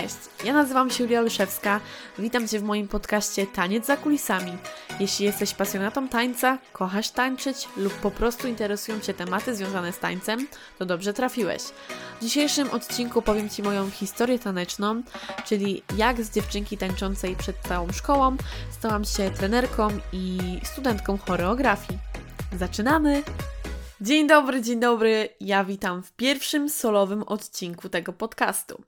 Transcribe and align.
Cześć, 0.00 0.16
ja 0.44 0.52
nazywam 0.52 0.90
się 0.90 1.04
Julia 1.04 1.20
Olszewska. 1.20 1.80
Witam 2.18 2.48
Cię 2.48 2.58
w 2.58 2.62
moim 2.62 2.88
podcaście 2.88 3.46
Taniec 3.46 3.86
za 3.86 3.96
kulisami. 3.96 4.52
Jeśli 5.00 5.26
jesteś 5.26 5.54
pasjonatą 5.54 6.08
tańca, 6.08 6.58
kochasz 6.72 7.10
tańczyć 7.10 7.68
lub 7.76 7.94
po 7.94 8.10
prostu 8.10 8.48
interesują 8.48 9.00
Cię 9.00 9.14
tematy 9.14 9.54
związane 9.54 9.92
z 9.92 9.98
tańcem, 9.98 10.46
to 10.78 10.86
dobrze 10.86 11.12
trafiłeś. 11.12 11.62
W 11.62 12.22
dzisiejszym 12.22 12.70
odcinku 12.70 13.22
powiem 13.22 13.50
Ci 13.50 13.62
moją 13.62 13.90
historię 13.90 14.38
taneczną, 14.38 15.02
czyli 15.44 15.82
jak 15.96 16.22
z 16.22 16.34
dziewczynki 16.34 16.78
tańczącej 16.78 17.36
przed 17.36 17.56
całą 17.68 17.92
szkołą 17.92 18.36
stałam 18.70 19.04
się 19.04 19.30
trenerką 19.30 19.88
i 20.12 20.38
studentką 20.64 21.18
choreografii. 21.18 21.98
Zaczynamy! 22.58 23.22
Dzień 24.00 24.26
dobry, 24.26 24.62
dzień 24.62 24.80
dobry. 24.80 25.28
Ja 25.40 25.64
witam 25.64 26.02
w 26.02 26.12
pierwszym 26.12 26.68
solowym 26.68 27.22
odcinku 27.22 27.88
tego 27.88 28.12
podcastu. 28.12 28.82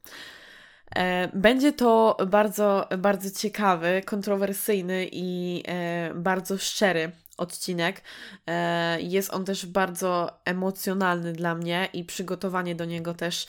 E, 0.96 1.28
będzie 1.34 1.72
to 1.72 2.16
bardzo, 2.26 2.88
bardzo 2.98 3.30
ciekawy, 3.30 4.02
kontrowersyjny 4.04 5.08
i 5.12 5.62
e, 5.68 6.14
bardzo 6.14 6.58
szczery 6.58 7.10
odcinek. 7.36 8.02
E, 8.46 9.00
jest 9.00 9.34
on 9.34 9.44
też 9.44 9.66
bardzo 9.66 10.40
emocjonalny 10.44 11.32
dla 11.32 11.54
mnie 11.54 11.88
i 11.92 12.04
przygotowanie 12.04 12.74
do 12.74 12.84
niego 12.84 13.14
też 13.14 13.46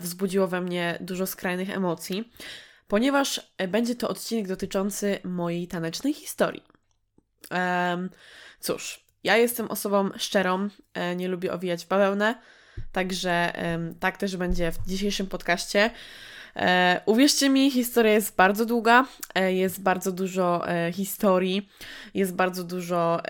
wzbudziło 0.00 0.46
we 0.48 0.60
mnie 0.60 0.98
dużo 1.00 1.26
skrajnych 1.26 1.70
emocji, 1.70 2.32
ponieważ 2.88 3.52
będzie 3.68 3.94
to 3.94 4.08
odcinek 4.08 4.48
dotyczący 4.48 5.18
mojej 5.24 5.68
tanecznej 5.68 6.14
historii. 6.14 6.62
Cóż, 8.60 9.04
ja 9.24 9.36
jestem 9.36 9.70
osobą 9.70 10.10
szczerą, 10.16 10.68
nie 11.16 11.28
lubię 11.28 11.52
owijać 11.52 11.86
bawełnę, 11.86 12.34
także 12.92 13.52
tak 14.00 14.16
też 14.16 14.36
będzie 14.36 14.72
w 14.72 14.86
dzisiejszym 14.86 15.26
podcaście. 15.26 15.90
E, 16.56 17.00
uwierzcie 17.06 17.48
mi, 17.48 17.70
historia 17.70 18.12
jest 18.12 18.36
bardzo 18.36 18.66
długa, 18.66 19.06
e, 19.34 19.52
jest 19.52 19.82
bardzo 19.82 20.12
dużo 20.12 20.68
e, 20.68 20.92
historii, 20.92 21.68
jest 22.14 22.34
bardzo 22.34 22.64
dużo 22.64 23.20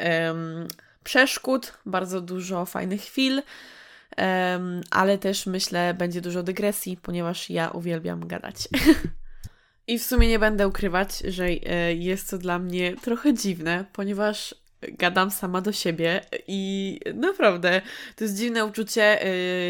przeszkód, 1.04 1.78
bardzo 1.86 2.20
dużo 2.20 2.66
fajnych 2.66 3.00
chwil, 3.02 3.42
ale 4.90 5.18
też 5.18 5.46
myślę, 5.46 5.94
będzie 5.94 6.20
dużo 6.20 6.42
dygresji, 6.42 6.96
ponieważ 6.96 7.50
ja 7.50 7.70
uwielbiam 7.70 8.26
gadać. 8.26 8.56
I 9.86 9.98
w 9.98 10.02
sumie 10.02 10.28
nie 10.28 10.38
będę 10.38 10.68
ukrywać, 10.68 11.18
że 11.18 11.52
jest 11.94 12.30
to 12.30 12.38
dla 12.38 12.58
mnie 12.58 12.96
trochę 12.96 13.34
dziwne, 13.34 13.84
ponieważ 13.92 14.54
gadam 14.88 15.30
sama 15.30 15.61
do 15.61 15.72
siebie 15.72 16.20
i 16.47 17.00
naprawdę 17.14 17.83
to 18.16 18.25
jest 18.25 18.36
dziwne 18.36 18.64
uczucie, 18.64 19.19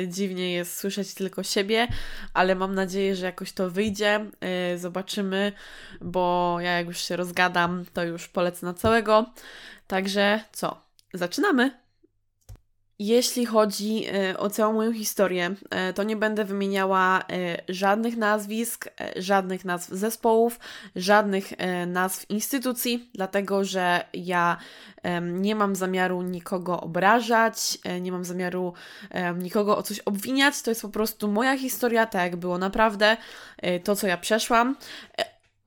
yy, 0.03 0.09
dziwnie 0.09 0.53
jest 0.53 0.77
słyszeć 0.77 1.15
tylko 1.15 1.43
siebie, 1.43 1.89
ale 2.35 2.55
mam 2.55 2.75
nadzieję, 2.75 3.17
że 3.17 3.27
jakoś 3.27 3.53
to 3.53 3.71
wyjdzie, 3.71 4.31
yy, 4.71 4.79
zobaczymy, 4.79 5.53
bo 6.01 6.57
ja 6.61 6.73
jak 6.73 6.87
już 6.87 6.99
się 6.99 7.17
rozgadam, 7.17 7.85
to 7.93 8.05
już 8.05 8.29
polecę 8.29 8.67
na 8.67 8.75
całego. 8.75 9.33
Także 9.87 10.41
co? 10.53 10.83
Zaczynamy! 11.15 11.82
Jeśli 13.05 13.47
chodzi 13.47 14.05
e, 14.07 14.39
o 14.39 14.51
całą 14.51 14.73
moją 14.73 14.93
historię, 14.93 15.55
e, 15.71 15.93
to 15.93 16.03
nie 16.03 16.17
będę 16.17 16.45
wymieniała 16.45 17.21
e, 17.21 17.25
żadnych 17.69 18.17
nazwisk, 18.17 18.89
żadnych 19.17 19.65
nazw 19.65 19.91
zespołów, 19.91 20.61
żadnych 20.97 21.53
nazw 21.87 22.31
instytucji, 22.31 23.11
dlatego 23.15 23.65
że 23.65 24.05
ja 24.15 24.57
nie 25.23 25.55
mam 25.55 25.77
zamiaru 25.77 26.23
nikogo 26.23 26.81
obrażać, 26.81 27.79
nie 28.01 28.13
mam 28.13 28.25
zamiaru 28.25 28.73
nikogo 29.39 29.79
o 29.79 29.83
coś 29.83 29.99
obwiniać. 29.99 30.63
To 30.63 30.71
jest 30.71 30.83
po 30.83 30.89
prostu 30.89 31.29
moja 31.29 31.59
historia, 31.59 32.07
tak 32.07 32.23
jak 32.23 32.37
było 32.37 32.59
naprawdę, 32.59 33.17
to 33.85 33.97
co 33.97 34.07
ja 34.07 34.17
przeszłam. 34.17 34.77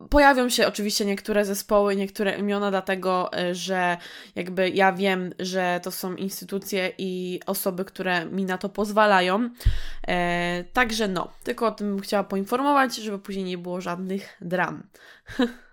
Pojawią 0.10 0.50
się 0.50 0.68
oczywiście 0.68 1.06
niektóre 1.06 1.46
zespoły, 1.46 1.96
niektóre 1.96 2.38
imiona, 2.38 2.72
dlatego 2.72 3.34
e, 3.34 3.56
że 3.56 3.98
jakby 4.36 4.70
ja 4.70 4.94
wiem, 4.94 5.34
że 5.40 5.80
to 5.84 5.92
są 5.92 6.16
instytucje 6.16 6.92
i 6.98 7.40
osoby, 7.46 7.86
które 7.86 8.26
mi 8.26 8.46
na 8.46 8.58
to 8.58 8.70
pozwalają. 8.70 9.50
E, 10.08 10.64
także 10.74 11.08
no, 11.08 11.32
tylko 11.44 11.68
o 11.68 11.72
tym 11.72 12.00
chciała 12.00 12.24
poinformować, 12.24 12.96
żeby 12.96 13.20
później 13.20 13.46
nie 13.46 13.58
było 13.58 13.82
żadnych 13.82 14.38
dram. 14.42 14.84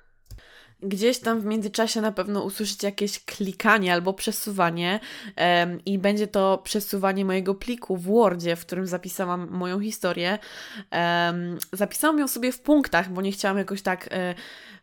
gdzieś 0.83 1.19
tam 1.19 1.41
w 1.41 1.45
międzyczasie 1.45 2.01
na 2.01 2.13
pewno 2.13 2.43
usłyszycie 2.43 2.87
jakieś 2.87 3.25
klikanie 3.25 3.93
albo 3.93 4.13
przesuwanie 4.13 5.01
um, 5.37 5.85
i 5.85 5.99
będzie 5.99 6.27
to 6.27 6.59
przesuwanie 6.65 7.25
mojego 7.25 7.55
pliku 7.55 7.97
w 7.97 8.03
Wordzie, 8.03 8.57
w 8.57 8.67
którym 8.67 8.87
zapisałam 8.87 9.49
moją 9.51 9.81
historię. 9.81 10.39
Um, 10.93 11.59
zapisałam 11.73 12.19
ją 12.19 12.29
sobie 12.29 12.53
w 12.53 12.61
punktach, 12.61 13.13
bo 13.13 13.23
nie 13.23 13.33
chciałam 13.33 13.59
jakoś 13.59 13.83
tak 13.83 14.09
e, 14.13 14.35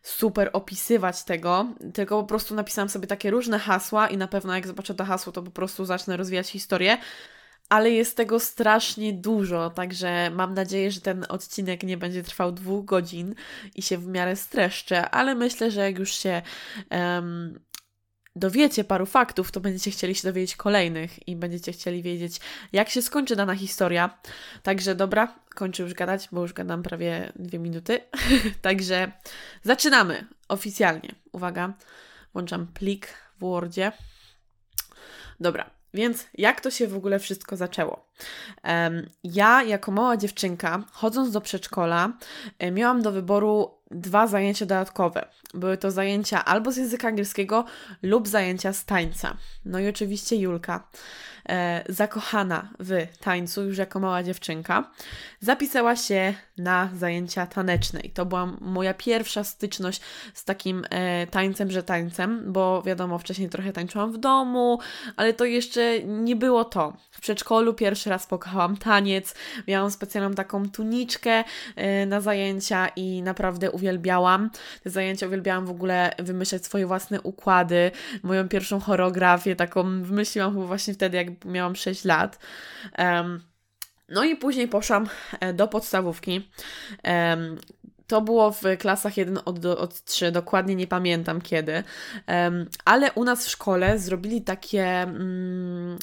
super 0.02 0.50
opisywać 0.52 1.24
tego, 1.24 1.66
tylko 1.94 2.20
po 2.20 2.28
prostu 2.28 2.54
napisałam 2.54 2.88
sobie 2.88 3.06
takie 3.06 3.30
różne 3.30 3.58
hasła 3.58 4.08
i 4.08 4.16
na 4.16 4.28
pewno 4.28 4.54
jak 4.54 4.66
zobaczę 4.66 4.94
to 4.94 5.04
hasło, 5.04 5.32
to 5.32 5.42
po 5.42 5.50
prostu 5.50 5.84
zacznę 5.84 6.16
rozwijać 6.16 6.48
historię 6.48 6.98
ale 7.70 7.90
jest 7.90 8.16
tego 8.16 8.40
strasznie 8.40 9.12
dużo, 9.12 9.70
także 9.70 10.30
mam 10.30 10.54
nadzieję, 10.54 10.90
że 10.90 11.00
ten 11.00 11.26
odcinek 11.28 11.82
nie 11.82 11.96
będzie 11.96 12.22
trwał 12.22 12.52
dwóch 12.52 12.84
godzin 12.84 13.34
i 13.74 13.82
się 13.82 13.98
w 13.98 14.06
miarę 14.06 14.36
streszczę, 14.36 15.10
ale 15.10 15.34
myślę, 15.34 15.70
że 15.70 15.80
jak 15.80 15.98
już 15.98 16.12
się 16.12 16.42
um, 16.90 17.60
dowiecie 18.36 18.84
paru 18.84 19.06
faktów, 19.06 19.52
to 19.52 19.60
będziecie 19.60 19.90
chcieli 19.90 20.14
się 20.14 20.28
dowiedzieć 20.28 20.56
kolejnych 20.56 21.28
i 21.28 21.36
będziecie 21.36 21.72
chcieli 21.72 22.02
wiedzieć, 22.02 22.40
jak 22.72 22.88
się 22.88 23.02
skończy 23.02 23.36
dana 23.36 23.54
historia. 23.54 24.18
Także 24.62 24.94
dobra, 24.94 25.34
kończę 25.54 25.82
już 25.82 25.94
gadać, 25.94 26.28
bo 26.32 26.42
już 26.42 26.52
gadam 26.52 26.82
prawie 26.82 27.32
dwie 27.36 27.58
minuty. 27.58 28.00
także 28.62 29.12
zaczynamy 29.62 30.26
oficjalnie. 30.48 31.14
Uwaga, 31.32 31.74
włączam 32.32 32.66
plik 32.66 33.06
w 33.36 33.40
Wordzie. 33.40 33.92
Dobra, 35.40 35.79
więc 35.94 36.26
jak 36.34 36.60
to 36.60 36.70
się 36.70 36.88
w 36.88 36.96
ogóle 36.96 37.18
wszystko 37.18 37.56
zaczęło? 37.56 38.06
Ja, 39.24 39.62
jako 39.62 39.92
mała 39.92 40.16
dziewczynka, 40.16 40.84
chodząc 40.92 41.30
do 41.30 41.40
przedszkola, 41.40 42.12
miałam 42.72 43.02
do 43.02 43.12
wyboru 43.12 43.79
dwa 43.90 44.26
zajęcia 44.26 44.66
dodatkowe. 44.66 45.28
Były 45.54 45.76
to 45.76 45.90
zajęcia 45.90 46.44
albo 46.44 46.72
z 46.72 46.76
języka 46.76 47.08
angielskiego, 47.08 47.64
lub 48.02 48.28
zajęcia 48.28 48.72
z 48.72 48.84
tańca. 48.84 49.36
No 49.64 49.78
i 49.78 49.88
oczywiście 49.88 50.36
Julka, 50.36 50.88
e, 51.48 51.84
zakochana 51.88 52.68
w 52.80 53.06
tańcu 53.20 53.64
już 53.64 53.78
jako 53.78 54.00
mała 54.00 54.22
dziewczynka, 54.22 54.90
zapisała 55.40 55.96
się 55.96 56.34
na 56.58 56.90
zajęcia 56.94 57.46
taneczne. 57.46 58.00
I 58.00 58.10
to 58.10 58.26
była 58.26 58.46
moja 58.60 58.94
pierwsza 58.94 59.44
styczność 59.44 60.00
z 60.34 60.44
takim 60.44 60.84
e, 60.90 61.26
tańcem, 61.26 61.70
że 61.70 61.82
tańcem, 61.82 62.52
bo 62.52 62.82
wiadomo, 62.82 63.18
wcześniej 63.18 63.48
trochę 63.48 63.72
tańczyłam 63.72 64.12
w 64.12 64.18
domu, 64.18 64.78
ale 65.16 65.34
to 65.34 65.44
jeszcze 65.44 66.02
nie 66.02 66.36
było 66.36 66.64
to. 66.64 66.96
W 67.10 67.20
przedszkolu 67.20 67.74
pierwszy 67.74 68.10
raz 68.10 68.26
pokochałam 68.26 68.76
taniec, 68.76 69.34
miałam 69.68 69.90
specjalną 69.90 70.34
taką 70.34 70.70
tuniczkę 70.70 71.44
e, 71.76 72.06
na 72.06 72.20
zajęcia 72.20 72.88
i 72.96 73.22
naprawdę 73.22 73.70
uwielbiałam 73.80 74.50
te 74.82 74.90
zajęcia, 74.90 75.26
uwielbiałam 75.26 75.66
w 75.66 75.70
ogóle 75.70 76.12
wymyślać 76.18 76.64
swoje 76.64 76.86
własne 76.86 77.20
układy, 77.20 77.90
moją 78.22 78.48
pierwszą 78.48 78.80
choreografię, 78.80 79.56
taką 79.56 80.02
wymyśliłam 80.02 80.66
właśnie 80.66 80.94
wtedy, 80.94 81.16
jak 81.16 81.44
miałam 81.44 81.76
6 81.76 82.04
lat. 82.04 82.38
Um, 82.98 83.42
no 84.08 84.24
i 84.24 84.36
później 84.36 84.68
poszłam 84.68 85.08
e, 85.40 85.52
do 85.52 85.68
podstawówki. 85.68 86.50
Um, 87.04 87.58
to 88.06 88.20
było 88.20 88.52
w 88.52 88.62
klasach 88.78 89.16
1 89.16 89.38
od, 89.44 89.64
od 89.64 90.04
3, 90.04 90.32
dokładnie 90.32 90.74
nie 90.74 90.86
pamiętam 90.86 91.40
kiedy, 91.40 91.72
um, 92.26 92.66
ale 92.84 93.12
u 93.12 93.24
nas 93.24 93.46
w 93.46 93.50
szkole 93.50 93.98
zrobili 93.98 94.42
takie, 94.42 95.04
um, 95.06 95.98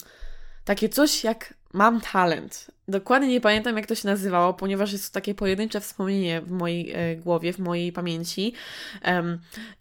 takie 0.65 0.89
coś 0.89 1.23
jak 1.23 1.53
Mam 1.73 2.01
talent. 2.01 2.71
Dokładnie 2.87 3.27
nie 3.27 3.41
pamiętam, 3.41 3.77
jak 3.77 3.85
to 3.85 3.95
się 3.95 4.07
nazywało, 4.07 4.53
ponieważ 4.53 4.91
jest 4.91 5.07
to 5.07 5.13
takie 5.13 5.35
pojedyncze 5.35 5.81
wspomnienie 5.81 6.41
w 6.41 6.51
mojej 6.51 6.91
e, 6.91 7.15
głowie, 7.15 7.53
w 7.53 7.59
mojej 7.59 7.91
pamięci. 7.91 8.53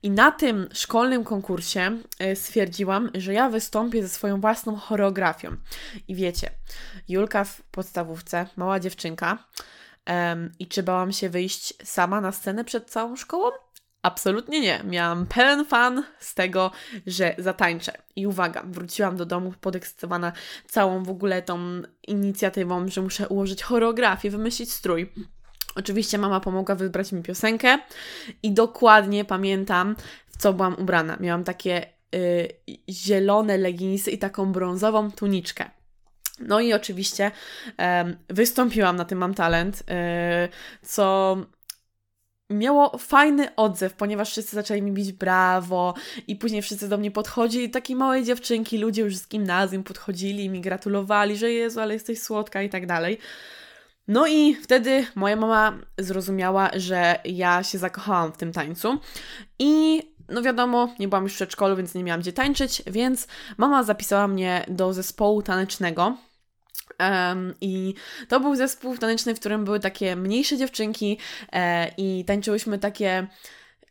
I 0.03 0.11
na 0.11 0.33
tym 0.33 0.69
szkolnym 0.73 1.25
konkursie 1.25 1.99
e, 2.19 2.37
stwierdziłam, 2.37 3.11
że 3.15 3.35
ja 3.35 3.49
wystąpię 3.49 4.03
ze 4.03 4.09
swoją 4.09 4.41
własną 4.41 4.77
choreografią. 4.77 5.57
I 6.09 6.15
wiecie, 6.15 6.51
Julka 7.09 7.45
w 7.45 7.63
podstawówce, 7.63 8.47
mała 8.57 8.81
dziewczynka, 8.81 9.39
i 10.59 10.67
czy 10.67 10.83
bałam 10.83 11.13
się 11.13 11.29
wyjść 11.29 11.75
sama 11.85 12.21
na 12.21 12.33
scenę 12.33 12.65
przed 12.65 12.91
całą 12.91 13.17
szkołą? 13.17 13.51
Absolutnie 14.07 14.61
nie. 14.61 14.81
Miałam 14.85 15.27
pełen 15.27 15.65
fan 15.65 16.05
z 16.19 16.35
tego, 16.35 16.71
że 17.07 17.35
zatańczę. 17.39 17.93
I 18.17 18.27
uwaga, 18.27 18.63
wróciłam 18.67 19.17
do 19.17 19.27
domu 19.27 19.53
podekscytowana 19.61 20.33
całą 20.67 21.03
w 21.03 21.11
ogóle 21.11 21.43
tą 21.43 21.59
inicjatywą, 22.09 22.89
że 22.89 23.03
muszę 23.03 23.29
ułożyć 23.29 23.63
choreografię, 23.63 24.31
wymyślić 24.31 24.73
strój. 24.73 25.13
Oczywiście 25.77 26.19
mama 26.19 26.41
pomogła 26.41 26.75
wybrać 26.75 27.13
mi 27.13 27.23
piosenkę 27.23 27.79
i 28.43 28.53
dokładnie 28.53 29.25
pamiętam, 29.25 29.97
w 30.27 30.37
co 30.37 30.53
byłam 30.53 30.75
ubrana. 30.79 31.17
Miałam 31.21 31.45
takie 31.45 31.87
y, 32.15 32.49
zielone 32.91 33.59
leginsy 33.59 34.11
i 34.11 34.19
taką 34.19 34.53
brązową 34.53 35.11
tuniczkę. 35.11 35.71
No 36.41 36.61
i 36.61 36.73
oczywiście 36.73 37.31
y, 37.67 37.75
wystąpiłam 38.29 38.97
na 38.97 39.05
tym 39.05 39.19
Mam 39.19 39.35
Talent, 39.35 39.81
y, 39.81 39.85
co 40.83 41.37
miało 42.51 42.99
fajny 42.99 43.55
odzew, 43.57 43.95
ponieważ 43.95 44.31
wszyscy 44.31 44.57
zaczęli 44.57 44.83
mi 44.83 44.93
bić 44.93 45.13
brawo 45.13 45.95
i 46.27 46.37
później 46.37 46.63
wszyscy 46.63 46.89
do 46.89 46.99
mnie 46.99 47.11
podchodzili, 47.11 47.71
takie 47.71 47.97
małe 47.97 48.25
dziewczynki, 48.25 48.79
ludzie 48.79 49.03
już 49.03 49.17
z 49.17 49.29
gimnazjum 49.29 49.83
podchodzili 49.83 50.45
i 50.45 50.49
mi 50.49 50.61
gratulowali, 50.61 51.37
że 51.37 51.53
Jezu, 51.53 51.81
ale 51.81 51.95
jesteś 51.95 52.23
słodka 52.23 52.63
i 52.63 52.71
tak 52.71 52.87
dalej. 52.87 53.19
No 54.09 54.27
i 54.27 54.55
wtedy 54.55 55.07
moja 55.15 55.37
mama 55.37 55.79
zrozumiała, 55.99 56.71
że 56.75 57.19
ja 57.25 57.63
się 57.63 57.79
zakochałam 57.79 58.33
w 58.33 58.37
tym 58.37 58.53
tańcu 58.53 58.99
i 59.59 60.03
no 60.29 60.43
wiadomo, 60.43 60.95
nie 60.99 61.09
byłam 61.09 61.25
już 61.25 61.33
w 61.33 61.37
przedszkolu, 61.37 61.77
więc 61.77 61.95
nie 61.95 62.05
miałam 62.05 62.21
gdzie 62.21 62.33
tańczyć, 62.33 62.83
więc 62.87 63.27
mama 63.57 63.83
zapisała 63.83 64.29
mnie 64.29 64.65
do 64.69 64.93
zespołu 64.93 65.43
tanecznego. 65.43 66.17
Um, 67.01 67.55
I 67.61 67.95
to 68.29 68.41
był 68.41 68.57
zespół 68.57 68.99
taneczny, 68.99 69.35
w 69.35 69.41
którym 69.41 69.65
były 69.65 69.81
takie 69.81 70.17
mniejsze 70.17 70.57
dziewczynki 70.57 71.19
e, 71.53 71.91
i 71.97 72.25
tańczyłyśmy 72.25 72.79
takie 72.79 73.27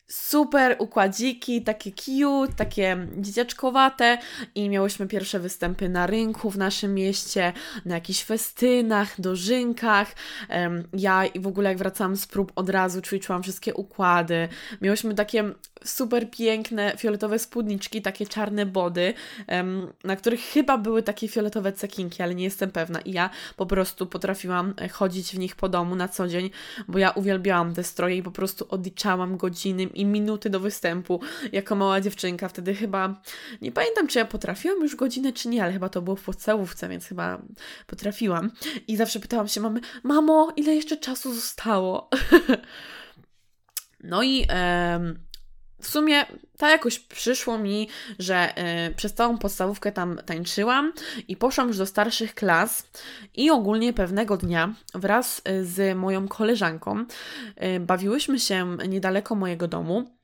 super 0.07 0.75
układziki, 0.79 1.61
takie 1.61 1.91
cute, 1.91 2.53
takie 2.55 3.07
dzieciaczkowate 3.17 4.17
i 4.55 4.69
miałyśmy 4.69 5.07
pierwsze 5.07 5.39
występy 5.39 5.89
na 5.89 6.07
rynku 6.07 6.51
w 6.51 6.57
naszym 6.57 6.93
mieście, 6.93 7.53
na 7.85 7.95
jakichś 7.95 8.23
festynach, 8.23 9.21
dożynkach. 9.21 10.15
Ja 10.93 11.23
w 11.39 11.47
ogóle 11.47 11.69
jak 11.69 11.77
wracałam 11.77 12.15
z 12.15 12.27
prób 12.27 12.51
od 12.55 12.69
razu 12.69 13.01
ćwiczyłam 13.01 13.43
wszystkie 13.43 13.73
układy. 13.73 14.47
Miałyśmy 14.81 15.15
takie 15.15 15.51
super 15.83 16.31
piękne 16.31 16.93
fioletowe 16.97 17.39
spódniczki, 17.39 18.01
takie 18.01 18.25
czarne 18.25 18.65
body, 18.65 19.13
na 20.03 20.15
których 20.15 20.41
chyba 20.41 20.77
były 20.77 21.03
takie 21.03 21.27
fioletowe 21.27 21.73
cekinki, 21.73 22.23
ale 22.23 22.35
nie 22.35 22.43
jestem 22.43 22.71
pewna. 22.71 23.01
I 23.01 23.11
ja 23.11 23.29
po 23.55 23.65
prostu 23.65 24.05
potrafiłam 24.07 24.73
e, 24.81 24.89
chodzić 24.89 25.35
w 25.35 25.39
nich 25.39 25.55
po 25.55 25.69
domu 25.69 25.95
na 25.95 26.07
co 26.07 26.27
dzień, 26.27 26.49
bo 26.87 26.99
ja 26.99 27.11
uwielbiałam 27.11 27.73
te 27.73 27.83
stroje 27.83 28.17
i 28.17 28.23
po 28.23 28.31
prostu 28.31 28.65
odliczałam 28.69 29.37
godziny 29.37 29.83
i 29.95 30.05
minuty 30.05 30.49
do 30.49 30.59
występu 30.59 31.21
jako 31.51 31.75
mała 31.75 32.01
dziewczynka. 32.01 32.49
Wtedy 32.49 32.75
chyba, 32.75 33.21
nie 33.61 33.71
pamiętam 33.71 34.07
czy 34.07 34.19
ja 34.19 34.25
potrafiłam 34.25 34.81
już 34.81 34.95
godzinę 34.95 35.33
czy 35.33 35.49
nie, 35.49 35.63
ale 35.63 35.73
chyba 35.73 35.89
to 35.89 36.01
było 36.01 36.15
w 36.15 36.23
podstawówce, 36.23 36.89
więc 36.89 37.05
chyba 37.05 37.41
potrafiłam. 37.87 38.51
I 38.87 38.97
zawsze 38.97 39.19
pytałam 39.19 39.47
się 39.47 39.61
mamy, 39.61 39.79
mamo, 40.03 40.53
ile 40.55 40.75
jeszcze 40.75 40.97
czasu 40.97 41.33
zostało? 41.33 42.09
no 44.03 44.23
i 44.23 44.47
w 45.85 45.89
sumie 45.89 46.25
tak 46.57 46.71
jakoś 46.71 46.99
przyszło 46.99 47.57
mi, 47.57 47.89
że 48.19 48.53
y, 48.89 48.93
przez 48.95 49.13
całą 49.13 49.37
podstawówkę 49.37 49.91
tam 49.91 50.19
tańczyłam 50.25 50.93
i 51.27 51.37
poszłam 51.37 51.67
już 51.67 51.77
do 51.77 51.85
starszych 51.85 52.35
klas 52.35 52.87
i 53.35 53.49
ogólnie 53.49 53.93
pewnego 53.93 54.37
dnia 54.37 54.73
wraz 54.93 55.41
y, 55.49 55.65
z 55.65 55.97
moją 55.97 56.27
koleżanką 56.27 57.05
y, 57.75 57.79
bawiłyśmy 57.79 58.39
się 58.39 58.77
niedaleko 58.87 59.35
mojego 59.35 59.67
domu. 59.67 60.15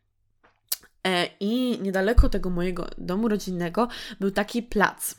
I 1.40 1.80
niedaleko 1.82 2.30
tego 2.30 2.50
mojego 2.50 2.88
domu 2.98 3.28
rodzinnego 3.28 3.88
był 4.20 4.32
taki 4.32 4.64
plac, 4.64 5.16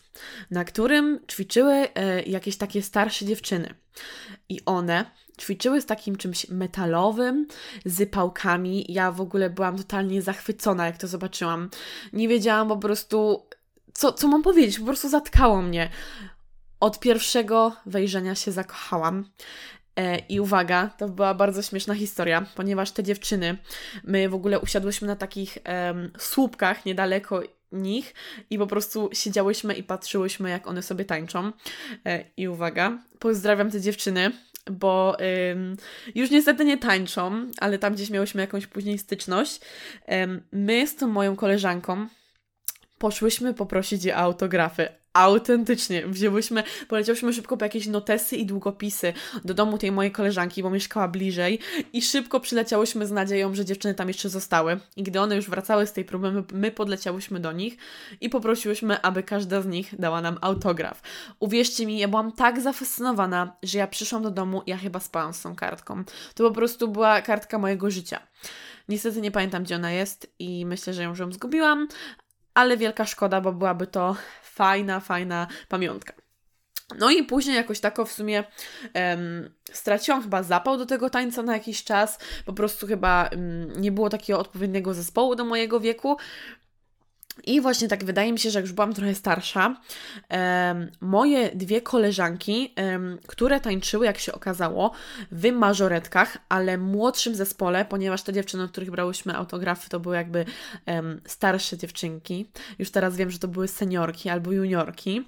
na 0.50 0.64
którym 0.64 1.20
ćwiczyły 1.30 1.88
jakieś 2.26 2.56
takie 2.56 2.82
starsze 2.82 3.24
dziewczyny. 3.24 3.74
I 4.48 4.60
one 4.66 5.04
ćwiczyły 5.40 5.80
z 5.80 5.86
takim 5.86 6.16
czymś 6.16 6.48
metalowym, 6.48 7.46
z 7.84 8.10
pałkami. 8.10 8.86
Ja 8.88 9.12
w 9.12 9.20
ogóle 9.20 9.50
byłam 9.50 9.78
totalnie 9.78 10.22
zachwycona, 10.22 10.86
jak 10.86 10.96
to 10.96 11.06
zobaczyłam. 11.06 11.70
Nie 12.12 12.28
wiedziałam 12.28 12.68
po 12.68 12.76
prostu, 12.76 13.46
co, 13.92 14.12
co 14.12 14.28
mam 14.28 14.42
powiedzieć, 14.42 14.78
po 14.78 14.84
prostu 14.84 15.08
zatkało 15.08 15.62
mnie. 15.62 15.90
Od 16.80 17.00
pierwszego 17.00 17.76
wejrzenia 17.86 18.34
się 18.34 18.52
zakochałam. 18.52 19.24
E, 19.96 20.18
I 20.18 20.40
uwaga, 20.40 20.90
to 20.98 21.08
była 21.08 21.34
bardzo 21.34 21.62
śmieszna 21.62 21.94
historia, 21.94 22.46
ponieważ 22.54 22.90
te 22.90 23.02
dziewczyny, 23.02 23.58
my 24.04 24.28
w 24.28 24.34
ogóle 24.34 24.60
usiadłyśmy 24.60 25.08
na 25.08 25.16
takich 25.16 25.58
um, 25.66 26.12
słupkach 26.18 26.86
niedaleko 26.86 27.42
nich 27.72 28.14
i 28.50 28.58
po 28.58 28.66
prostu 28.66 29.10
siedziałyśmy 29.12 29.74
i 29.74 29.82
patrzyłyśmy, 29.82 30.50
jak 30.50 30.66
one 30.66 30.82
sobie 30.82 31.04
tańczą. 31.04 31.52
E, 32.06 32.24
I 32.36 32.48
uwaga, 32.48 32.98
pozdrawiam 33.18 33.70
te 33.70 33.80
dziewczyny 33.80 34.32
bo 34.70 35.16
ym, 35.50 35.76
już 36.14 36.30
niestety 36.30 36.64
nie 36.64 36.78
tańczą, 36.78 37.50
ale 37.58 37.78
tam 37.78 37.94
gdzieś 37.94 38.10
miałyśmy 38.10 38.40
jakąś 38.40 38.66
później 38.66 38.98
styczność. 38.98 39.60
Ym, 40.12 40.42
my 40.52 40.86
z 40.86 40.96
tą 40.96 41.08
moją 41.08 41.36
koleżanką 41.36 42.06
poszłyśmy 42.98 43.54
poprosić 43.54 44.04
je 44.04 44.16
autografy, 44.16 44.88
autentycznie. 45.12 46.06
Wzięłyśmy, 46.06 46.62
poleciałyśmy 46.88 47.32
szybko 47.32 47.56
po 47.56 47.64
jakieś 47.64 47.86
notesy 47.86 48.36
i 48.36 48.46
długopisy 48.46 49.12
do 49.44 49.54
domu 49.54 49.78
tej 49.78 49.92
mojej 49.92 50.12
koleżanki, 50.12 50.62
bo 50.62 50.70
mieszkała 50.70 51.08
bliżej 51.08 51.58
i 51.92 52.02
szybko 52.02 52.40
przyleciałyśmy 52.40 53.06
z 53.06 53.10
nadzieją, 53.10 53.54
że 53.54 53.64
dziewczyny 53.64 53.94
tam 53.94 54.08
jeszcze 54.08 54.28
zostały. 54.28 54.80
I 54.96 55.02
gdy 55.02 55.20
one 55.20 55.36
już 55.36 55.50
wracały 55.50 55.86
z 55.86 55.92
tej 55.92 56.04
próby, 56.04 56.32
my, 56.32 56.44
my 56.52 56.70
podleciałyśmy 56.70 57.40
do 57.40 57.52
nich 57.52 57.76
i 58.20 58.30
poprosiłyśmy, 58.30 59.02
aby 59.02 59.22
każda 59.22 59.62
z 59.62 59.66
nich 59.66 59.94
dała 59.98 60.20
nam 60.20 60.38
autograf. 60.40 61.02
Uwierzcie 61.40 61.86
mi, 61.86 61.98
ja 61.98 62.08
byłam 62.08 62.32
tak 62.32 62.60
zafascynowana, 62.60 63.56
że 63.62 63.78
ja 63.78 63.86
przyszłam 63.86 64.22
do 64.22 64.30
domu, 64.30 64.62
ja 64.66 64.76
chyba 64.76 65.00
spałam 65.00 65.34
z 65.34 65.42
tą 65.42 65.56
kartką. 65.56 66.04
To 66.34 66.48
po 66.48 66.50
prostu 66.50 66.88
była 66.88 67.22
kartka 67.22 67.58
mojego 67.58 67.90
życia. 67.90 68.20
Niestety 68.88 69.20
nie 69.20 69.30
pamiętam, 69.30 69.62
gdzie 69.62 69.76
ona 69.76 69.92
jest 69.92 70.34
i 70.38 70.66
myślę, 70.66 70.94
że 70.94 71.02
ją 71.02 71.10
już 71.10 71.18
ją 71.18 71.32
zgubiłam, 71.32 71.88
ale 72.54 72.76
wielka 72.76 73.04
szkoda, 73.04 73.40
bo 73.40 73.52
byłaby 73.52 73.86
to 73.86 74.16
fajna, 74.42 75.00
fajna 75.00 75.46
pamiątka. 75.68 76.12
No 76.98 77.10
i 77.10 77.22
później 77.22 77.56
jakoś 77.56 77.80
tako 77.80 78.04
w 78.04 78.12
sumie 78.12 78.44
um, 78.94 79.54
straciłam 79.72 80.22
chyba 80.22 80.42
zapał 80.42 80.78
do 80.78 80.86
tego 80.86 81.10
tańca 81.10 81.42
na 81.42 81.52
jakiś 81.52 81.84
czas. 81.84 82.18
Po 82.46 82.52
prostu 82.52 82.86
chyba 82.86 83.28
um, 83.32 83.72
nie 83.80 83.92
było 83.92 84.10
takiego 84.10 84.38
odpowiedniego 84.38 84.94
zespołu 84.94 85.34
do 85.34 85.44
mojego 85.44 85.80
wieku. 85.80 86.16
I 87.44 87.60
właśnie 87.60 87.88
tak 87.88 88.04
wydaje 88.04 88.32
mi 88.32 88.38
się, 88.38 88.50
że 88.50 88.58
jak 88.58 88.64
już 88.64 88.72
byłam 88.72 88.94
trochę 88.94 89.14
starsza, 89.14 89.76
moje 91.00 91.50
dwie 91.54 91.80
koleżanki, 91.80 92.74
które 93.26 93.60
tańczyły, 93.60 94.06
jak 94.06 94.18
się 94.18 94.32
okazało, 94.32 94.92
w 95.32 95.52
mażoretkach, 95.52 96.38
ale 96.48 96.78
młodszym 96.78 97.34
zespole, 97.34 97.84
ponieważ 97.84 98.22
te 98.22 98.32
dziewczyny, 98.32 98.62
od 98.62 98.70
których 98.70 98.90
brałyśmy 98.90 99.36
autografy, 99.36 99.90
to 99.90 100.00
były 100.00 100.16
jakby 100.16 100.44
starsze 101.26 101.78
dziewczynki. 101.78 102.50
Już 102.78 102.90
teraz 102.90 103.16
wiem, 103.16 103.30
że 103.30 103.38
to 103.38 103.48
były 103.48 103.68
seniorki 103.68 104.28
albo 104.28 104.52
juniorki. 104.52 105.26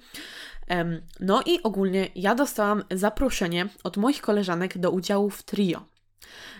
no 1.19 1.43
i 1.45 1.63
ogólnie 1.63 2.07
ja 2.15 2.35
dostałam 2.35 2.83
zaproszenie 2.91 3.67
od 3.83 3.97
moich 3.97 4.21
koleżanek 4.21 4.77
do 4.77 4.91
udziału 4.91 5.29
w 5.29 5.43
trio. 5.43 5.94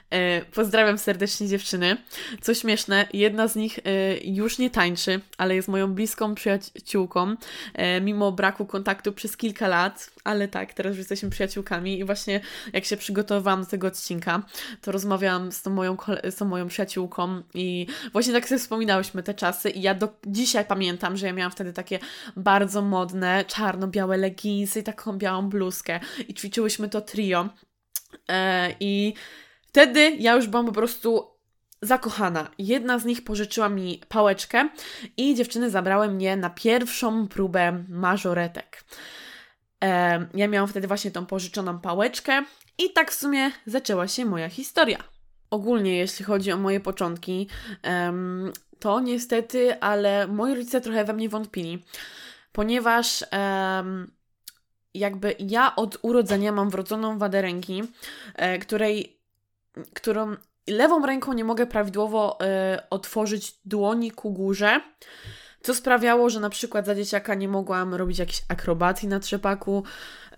E, 0.10 0.42
pozdrawiam 0.46 0.98
serdecznie 0.98 1.48
dziewczyny. 1.48 1.98
Co 2.42 2.54
śmieszne, 2.54 3.08
jedna 3.14 3.48
z 3.48 3.56
nich 3.56 3.80
e, 3.80 4.18
już 4.18 4.58
nie 4.58 4.70
tańczy, 4.70 5.22
ale 5.38 5.56
jest 5.56 5.68
moją 5.68 5.94
bliską 5.94 6.36
przyjaciółką, 6.36 7.36
e, 7.74 8.02
mimo 8.02 8.32
braku 8.32 8.66
kontaktu 8.66 9.14
przez 9.14 9.38
kilka 9.38 9.68
lat, 9.68 10.12
ale 10.24 10.48
tak, 10.48 10.74
teraz 10.74 10.90
już 10.90 10.98
jesteśmy 10.98 11.30
przyjaciółkami 11.30 12.00
i 12.00 12.04
właśnie 12.04 12.42
jak 12.74 12.86
się 12.86 12.98
przygotowywałam 12.98 13.64
do 13.64 13.70
tego 13.70 13.88
odcinka, 13.88 14.44
to 14.82 14.92
rozmawiałam 14.92 15.52
z 15.52 15.62
tą 15.62 15.72
moją, 15.72 15.98
z 16.30 16.36
tą 16.36 16.46
moją 16.46 16.68
przyjaciółką 16.68 17.42
i 17.54 17.88
właśnie 18.12 18.34
tak 18.34 18.48
sobie 18.48 18.60
wspominałyśmy 18.60 19.24
te 19.24 19.34
czasy 19.34 19.70
i 19.70 19.82
ja 19.82 19.94
do 19.94 20.10
dzisiaj 20.28 20.66
pamiętam, 20.66 21.18
że 21.18 21.28
ja 21.28 21.34
miałam 21.34 21.52
wtedy 21.52 21.74
takie 21.74 22.00
bardzo 22.36 22.82
modne, 22.82 23.46
czarno-białe 23.48 24.18
leginsy 24.18 24.80
i 24.80 24.84
taką 24.84 25.18
białą 25.18 25.50
bluzkę 25.50 26.00
i 26.28 26.34
ćwiczyłyśmy 26.34 26.90
to 26.90 27.02
trio. 27.02 27.50
I 28.80 29.14
Wtedy 29.76 30.16
ja 30.20 30.34
już 30.34 30.48
byłam 30.48 30.66
po 30.66 30.72
prostu 30.72 31.32
zakochana. 31.82 32.52
Jedna 32.58 33.00
z 33.00 33.06
nich 33.06 33.24
pożyczyła 33.24 33.70
mi 33.70 34.02
pałeczkę 34.08 34.70
i 35.18 35.36
dziewczyny 35.36 35.70
zabrały 35.70 36.08
mnie 36.08 36.38
na 36.38 36.50
pierwszą 36.50 37.28
próbę 37.28 37.84
mażoretek. 37.90 38.84
Ja 40.34 40.48
miałam 40.48 40.70
wtedy 40.70 40.88
właśnie 40.88 41.12
tą 41.12 41.26
pożyczoną 41.26 41.80
pałeczkę 41.80 42.44
i 42.78 42.94
tak 42.94 43.12
w 43.12 43.16
sumie 43.16 43.52
zaczęła 43.66 44.08
się 44.08 44.26
moja 44.26 44.50
historia. 44.50 45.04
Ogólnie, 45.50 45.98
jeśli 45.98 46.26
chodzi 46.26 46.52
o 46.52 46.58
moje 46.58 46.80
początki, 46.80 47.50
to 48.80 49.00
niestety, 49.00 49.80
ale 49.80 50.28
moi 50.28 50.56
rodzice 50.56 50.82
trochę 50.82 51.06
we 51.06 51.14
mnie 51.14 51.30
wątpili, 51.30 51.86
ponieważ 52.52 53.26
jakby 54.94 55.36
ja 55.40 55.76
od 55.76 55.98
urodzenia 56.02 56.52
mam 56.52 56.70
wrodzoną 56.70 57.18
wadę 57.18 57.42
ręki, 57.42 57.84
e, 58.36 58.60
której 58.60 59.16
którą 59.94 60.36
lewą 60.68 61.06
ręką 61.06 61.34
nie 61.34 61.44
mogę 61.44 61.68
prawidłowo 61.68 62.38
y, 62.42 62.46
otworzyć 62.90 63.56
dłoni 63.66 64.12
ku 64.12 64.32
górze, 64.32 64.82
co 65.62 65.74
sprawiało, 65.74 66.30
że 66.30 66.40
na 66.40 66.50
przykład 66.50 66.86
za 66.86 66.96
dzieciaka 66.96 67.36
nie 67.36 67.48
mogłam 67.48 67.94
robić 67.94 68.20
jakichś 68.20 68.42
akrobacji 68.50 69.08
na 69.08 69.20
trzepaku, 69.20 69.84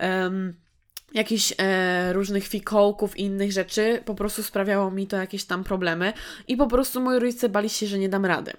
um, 0.00 0.54
jakichś 1.14 1.52
e, 1.58 2.12
różnych 2.12 2.46
fikołków 2.46 3.18
i 3.18 3.22
innych 3.22 3.52
rzeczy. 3.52 4.02
Po 4.04 4.14
prostu 4.14 4.42
sprawiało 4.42 4.90
mi 4.90 5.06
to 5.06 5.16
jakieś 5.16 5.44
tam 5.44 5.64
problemy 5.64 6.12
i 6.48 6.56
po 6.56 6.66
prostu 6.66 7.00
moi 7.00 7.18
rodzice 7.18 7.48
bali 7.48 7.68
się, 7.68 7.86
że 7.86 7.98
nie 7.98 8.08
dam 8.08 8.26
rady. 8.26 8.52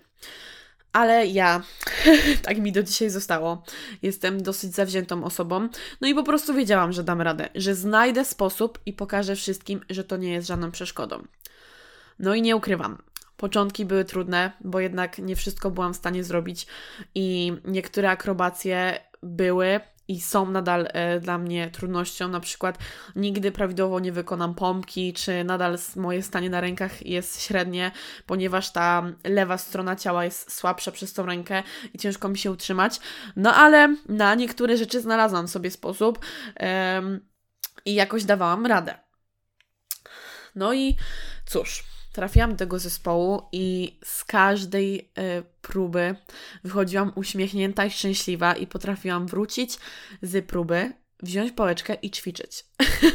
Ale 0.94 1.28
ja, 1.28 1.64
tak 2.46 2.58
mi 2.58 2.72
do 2.72 2.84
dzisiaj 2.84 3.10
zostało, 3.10 3.64
jestem 4.02 4.44
dosyć 4.44 4.76
zawziętą 4.76 5.24
osobą, 5.24 5.70
no 6.02 6.08
i 6.08 6.16
po 6.16 6.24
prostu 6.24 6.54
wiedziałam, 6.54 6.94
że 6.94 7.04
dam 7.04 7.22
radę, 7.22 7.50
że 7.56 7.76
znajdę 7.76 8.26
sposób 8.26 8.80
i 8.86 8.94
pokażę 8.94 9.36
wszystkim, 9.36 9.82
że 9.90 10.04
to 10.04 10.18
nie 10.18 10.34
jest 10.34 10.48
żadną 10.48 10.72
przeszkodą. 10.72 11.24
No 12.20 12.36
i 12.36 12.42
nie 12.42 12.56
ukrywam, 12.56 12.98
Początki 13.40 13.86
były 13.86 14.06
trudne, 14.06 14.52
bo 14.62 14.80
jednak 14.80 15.18
nie 15.18 15.36
wszystko 15.36 15.72
byłam 15.72 15.94
w 15.94 15.98
stanie 15.98 16.24
zrobić 16.24 16.68
i 17.16 17.54
niektóre 17.66 18.10
akrobacje 18.10 19.00
były 19.24 19.80
i 20.10 20.22
są 20.22 20.52
nadal 20.52 20.88
e, 20.94 21.20
dla 21.20 21.38
mnie 21.38 21.70
trudnością. 21.70 22.28
Na 22.28 22.40
przykład 22.40 22.78
nigdy 23.16 23.52
prawidłowo 23.52 24.00
nie 24.00 24.12
wykonam 24.12 24.56
pompki, 24.56 25.14
czy 25.14 25.44
nadal 25.44 25.78
moje 25.96 26.24
stanie 26.24 26.50
na 26.50 26.62
rękach 26.62 27.06
jest 27.06 27.42
średnie, 27.42 27.92
ponieważ 28.26 28.72
ta 28.72 29.04
lewa 29.24 29.58
strona 29.58 29.96
ciała 29.96 30.26
jest 30.26 30.54
słabsza 30.54 30.92
przez 30.92 31.14
tą 31.14 31.26
rękę 31.26 31.64
i 31.94 31.98
ciężko 31.98 32.30
mi 32.30 32.38
się 32.38 32.52
utrzymać. 32.52 33.00
No 33.36 33.56
ale 33.56 33.96
na 34.10 34.36
niektóre 34.36 34.78
rzeczy 34.78 35.02
znalazłam 35.02 35.48
sobie 35.48 35.72
sposób 35.72 36.20
i 37.86 37.94
jakoś 37.94 38.24
dawałam 38.24 38.66
radę. 38.66 39.00
No 40.56 40.74
i 40.74 40.96
cóż, 41.46 41.84
trafiłam 42.20 42.52
do 42.52 42.58
tego 42.58 42.80
zespołu 42.80 43.42
i 43.52 43.98
z 44.04 44.26
każdej 44.26 45.00
y, 45.00 45.44
próby 45.62 46.16
wychodziłam 46.64 47.12
uśmiechnięta 47.16 47.86
i 47.86 47.92
szczęśliwa 47.92 48.54
i 48.54 48.68
potrafiłam 48.68 49.28
wrócić 49.28 49.80
z 50.22 50.46
próby, 50.46 50.94
wziąć 51.24 51.52
pałeczkę 51.52 51.94
i 51.94 52.12
ćwiczyć. 52.12 52.66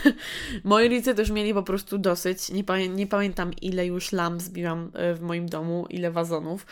Moi 0.65 0.89
rodzice 0.89 1.15
też 1.15 1.31
mieli 1.31 1.55
po 1.55 1.63
prostu 1.63 1.99
dosyć. 1.99 2.51
Nie, 2.51 2.65
pamię 2.65 2.89
nie 2.89 3.07
pamiętam, 3.07 3.53
ile 3.53 3.87
już 3.87 4.13
lamp 4.13 4.43
zbiłam 4.43 4.91
y, 5.13 5.15
w 5.15 5.21
moim 5.21 5.49
domu, 5.49 5.87
ile 5.91 6.11
wazonów. 6.11 6.67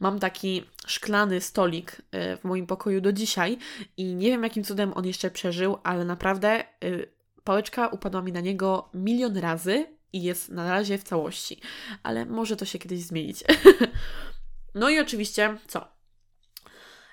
Mam 0.00 0.18
taki 0.18 0.64
szklany 0.86 1.40
stolik 1.40 1.92
y, 1.92 2.36
w 2.36 2.44
moim 2.44 2.66
pokoju 2.66 3.00
do 3.00 3.12
dzisiaj 3.12 3.58
i 3.96 4.14
nie 4.14 4.30
wiem, 4.30 4.42
jakim 4.42 4.64
cudem 4.64 4.92
on 4.94 5.06
jeszcze 5.06 5.30
przeżył, 5.30 5.78
ale 5.82 6.04
naprawdę 6.04 6.64
pałeczka 7.44 7.88
upadła 7.88 8.22
mi 8.22 8.32
na 8.32 8.40
niego 8.40 8.88
milion 8.94 9.36
razy 9.36 9.97
i 10.12 10.22
jest 10.22 10.48
na 10.48 10.70
razie 10.70 10.98
w 10.98 11.04
całości, 11.04 11.60
ale 12.02 12.26
może 12.26 12.56
to 12.56 12.64
się 12.64 12.78
kiedyś 12.78 13.00
zmienić. 13.00 13.44
no 14.74 14.90
i 14.90 14.98
oczywiście 15.00 15.58
co? 15.66 15.88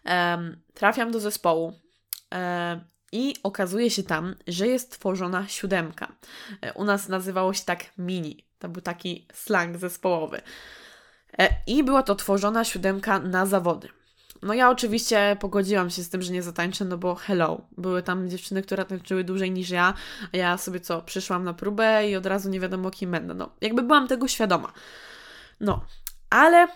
Um, 0.06 0.62
trafiam 0.74 1.12
do 1.12 1.20
zespołu 1.20 1.66
um, 2.32 2.82
i 3.12 3.36
okazuje 3.44 3.90
się 3.90 4.04
tam, 4.04 4.36
że 4.48 4.68
jest 4.68 4.92
tworzona 4.92 5.48
siódemka. 5.48 6.16
E, 6.62 6.74
u 6.74 6.84
nas 6.84 7.10
nazywało 7.10 7.54
się 7.54 7.64
tak 7.66 7.98
mini. 7.98 8.48
To 8.60 8.70
był 8.70 8.82
taki 8.82 9.28
slang 9.34 9.78
zespołowy. 9.78 10.42
E, 11.40 11.50
I 11.68 11.84
była 11.84 12.04
to 12.04 12.16
tworzona 12.16 12.64
siódemka 12.64 13.20
na 13.20 13.46
zawody. 13.46 13.90
No 14.46 14.54
ja 14.54 14.70
oczywiście 14.70 15.38
pogodziłam 15.40 15.90
się 15.90 16.04
z 16.04 16.10
tym, 16.10 16.22
że 16.22 16.34
nie 16.34 16.44
zatańczę, 16.44 16.86
no 16.86 16.98
bo 16.98 17.16
hello, 17.16 17.62
były 17.78 18.04
tam 18.04 18.30
dziewczyny, 18.30 18.62
które 18.62 18.86
tańczyły 18.86 19.24
dłużej 19.24 19.52
niż 19.52 19.70
ja, 19.70 19.94
a 20.34 20.38
ja 20.38 20.58
sobie 20.58 20.80
co, 20.80 21.02
przyszłam 21.02 21.44
na 21.44 21.54
próbę 21.54 22.10
i 22.10 22.16
od 22.16 22.25
razu 22.25 22.50
nie 22.50 22.60
wiadomo 22.60 22.92
kim 22.92 23.12
będę. 23.12 23.34
No, 23.34 23.50
jakby 23.62 23.82
byłam 23.82 24.08
tego 24.08 24.28
świadoma. 24.28 24.74
No, 25.60 25.86
ale 26.30 26.68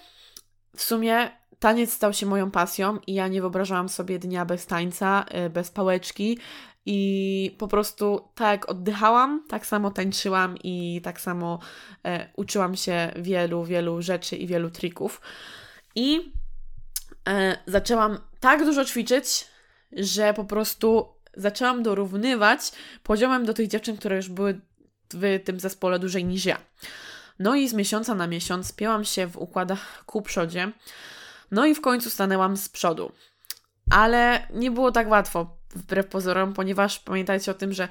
w 0.75 0.81
sumie 0.81 1.31
taniec 1.59 1.93
stał 1.93 2.13
się 2.13 2.25
moją 2.25 2.51
pasją 2.51 2.99
i 3.07 3.13
ja 3.13 3.27
nie 3.27 3.41
wyobrażałam 3.41 3.89
sobie 3.89 4.19
dnia 4.19 4.45
bez 4.45 4.65
tańca, 4.65 5.25
y, 5.45 5.49
bez 5.49 5.71
pałeczki 5.71 6.39
i 6.85 7.55
po 7.57 7.67
prostu 7.67 8.29
tak 8.35 8.69
oddychałam, 8.69 9.43
tak 9.49 9.65
samo 9.65 9.91
tańczyłam 9.91 10.57
i 10.63 11.01
tak 11.03 11.21
samo 11.21 11.59
e, 12.05 12.29
uczyłam 12.35 12.75
się 12.75 13.11
wielu, 13.15 13.63
wielu 13.63 14.01
rzeczy 14.01 14.35
i 14.35 14.47
wielu 14.47 14.69
trików. 14.69 15.21
I 15.95 16.38
zaczęłam 17.67 18.17
tak 18.39 18.65
dużo 18.65 18.85
ćwiczyć, 18.85 19.47
że 19.91 20.33
po 20.33 20.45
prostu 20.45 21.07
zaczęłam 21.33 21.83
dorównywać 21.83 22.71
poziomem 23.03 23.45
do 23.45 23.53
tych 23.53 23.67
dziewczyn, 23.67 23.97
które 23.97 24.15
już 24.15 24.29
były 24.29 24.61
w 25.13 25.39
tym 25.43 25.59
zespole 25.59 25.99
dłużej 25.99 26.25
niż 26.25 26.45
ja. 26.45 26.57
No 27.39 27.55
i 27.55 27.69
z 27.69 27.73
miesiąca 27.73 28.15
na 28.15 28.27
miesiąc 28.27 28.73
pięłam 28.73 29.05
się 29.05 29.27
w 29.27 29.37
układach 29.37 30.03
ku 30.05 30.21
przodzie. 30.21 30.71
No 31.51 31.65
i 31.65 31.75
w 31.75 31.81
końcu 31.81 32.09
stanęłam 32.09 32.57
z 32.57 32.69
przodu. 32.69 33.11
Ale 33.91 34.47
nie 34.53 34.71
było 34.71 34.91
tak 34.91 35.09
łatwo, 35.09 35.57
wbrew 35.75 36.07
pozorom, 36.07 36.53
ponieważ 36.53 36.99
pamiętajcie 36.99 37.51
o 37.51 37.53
tym, 37.53 37.73
że 37.73 37.87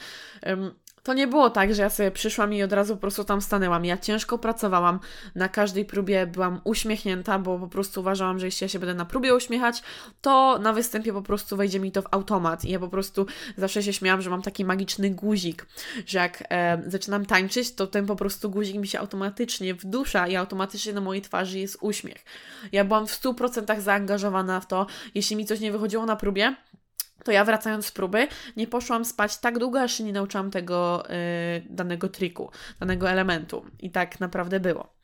um, 0.47 0.75
to 1.09 1.15
nie 1.15 1.27
było 1.27 1.51
tak, 1.51 1.75
że 1.75 1.83
ja 1.83 1.91
sobie 1.91 2.11
przyszłam 2.11 2.55
i 2.55 2.63
od 2.63 2.73
razu 2.73 2.95
po 2.95 3.01
prostu 3.01 3.25
tam 3.25 3.43
stanęłam. 3.43 3.85
Ja 3.85 3.99
ciężko 3.99 4.39
pracowałam, 4.39 5.01
na 5.35 5.49
każdej 5.49 5.85
próbie 5.85 6.27
byłam 6.27 6.61
uśmiechnięta, 6.65 7.39
bo 7.39 7.59
po 7.59 7.69
prostu 7.69 8.01
uważałam, 8.01 8.39
że 8.39 8.47
jeśli 8.47 8.65
ja 8.65 8.69
się 8.69 8.79
będę 8.79 8.95
na 8.95 9.05
próbie 9.05 9.35
uśmiechać, 9.35 9.83
to 10.21 10.59
na 10.59 10.73
występie 10.73 11.13
po 11.13 11.23
prostu 11.23 11.57
wejdzie 11.57 11.81
mi 11.81 11.93
to 11.93 12.03
w 12.03 12.07
automat. 12.11 12.65
I 12.65 12.71
ja 12.71 12.79
po 12.79 12.89
prostu 12.89 13.27
zawsze 13.57 13.83
się 13.83 13.93
śmiałam, 13.93 14.23
że 14.23 14.31
mam 14.31 14.43
taki 14.43 14.65
magiczny 14.65 15.11
guzik, 15.11 15.67
że 16.07 16.19
jak 16.19 16.45
e, 16.51 16.83
zaczynam 16.87 17.27
tańczyć, 17.27 17.75
to 17.75 17.87
ten 17.87 18.07
po 18.07 18.17
prostu 18.17 18.51
guzik 18.51 18.77
mi 18.77 18.89
się 18.89 18.99
automatycznie 18.99 19.75
wdusza 19.75 20.27
i 20.27 20.37
automatycznie 20.37 20.93
na 20.93 21.01
mojej 21.01 21.23
twarzy 21.23 21.59
jest 21.59 21.79
uśmiech. 21.81 22.25
Ja 22.73 22.85
byłam 22.85 23.07
w 23.07 23.21
100% 23.21 23.81
zaangażowana 23.81 24.61
w 24.61 24.67
to. 24.67 24.87
Jeśli 25.15 25.37
mi 25.37 25.47
coś 25.47 25.61
nie 25.61 25.73
wychodziło 25.73 26.07
na 26.07 26.17
próbie, 26.17 26.57
to 27.25 27.33
ja 27.33 27.45
wracając 27.45 27.87
z 27.87 27.93
próby 27.93 28.29
nie 28.57 28.67
poszłam 28.67 29.05
spać 29.05 29.39
tak 29.39 29.59
długo, 29.59 29.81
aż 29.81 29.95
się 29.95 30.05
nie 30.05 30.13
nauczyłam 30.13 30.51
tego 30.51 31.03
yy, 31.09 31.15
danego 31.71 32.09
triku, 32.09 32.51
danego 32.81 33.11
elementu. 33.11 33.67
I 33.79 33.91
tak 33.91 34.21
naprawdę 34.21 34.61
było. 34.61 34.95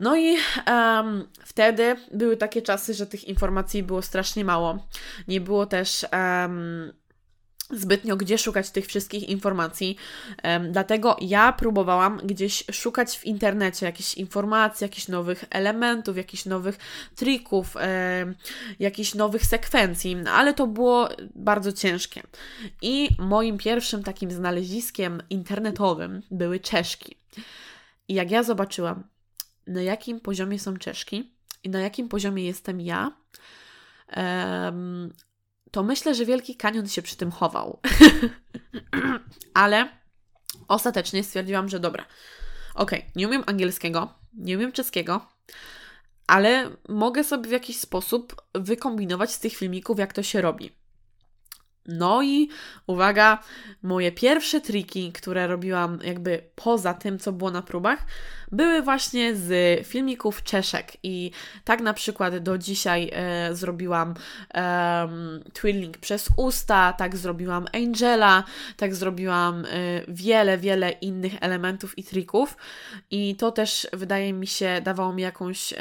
No 0.00 0.16
i 0.16 0.36
um, 0.66 1.28
wtedy 1.44 1.96
były 2.14 2.36
takie 2.36 2.62
czasy, 2.62 2.94
że 2.94 3.06
tych 3.06 3.24
informacji 3.24 3.82
było 3.82 4.02
strasznie 4.02 4.44
mało. 4.44 4.86
Nie 5.28 5.40
było 5.40 5.66
też 5.66 6.06
um, 6.12 6.92
zbytnio 7.72 8.16
gdzie 8.16 8.38
szukać 8.38 8.70
tych 8.70 8.86
wszystkich 8.86 9.28
informacji. 9.28 9.96
Dlatego 10.70 11.16
ja 11.20 11.52
próbowałam 11.52 12.20
gdzieś 12.24 12.64
szukać 12.72 13.18
w 13.18 13.24
internecie 13.24 13.86
jakichś 13.86 14.14
informacji, 14.14 14.84
jakichś 14.84 15.08
nowych 15.08 15.44
elementów, 15.50 16.16
jakichś 16.16 16.44
nowych 16.44 16.78
trików, 17.16 17.74
jakichś 18.78 19.14
nowych 19.14 19.46
sekwencji, 19.46 20.16
ale 20.32 20.54
to 20.54 20.66
było 20.66 21.08
bardzo 21.34 21.72
ciężkie. 21.72 22.22
I 22.82 23.08
moim 23.18 23.58
pierwszym 23.58 24.02
takim 24.02 24.30
znaleziskiem 24.30 25.22
internetowym 25.30 26.22
były 26.30 26.60
czeszki. 26.60 27.16
I 28.08 28.14
jak 28.14 28.30
ja 28.30 28.42
zobaczyłam, 28.42 29.04
na 29.66 29.82
jakim 29.82 30.20
poziomie 30.20 30.58
są 30.58 30.76
czeszki 30.76 31.32
i 31.64 31.68
na 31.68 31.80
jakim 31.80 32.08
poziomie 32.08 32.44
jestem 32.44 32.80
ja, 32.80 33.12
to 35.72 35.82
myślę, 35.82 36.14
że 36.14 36.24
Wielki 36.24 36.56
Kanion 36.56 36.88
się 36.88 37.02
przy 37.02 37.16
tym 37.16 37.30
chował. 37.30 37.80
Ale 39.54 39.88
ostatecznie 40.68 41.24
stwierdziłam, 41.24 41.68
że 41.68 41.80
dobra, 41.80 42.06
okej, 42.74 42.98
okay, 42.98 43.12
nie 43.16 43.28
umiem 43.28 43.44
angielskiego, 43.46 44.14
nie 44.34 44.56
umiem 44.56 44.72
czeskiego, 44.72 45.26
ale 46.26 46.70
mogę 46.88 47.24
sobie 47.24 47.48
w 47.48 47.52
jakiś 47.52 47.78
sposób 47.78 48.42
wykombinować 48.54 49.32
z 49.32 49.40
tych 49.40 49.56
filmików, 49.56 49.98
jak 49.98 50.12
to 50.12 50.22
się 50.22 50.40
robi. 50.40 50.81
No 51.86 52.22
i 52.22 52.48
uwaga, 52.86 53.38
moje 53.82 54.12
pierwsze 54.12 54.60
triki, 54.60 55.12
które 55.12 55.46
robiłam 55.46 55.98
jakby 56.04 56.42
poza 56.54 56.94
tym, 56.94 57.18
co 57.18 57.32
było 57.32 57.50
na 57.50 57.62
próbach, 57.62 58.06
były 58.52 58.82
właśnie 58.82 59.36
z 59.36 59.80
filmików 59.86 60.42
Czeszek. 60.42 60.92
I 61.02 61.30
tak 61.64 61.80
na 61.80 61.94
przykład 61.94 62.38
do 62.38 62.58
dzisiaj 62.58 63.10
e, 63.12 63.54
zrobiłam 63.54 64.14
e, 64.54 65.08
twirling 65.52 65.98
przez 65.98 66.28
usta, 66.36 66.92
tak 66.92 67.16
zrobiłam 67.16 67.66
Angela, 67.72 68.44
tak 68.76 68.94
zrobiłam 68.94 69.64
e, 69.64 69.68
wiele, 70.08 70.58
wiele 70.58 70.90
innych 70.90 71.32
elementów 71.40 71.98
i 71.98 72.04
trików. 72.04 72.56
I 73.10 73.36
to 73.36 73.52
też 73.52 73.88
wydaje 73.92 74.32
mi 74.32 74.46
się 74.46 74.80
dawało 74.84 75.12
mi 75.12 75.22
jakąś 75.22 75.74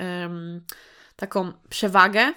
taką 1.16 1.54
przewagę, 1.70 2.34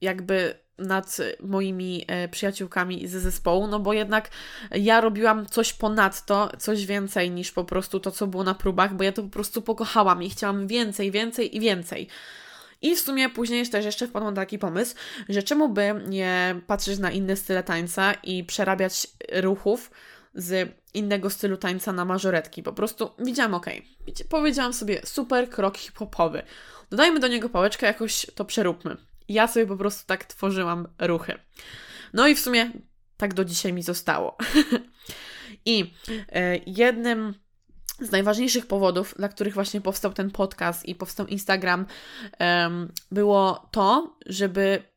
jakby 0.00 0.61
nad 0.78 1.16
moimi 1.40 2.04
e, 2.06 2.28
przyjaciółkami 2.28 3.08
ze 3.08 3.20
zespołu, 3.20 3.66
no 3.66 3.80
bo 3.80 3.92
jednak 3.92 4.30
ja 4.70 5.00
robiłam 5.00 5.46
coś 5.46 5.72
ponadto, 5.72 6.50
coś 6.58 6.86
więcej 6.86 7.30
niż 7.30 7.52
po 7.52 7.64
prostu 7.64 8.00
to, 8.00 8.10
co 8.10 8.26
było 8.26 8.44
na 8.44 8.54
próbach, 8.54 8.94
bo 8.94 9.04
ja 9.04 9.12
to 9.12 9.22
po 9.22 9.28
prostu 9.28 9.62
pokochałam 9.62 10.22
i 10.22 10.30
chciałam 10.30 10.66
więcej, 10.66 11.10
więcej 11.10 11.56
i 11.56 11.60
więcej. 11.60 12.08
I 12.82 12.96
w 12.96 13.00
sumie 13.00 13.30
później 13.30 13.68
też 13.68 13.84
jeszcze 13.84 14.08
wpadłam 14.08 14.34
na 14.34 14.40
taki 14.40 14.58
pomysł, 14.58 14.94
że 15.28 15.42
czemu 15.42 15.68
by 15.68 15.94
nie 16.08 16.60
patrzeć 16.66 16.98
na 16.98 17.10
inne 17.10 17.36
style 17.36 17.62
tańca 17.62 18.14
i 18.14 18.44
przerabiać 18.44 19.06
ruchów 19.32 19.90
z 20.34 20.74
innego 20.94 21.30
stylu 21.30 21.56
tańca 21.56 21.92
na 21.92 22.04
mażoretki. 22.04 22.62
Po 22.62 22.72
prostu 22.72 23.10
widziałam, 23.18 23.54
ok, 23.54 23.66
powiedziałam 24.28 24.72
sobie, 24.72 25.00
super 25.04 25.50
krok 25.50 25.76
hip-hopowy. 25.78 26.42
Dodajmy 26.90 27.20
do 27.20 27.28
niego 27.28 27.48
pałeczkę, 27.48 27.86
jakoś 27.86 28.26
to 28.34 28.44
przeróbmy. 28.44 29.11
Ja 29.28 29.48
sobie 29.48 29.66
po 29.66 29.76
prostu 29.76 30.06
tak 30.06 30.24
tworzyłam 30.24 30.88
ruchy. 30.98 31.34
No 32.12 32.28
i 32.28 32.34
w 32.34 32.40
sumie 32.40 32.70
tak 33.16 33.34
do 33.34 33.44
dzisiaj 33.44 33.72
mi 33.72 33.82
zostało. 33.82 34.36
I 35.66 35.94
e, 36.32 36.56
jednym 36.66 37.34
z 38.00 38.10
najważniejszych 38.10 38.66
powodów, 38.66 39.14
dla 39.18 39.28
których 39.28 39.54
właśnie 39.54 39.80
powstał 39.80 40.12
ten 40.12 40.30
podcast 40.30 40.88
i 40.88 40.94
powstał 40.94 41.26
Instagram, 41.26 41.86
było 43.10 43.68
to, 43.70 44.16
żeby 44.26 44.91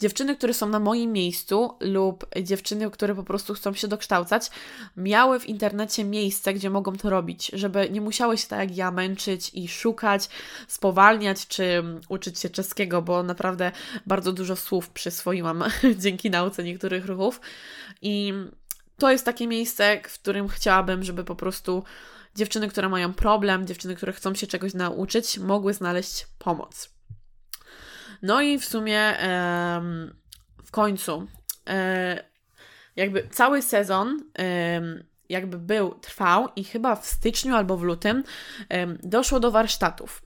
dziewczyny, 0.00 0.36
które 0.36 0.54
są 0.54 0.68
na 0.68 0.80
moim 0.80 1.12
miejscu 1.12 1.76
lub 1.80 2.26
dziewczyny, 2.42 2.90
które 2.90 3.14
po 3.14 3.22
prostu 3.22 3.54
chcą 3.54 3.74
się 3.74 3.88
dokształcać, 3.88 4.50
miały 4.96 5.40
w 5.40 5.48
internecie 5.48 6.04
miejsce, 6.04 6.54
gdzie 6.54 6.70
mogą 6.70 6.96
to 6.96 7.10
robić, 7.10 7.50
żeby 7.54 7.90
nie 7.90 8.00
musiały 8.00 8.38
się 8.38 8.46
tak 8.48 8.58
jak 8.60 8.76
ja 8.76 8.90
męczyć 8.90 9.50
i 9.54 9.68
szukać, 9.68 10.28
spowalniać 10.68 11.46
czy 11.46 11.82
uczyć 12.08 12.38
się 12.38 12.50
czeskiego, 12.50 13.02
bo 13.02 13.22
naprawdę 13.22 13.72
bardzo 14.06 14.32
dużo 14.32 14.56
słów 14.56 14.90
przyswoiłam 14.90 15.64
dzięki 16.02 16.30
nauce 16.30 16.64
niektórych 16.64 17.06
ruchów. 17.06 17.40
I 18.02 18.32
to 18.98 19.10
jest 19.10 19.24
takie 19.24 19.46
miejsce, 19.46 20.00
w 20.08 20.18
którym 20.18 20.48
chciałabym, 20.48 21.04
żeby 21.04 21.24
po 21.24 21.36
prostu 21.36 21.84
dziewczyny, 22.36 22.68
które 22.68 22.88
mają 22.88 23.14
problem, 23.14 23.66
dziewczyny, 23.66 23.96
które 23.96 24.12
chcą 24.12 24.34
się 24.34 24.46
czegoś 24.46 24.74
nauczyć, 24.74 25.38
mogły 25.38 25.74
znaleźć 25.74 26.26
pomoc. 26.38 26.91
No 28.22 28.40
i 28.40 28.58
w 28.58 28.64
sumie 28.64 29.16
w 30.64 30.70
końcu 30.70 31.26
e, 31.68 32.24
jakby 32.96 33.28
cały 33.28 33.62
sezon 33.62 34.24
jakby 35.28 35.58
był, 35.58 35.94
trwał 35.94 36.48
i 36.56 36.64
chyba 36.64 36.96
w 36.96 37.06
styczniu 37.06 37.54
albo 37.54 37.76
w 37.76 37.82
lutym 37.82 38.24
doszło 39.02 39.40
do 39.40 39.50
warsztatów 39.50 40.22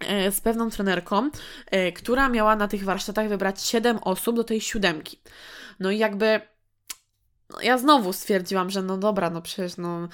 e, 0.00 0.32
z 0.32 0.40
pewną 0.40 0.70
trenerką, 0.70 1.30
e, 1.66 1.92
która 1.92 2.28
miała 2.28 2.56
na 2.56 2.68
tych 2.68 2.84
warsztatach 2.84 3.28
wybrać 3.28 3.62
7 3.62 3.98
osób 3.98 4.36
do 4.36 4.44
tej 4.44 4.60
siódemki. 4.60 5.20
No 5.80 5.90
i 5.90 5.98
jakby 5.98 6.40
no 7.50 7.60
ja 7.60 7.78
znowu 7.78 8.12
stwierdziłam, 8.12 8.70
że 8.70 8.82
no 8.82 8.98
dobra, 8.98 9.30
no 9.30 9.42
przecież 9.42 9.76
no 9.76 10.08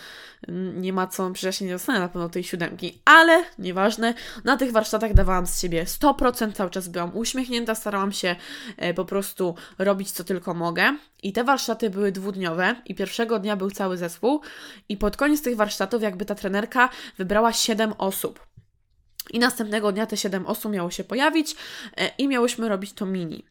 nie 0.75 0.93
ma 0.93 1.07
co, 1.07 1.31
przecież 1.31 1.61
nie 1.61 1.71
dostanę 1.71 2.01
na 2.01 2.09
pewno 2.09 2.29
tej 2.29 2.45
siódemki, 2.45 2.99
ale 3.05 3.45
nieważne, 3.59 4.15
na 4.45 4.57
tych 4.57 4.73
warsztatach 4.73 5.15
dawałam 5.15 5.47
z 5.47 5.61
siebie 5.61 5.85
100%, 5.85 6.53
cały 6.53 6.71
czas 6.71 6.89
byłam 6.89 7.17
uśmiechnięta, 7.17 7.75
starałam 7.75 8.13
się 8.13 8.37
e, 8.77 8.95
po 8.95 9.05
prostu 9.05 9.55
robić 9.79 10.11
co 10.11 10.25
tylko 10.25 10.55
mogę 10.55 10.97
i 11.23 11.33
te 11.33 11.45
warsztaty 11.45 11.91
były 11.91 12.13
dwudniowe 12.13 12.77
i 12.87 12.95
pierwszego 12.95 13.39
dnia 13.39 13.57
był 13.57 13.71
cały 13.71 13.97
zespół 13.97 14.41
i 14.89 14.97
pod 14.97 15.17
koniec 15.17 15.43
tych 15.43 15.57
warsztatów 15.57 16.03
jakby 16.03 16.25
ta 16.25 16.35
trenerka 16.35 16.89
wybrała 17.19 17.53
7 17.53 17.93
osób. 17.99 18.47
I 19.31 19.39
następnego 19.39 19.93
dnia 19.93 20.07
te 20.07 20.17
7 20.17 20.47
osób 20.47 20.73
miało 20.73 20.91
się 20.91 21.05
pojawić 21.05 21.57
e, 21.97 22.11
i 22.19 22.29
miałyśmy 22.29 22.69
robić 22.69 22.93
to 22.93 23.07
mini. 23.07 23.45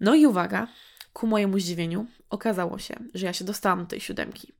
No 0.00 0.14
i 0.14 0.26
uwaga, 0.26 0.68
ku 1.12 1.26
mojemu 1.26 1.58
zdziwieniu, 1.58 2.06
okazało 2.30 2.78
się, 2.78 2.94
że 3.14 3.26
ja 3.26 3.32
się 3.32 3.44
dostałam 3.44 3.80
do 3.80 3.86
tej 3.86 4.00
siódemki. 4.00 4.52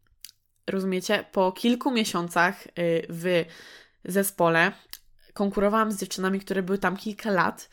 Rozumiecie? 0.67 1.25
Po 1.33 1.53
kilku 1.53 1.91
miesiącach 1.91 2.67
y, 2.67 2.71
w 3.09 3.45
zespole 4.05 4.73
konkurowałam 5.33 5.93
z 5.93 6.01
dziewczynami, 6.01 6.41
które 6.41 6.63
były 6.63 6.79
tam 6.79 6.97
kilka 6.97 7.31
lat 7.31 7.69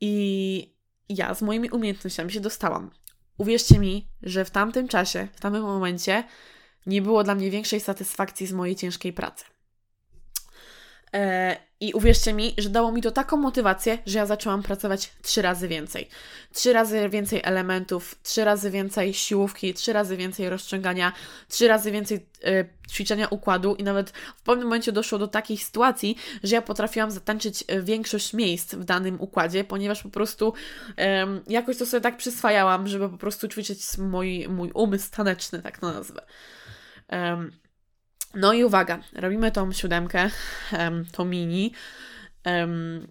i 0.00 0.74
ja 1.08 1.34
z 1.34 1.42
moimi 1.42 1.70
umiejętnościami 1.70 2.32
się 2.32 2.40
dostałam. 2.40 2.90
Uwierzcie 3.38 3.78
mi, 3.78 4.08
że 4.22 4.44
w 4.44 4.50
tamtym 4.50 4.88
czasie, 4.88 5.28
w 5.32 5.40
tamtym 5.40 5.62
momencie 5.62 6.24
nie 6.86 7.02
było 7.02 7.24
dla 7.24 7.34
mnie 7.34 7.50
większej 7.50 7.80
satysfakcji 7.80 8.46
z 8.46 8.52
mojej 8.52 8.76
ciężkiej 8.76 9.12
pracy. 9.12 9.44
E, 11.14 11.56
I 11.80 11.92
uwierzcie 11.92 12.32
mi, 12.32 12.54
że 12.58 12.68
dało 12.68 12.92
mi 12.92 13.02
to 13.02 13.10
taką 13.10 13.36
motywację, 13.36 13.98
że 14.06 14.18
ja 14.18 14.26
zaczęłam 14.26 14.62
pracować 14.62 15.12
trzy 15.22 15.42
razy 15.42 15.68
więcej. 15.68 16.08
Trzy 16.52 16.72
razy 16.72 17.08
więcej 17.08 17.40
elementów, 17.44 18.18
trzy 18.22 18.44
razy 18.44 18.70
więcej 18.70 19.14
siłówki, 19.14 19.74
trzy 19.74 19.92
razy 19.92 20.16
więcej 20.16 20.50
rozciągania, 20.50 21.12
trzy 21.48 21.68
razy 21.68 21.90
więcej 21.90 22.26
y, 22.46 22.68
ćwiczenia 22.90 23.28
układu 23.28 23.74
i 23.74 23.82
nawet 23.82 24.10
w 24.36 24.42
pewnym 24.42 24.66
momencie 24.66 24.92
doszło 24.92 25.18
do 25.18 25.28
takich 25.28 25.64
sytuacji, 25.64 26.16
że 26.42 26.54
ja 26.54 26.62
potrafiłam 26.62 27.10
zatańczyć 27.10 27.64
e, 27.68 27.82
większość 27.82 28.34
miejsc 28.34 28.74
w 28.74 28.84
danym 28.84 29.20
układzie, 29.20 29.64
ponieważ 29.64 30.02
po 30.02 30.10
prostu 30.10 30.52
y, 30.90 30.94
jakoś 31.46 31.76
to 31.76 31.86
sobie 31.86 32.00
tak 32.00 32.16
przyswajałam, 32.16 32.88
żeby 32.88 33.08
po 33.08 33.18
prostu 33.18 33.48
ćwiczyć 33.48 33.98
mój, 33.98 34.48
mój 34.48 34.70
umysł 34.74 35.10
taneczny, 35.10 35.62
tak 35.62 35.78
to 35.78 35.92
nazwę. 35.92 36.22
No 38.34 38.52
i 38.52 38.64
uwaga, 38.64 38.98
robimy 39.12 39.52
tą 39.52 39.72
siódemkę, 39.72 40.30
um, 40.78 41.04
tą 41.12 41.24
mini 41.24 41.72
um, 42.46 43.06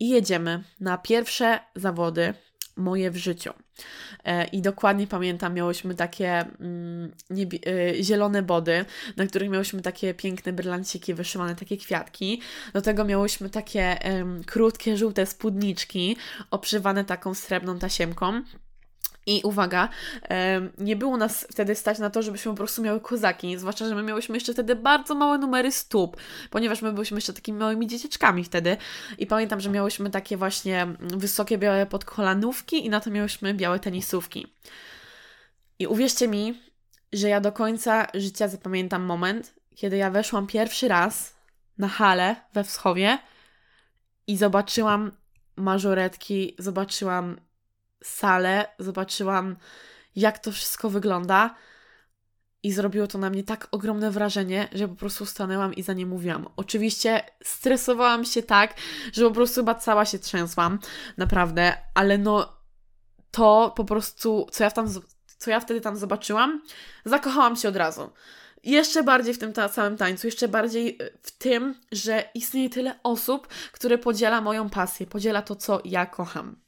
i 0.00 0.08
jedziemy 0.08 0.64
na 0.80 0.98
pierwsze 0.98 1.60
zawody 1.74 2.34
moje 2.76 3.10
w 3.10 3.16
życiu. 3.16 3.52
E, 4.24 4.44
I 4.44 4.62
dokładnie 4.62 5.06
pamiętam, 5.06 5.54
miałyśmy 5.54 5.94
takie 5.94 6.44
mm, 6.60 7.12
e, 7.66 8.02
zielone 8.02 8.42
body, 8.42 8.84
na 9.16 9.26
których 9.26 9.50
miałyśmy 9.50 9.82
takie 9.82 10.14
piękne 10.14 10.52
brylanciki 10.52 11.14
wyszywane, 11.14 11.56
takie 11.56 11.76
kwiatki. 11.76 12.40
Do 12.72 12.82
tego 12.82 13.04
miałyśmy 13.04 13.50
takie 13.50 13.98
krótkie, 14.46 14.96
żółte 14.96 15.26
spódniczki, 15.26 16.16
obszywane 16.50 17.04
taką 17.04 17.34
srebrną 17.34 17.78
tasiemką. 17.78 18.42
I 19.26 19.40
uwaga, 19.44 19.88
nie 20.78 20.96
było 20.96 21.16
nas 21.16 21.46
wtedy 21.50 21.74
stać 21.74 21.98
na 21.98 22.10
to, 22.10 22.22
żebyśmy 22.22 22.52
po 22.52 22.56
prostu 22.56 22.82
miały 22.82 23.00
kozaki, 23.00 23.58
zwłaszcza, 23.58 23.88
że 23.88 23.94
my 23.94 24.02
miałyśmy 24.02 24.36
jeszcze 24.36 24.52
wtedy 24.52 24.76
bardzo 24.76 25.14
małe 25.14 25.38
numery 25.38 25.72
stóp, 25.72 26.16
ponieważ 26.50 26.82
my 26.82 26.92
byliśmy 26.92 27.16
jeszcze 27.16 27.32
takimi 27.32 27.58
małymi 27.58 27.86
dzieciaczkami 27.86 28.44
wtedy. 28.44 28.76
I 29.18 29.26
pamiętam, 29.26 29.60
że 29.60 29.70
miałyśmy 29.70 30.10
takie 30.10 30.36
właśnie 30.36 30.86
wysokie 31.00 31.58
białe 31.58 31.86
podkolanówki 31.86 32.86
i 32.86 32.90
na 32.90 33.00
to 33.00 33.10
miałyśmy 33.10 33.54
białe 33.54 33.80
tenisówki. 33.80 34.54
I 35.78 35.86
uwierzcie 35.86 36.28
mi, 36.28 36.62
że 37.12 37.28
ja 37.28 37.40
do 37.40 37.52
końca 37.52 38.06
życia 38.14 38.48
zapamiętam 38.48 39.02
moment, 39.02 39.54
kiedy 39.74 39.96
ja 39.96 40.10
weszłam 40.10 40.46
pierwszy 40.46 40.88
raz 40.88 41.34
na 41.78 41.88
halę 41.88 42.36
we 42.52 42.64
Wschowie 42.64 43.18
i 44.26 44.36
zobaczyłam 44.36 45.12
mażoretki, 45.56 46.56
zobaczyłam 46.58 47.36
salę, 48.04 48.66
zobaczyłam, 48.78 49.56
jak 50.16 50.38
to 50.38 50.52
wszystko 50.52 50.90
wygląda. 50.90 51.54
I 52.62 52.72
zrobiło 52.72 53.06
to 53.06 53.18
na 53.18 53.30
mnie 53.30 53.44
tak 53.44 53.68
ogromne 53.70 54.10
wrażenie, 54.10 54.68
że 54.72 54.88
po 54.88 54.94
prostu 54.94 55.26
stanęłam 55.26 55.74
i 55.74 55.82
za 55.82 55.92
nie 55.92 56.06
mówiłam. 56.06 56.48
Oczywiście 56.56 57.22
stresowałam 57.42 58.24
się 58.24 58.42
tak, 58.42 58.74
że 59.12 59.24
po 59.24 59.30
prostu 59.30 59.60
chyba 59.60 59.74
cała 59.74 60.04
się 60.04 60.18
trzęsłam, 60.18 60.78
naprawdę, 61.16 61.72
ale 61.94 62.18
no 62.18 62.56
to 63.30 63.72
po 63.76 63.84
prostu, 63.84 64.46
co 64.52 64.64
ja, 64.64 64.70
tam, 64.70 64.88
co 65.38 65.50
ja 65.50 65.60
wtedy 65.60 65.80
tam 65.80 65.96
zobaczyłam, 65.96 66.62
zakochałam 67.04 67.56
się 67.56 67.68
od 67.68 67.76
razu. 67.76 68.10
Jeszcze 68.62 69.02
bardziej 69.02 69.34
w 69.34 69.38
tym 69.38 69.52
ta, 69.52 69.68
samym 69.68 69.96
tańcu, 69.96 70.26
jeszcze 70.26 70.48
bardziej 70.48 71.02
y, 71.02 71.18
w 71.22 71.38
tym, 71.38 71.74
że 71.92 72.24
istnieje 72.34 72.70
tyle 72.70 73.00
osób, 73.02 73.48
które 73.72 73.98
podziela 73.98 74.40
moją 74.40 74.70
pasję, 74.70 75.06
podziela 75.06 75.42
to, 75.42 75.56
co 75.56 75.80
ja 75.84 76.06
kocham. 76.06 76.63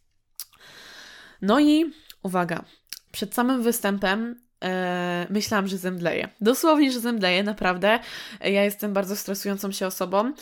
No 1.42 1.60
i 1.60 1.92
uwaga, 2.22 2.64
przed 3.12 3.34
samym 3.34 3.62
występem 3.62 4.40
e, 4.64 5.26
myślałam, 5.30 5.68
że 5.68 5.78
zemdleję. 5.78 6.28
Dosłownie, 6.40 6.92
że 6.92 7.00
zemdleję, 7.00 7.42
naprawdę. 7.42 7.98
Ja 8.40 8.64
jestem 8.64 8.92
bardzo 8.92 9.16
stresującą 9.16 9.72
się 9.72 9.86
osobą, 9.86 10.32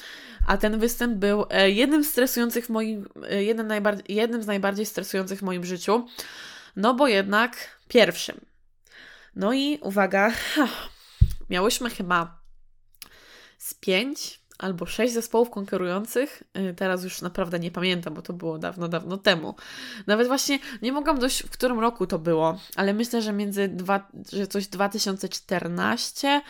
a 0.46 0.56
ten 0.56 0.78
występ 0.78 1.14
był 1.14 1.46
e, 1.50 1.70
jednym, 1.70 2.04
stresujących 2.04 2.66
w 2.66 2.68
moim, 2.68 3.08
e, 3.30 3.44
jednym, 3.44 3.66
najbardziej, 3.66 4.16
jednym 4.16 4.42
z 4.42 4.46
najbardziej 4.46 4.86
stresujących 4.86 5.38
w 5.38 5.42
moim 5.42 5.64
życiu, 5.64 6.06
no 6.76 6.94
bo 6.94 7.08
jednak 7.08 7.78
pierwszym. 7.88 8.40
No 9.36 9.52
i 9.52 9.78
uwaga, 9.82 10.32
miałyśmy 11.50 11.90
chyba 11.90 12.38
z 13.58 13.74
pięć 13.74 14.40
albo 14.58 14.86
sześć 14.86 15.14
zespołów 15.14 15.50
konkurujących. 15.50 16.42
Y, 16.58 16.74
teraz 16.74 17.04
już 17.04 17.22
naprawdę 17.22 17.60
nie 17.60 17.70
pamiętam, 17.70 18.14
bo 18.14 18.22
to 18.22 18.32
było 18.32 18.58
dawno, 18.58 18.88
dawno 18.88 19.18
temu. 19.18 19.54
Nawet 20.06 20.26
właśnie 20.26 20.58
nie 20.82 20.92
mogłam 20.92 21.18
dojść, 21.18 21.42
w 21.42 21.50
którym 21.50 21.80
roku 21.80 22.06
to 22.06 22.18
było, 22.18 22.58
ale 22.76 22.94
myślę, 22.94 23.22
że 23.22 23.32
między 23.32 23.68
dwa, 23.68 24.08
że 24.32 24.46
coś 24.46 24.66
2014. 24.66 26.42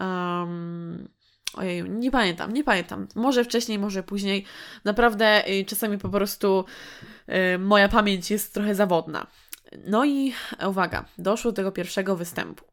Um, 0.00 1.08
Ojej, 1.54 1.90
nie 1.90 2.10
pamiętam, 2.10 2.52
nie 2.52 2.64
pamiętam. 2.64 3.08
Może 3.14 3.44
wcześniej, 3.44 3.78
może 3.78 4.02
później. 4.02 4.44
Naprawdę 4.84 5.48
y, 5.48 5.64
czasami 5.64 5.98
po 5.98 6.08
prostu 6.08 6.64
y, 7.54 7.58
moja 7.58 7.88
pamięć 7.88 8.30
jest 8.30 8.54
trochę 8.54 8.74
zawodna. 8.74 9.26
No 9.86 10.04
i 10.04 10.32
uwaga, 10.68 11.04
doszło 11.18 11.52
do 11.52 11.56
tego 11.56 11.72
pierwszego 11.72 12.16
występu. 12.16 12.64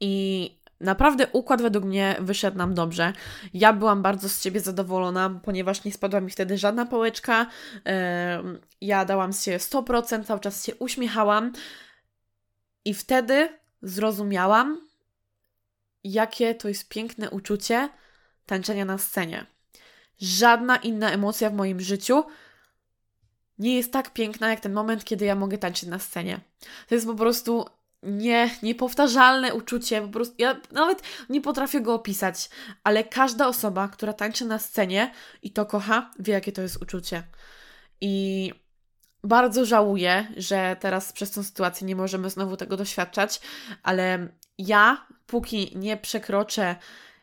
I 0.00 0.57
Naprawdę 0.80 1.26
układ 1.32 1.62
według 1.62 1.84
mnie 1.84 2.16
wyszedł 2.20 2.58
nam 2.58 2.74
dobrze. 2.74 3.12
Ja 3.54 3.72
byłam 3.72 4.02
bardzo 4.02 4.28
z 4.28 4.42
siebie 4.42 4.60
zadowolona, 4.60 5.40
ponieważ 5.44 5.84
nie 5.84 5.92
spadła 5.92 6.20
mi 6.20 6.30
wtedy 6.30 6.58
żadna 6.58 6.86
pałeczka. 6.86 7.46
Ja 8.80 9.04
dałam 9.04 9.32
się 9.32 9.56
100%, 9.56 10.24
cały 10.24 10.40
czas 10.40 10.66
się 10.66 10.74
uśmiechałam. 10.74 11.52
I 12.84 12.94
wtedy 12.94 13.58
zrozumiałam, 13.82 14.88
jakie 16.04 16.54
to 16.54 16.68
jest 16.68 16.88
piękne 16.88 17.30
uczucie 17.30 17.88
tańczenia 18.46 18.84
na 18.84 18.98
scenie. 18.98 19.46
Żadna 20.20 20.76
inna 20.76 21.10
emocja 21.10 21.50
w 21.50 21.54
moim 21.54 21.80
życiu 21.80 22.24
nie 23.58 23.76
jest 23.76 23.92
tak 23.92 24.12
piękna 24.12 24.48
jak 24.48 24.60
ten 24.60 24.72
moment, 24.72 25.04
kiedy 25.04 25.24
ja 25.24 25.34
mogę 25.34 25.58
tańczyć 25.58 25.88
na 25.88 25.98
scenie. 25.98 26.40
To 26.88 26.94
jest 26.94 27.06
po 27.06 27.14
prostu 27.14 27.66
nie, 28.02 28.50
niepowtarzalne 28.62 29.54
uczucie, 29.54 30.02
po 30.02 30.08
prostu 30.08 30.34
ja 30.38 30.60
nawet 30.72 31.02
nie 31.28 31.40
potrafię 31.40 31.80
go 31.80 31.94
opisać, 31.94 32.50
ale 32.84 33.04
każda 33.04 33.48
osoba, 33.48 33.88
która 33.88 34.12
tańczy 34.12 34.44
na 34.44 34.58
scenie 34.58 35.12
i 35.42 35.50
to 35.50 35.66
kocha, 35.66 36.10
wie 36.18 36.32
jakie 36.32 36.52
to 36.52 36.62
jest 36.62 36.82
uczucie. 36.82 37.22
I 38.00 38.52
bardzo 39.24 39.64
żałuję, 39.64 40.26
że 40.36 40.76
teraz 40.80 41.12
przez 41.12 41.30
tą 41.30 41.42
sytuację 41.42 41.86
nie 41.86 41.96
możemy 41.96 42.30
znowu 42.30 42.56
tego 42.56 42.76
doświadczać, 42.76 43.40
ale 43.82 44.28
ja, 44.58 45.06
póki 45.26 45.72
nie 45.76 45.96
przekroczę 45.96 46.76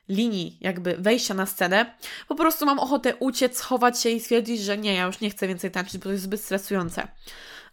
linii 0.09 0.57
jakby 0.61 0.95
wejścia 0.99 1.33
na 1.33 1.45
scenę, 1.45 1.95
po 2.27 2.35
prostu 2.35 2.65
mam 2.65 2.79
ochotę 2.79 3.15
uciec, 3.15 3.57
schować 3.57 4.01
się 4.01 4.09
i 4.09 4.19
stwierdzić, 4.19 4.61
że 4.61 4.77
nie, 4.77 4.93
ja 4.93 5.05
już 5.05 5.19
nie 5.19 5.29
chcę 5.29 5.47
więcej 5.47 5.71
tańczyć, 5.71 5.97
bo 5.97 6.03
to 6.03 6.11
jest 6.11 6.23
zbyt 6.23 6.41
stresujące. 6.41 7.07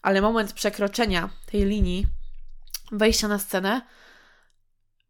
Ale 0.03 0.21
moment 0.21 0.53
przekroczenia 0.53 1.31
tej 1.47 1.65
linii 1.65 2.07
wejścia 2.93 3.29
na 3.29 3.39
scenę 3.39 3.83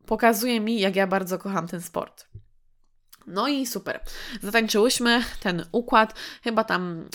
pokazuje 0.07 0.61
mi, 0.61 0.81
jak 0.81 0.97
ja 0.97 1.07
bardzo 1.07 1.39
kocham 1.39 1.69
ten 1.69 1.83
sport. 1.83 2.27
No 3.27 3.49
i 3.49 3.67
super. 3.67 4.01
Zatańczyłyśmy 4.43 5.25
ten 5.41 5.65
układ, 5.73 6.15
chyba 6.45 6.65
tam. 6.65 7.09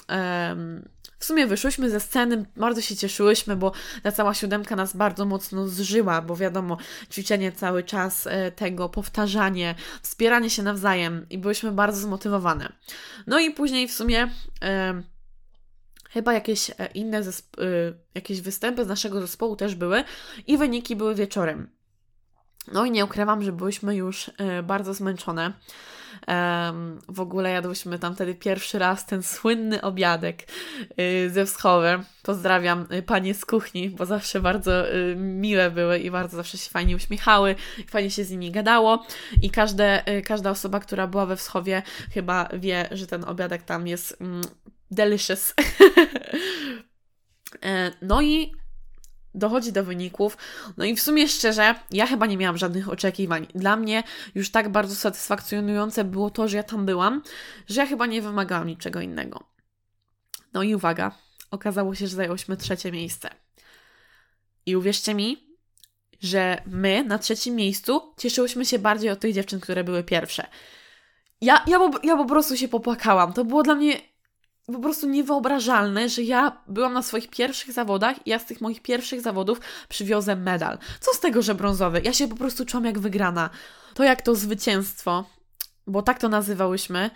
W 1.20 1.26
sumie 1.26 1.48
wyszłyśmy 1.48 1.90
ze 1.90 2.00
sceny, 2.00 2.46
bardzo 2.56 2.82
się 2.82 2.96
cieszyłyśmy, 2.96 3.56
bo 3.56 3.72
ta 4.04 4.12
cała 4.12 4.34
siódemka 4.34 4.76
nas 4.76 4.96
bardzo 4.96 5.26
mocno 5.26 5.68
zżyła, 5.68 6.22
bo 6.22 6.36
wiadomo, 6.36 6.78
ćwiczenie 7.12 7.52
cały 7.52 7.84
czas 7.84 8.28
e, 8.28 8.52
tego, 8.52 8.90
powtarzanie, 8.90 9.76
wspieranie 10.02 10.50
się 10.50 10.64
nawzajem 10.64 11.26
i 11.30 11.38
byłyśmy 11.38 11.72
bardzo 11.72 12.02
zmotywowane. 12.02 12.74
No 13.28 13.40
i 13.40 13.52
później 13.52 13.88
w 13.88 13.94
sumie 13.94 14.30
chyba 16.18 16.34
jakieś 16.34 16.70
e, 16.70 16.74
inne 16.94 17.20
e, 17.20 17.24
jakieś 18.16 18.42
występy 18.42 18.86
z 18.86 18.88
naszego 18.88 19.22
zespołu 19.22 19.56
też 19.56 19.76
były 19.76 20.04
i 20.48 20.58
wyniki 20.58 20.96
były 20.96 21.16
wieczorem. 21.16 21.70
No 22.74 22.86
i 22.86 22.92
nie 22.92 23.06
ukrywam, 23.06 23.44
że 23.44 23.52
byłyśmy 23.52 23.96
już 23.96 24.32
e, 24.38 24.64
bardzo 24.64 24.94
zmęczone. 24.94 25.54
W 27.10 27.20
ogóle 27.20 27.52
jadłyśmy 27.52 28.00
tam 28.00 28.16
wtedy 28.16 28.36
pierwszy 28.36 28.80
raz 28.80 29.06
ten 29.06 29.24
słynny 29.24 29.82
obiadek 29.82 30.48
ze 31.28 31.46
wschowy. 31.46 32.00
Pozdrawiam 32.24 32.88
panie 33.06 33.34
z 33.34 33.46
kuchni, 33.46 33.90
bo 33.90 34.06
zawsze 34.06 34.40
bardzo 34.40 34.72
miłe 35.16 35.72
były 35.72 36.00
i 36.00 36.12
bardzo 36.12 36.38
zawsze 36.38 36.58
się 36.58 36.70
fajnie 36.70 36.96
uśmiechały, 36.96 37.56
fajnie 37.90 38.12
się 38.12 38.24
z 38.24 38.32
nimi 38.32 38.52
gadało. 38.52 39.06
I 39.42 39.50
każde, 39.50 40.04
każda 40.26 40.50
osoba, 40.50 40.80
która 40.80 41.08
była 41.08 41.26
we 41.26 41.36
wschowie, 41.36 41.82
chyba 42.14 42.50
wie, 42.54 42.90
że 42.92 43.08
ten 43.08 43.24
obiadek 43.24 43.64
tam 43.64 43.88
jest 43.88 44.22
mm, 44.22 44.42
delicious. 44.92 45.54
E, 47.64 47.92
no 48.02 48.22
i 48.22 48.52
dochodzi 49.38 49.72
do 49.72 49.84
wyników. 49.84 50.38
No 50.78 50.86
i 50.86 50.96
w 50.96 51.02
sumie 51.02 51.28
szczerze, 51.28 51.76
ja 51.92 52.08
chyba 52.08 52.26
nie 52.26 52.38
miałam 52.38 52.58
żadnych 52.58 52.90
oczekiwań. 52.90 53.48
Dla 53.56 53.76
mnie 53.76 54.04
już 54.36 54.52
tak 54.52 54.70
bardzo 54.70 54.96
satysfakcjonujące 54.96 56.04
było 56.04 56.30
to, 56.30 56.48
że 56.48 56.58
ja 56.58 56.64
tam 56.64 56.86
byłam, 56.86 57.22
że 57.68 57.82
ja 57.82 57.88
chyba 57.88 58.06
nie 58.06 58.22
wymagałam 58.22 58.68
niczego 58.68 59.02
innego. 59.02 59.44
No 60.54 60.64
i 60.64 60.76
uwaga, 60.76 61.12
okazało 61.52 61.96
się, 61.96 62.08
że 62.08 62.16
zajęłyśmy 62.16 62.58
trzecie 62.58 62.92
miejsce. 62.92 63.30
I 64.66 64.76
uwierzcie 64.76 65.14
mi, 65.14 65.48
że 66.22 66.62
my 66.66 67.04
na 67.04 67.20
trzecim 67.20 67.56
miejscu 67.56 68.14
cieszyłyśmy 68.18 68.66
się 68.66 68.80
bardziej 68.80 69.10
od 69.10 69.20
tych 69.20 69.34
dziewczyn, 69.34 69.60
które 69.60 69.84
były 69.84 70.04
pierwsze. 70.04 70.48
Ja, 71.42 71.64
ja, 71.68 71.80
ja 72.04 72.18
po 72.18 72.26
prostu 72.26 72.58
się 72.58 72.68
popłakałam. 72.68 73.34
To 73.34 73.46
było 73.46 73.64
dla 73.64 73.76
mnie 73.76 74.02
po 74.74 74.80
prostu 74.80 75.10
niewyobrażalne, 75.10 76.10
że 76.10 76.22
ja 76.22 76.62
byłam 76.68 76.94
na 76.94 77.02
swoich 77.02 77.30
pierwszych 77.30 77.74
zawodach 77.74 78.28
i 78.28 78.30
ja 78.30 78.40
z 78.40 78.46
tych 78.46 78.62
moich 78.62 78.82
pierwszych 78.82 79.22
zawodów 79.22 79.60
przywiozę 79.90 80.36
medal. 80.36 80.78
Co 81.00 81.14
z 81.14 81.20
tego, 81.20 81.42
że 81.42 81.56
brązowy? 81.56 82.02
Ja 82.04 82.14
się 82.14 82.28
po 82.28 82.36
prostu 82.36 82.66
czułam 82.66 82.86
jak 82.86 83.00
wygrana. 83.00 83.50
To 83.94 84.04
jak 84.04 84.22
to 84.22 84.36
zwycięstwo, 84.36 85.26
bo 85.88 86.02
tak 86.02 86.20
to 86.20 86.30
nazywałyśmy, 86.30 87.10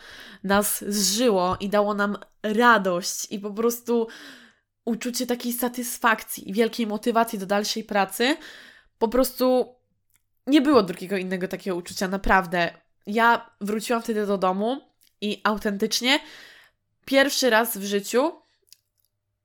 nas 0.44 0.84
zżyło 0.88 1.58
i 1.60 1.70
dało 1.70 1.94
nam 1.94 2.18
radość 2.44 3.32
i 3.32 3.40
po 3.40 3.52
prostu 3.52 4.08
uczucie 4.86 5.28
takiej 5.28 5.54
satysfakcji 5.54 6.50
i 6.50 6.54
wielkiej 6.54 6.88
motywacji 6.88 7.40
do 7.40 7.46
dalszej 7.46 7.84
pracy. 7.84 8.38
Po 8.98 9.08
prostu 9.08 9.76
nie 10.48 10.62
było 10.62 10.84
drugiego 10.84 11.18
innego 11.18 11.48
takiego 11.48 11.76
uczucia, 11.78 12.08
naprawdę. 12.08 12.74
Ja 13.08 13.50
wróciłam 13.62 14.02
wtedy 14.02 14.26
do 14.26 14.38
domu 14.38 14.82
i 15.22 15.42
autentycznie 15.44 16.20
pierwszy 17.12 17.50
raz 17.50 17.78
w 17.78 17.84
życiu 17.84 18.42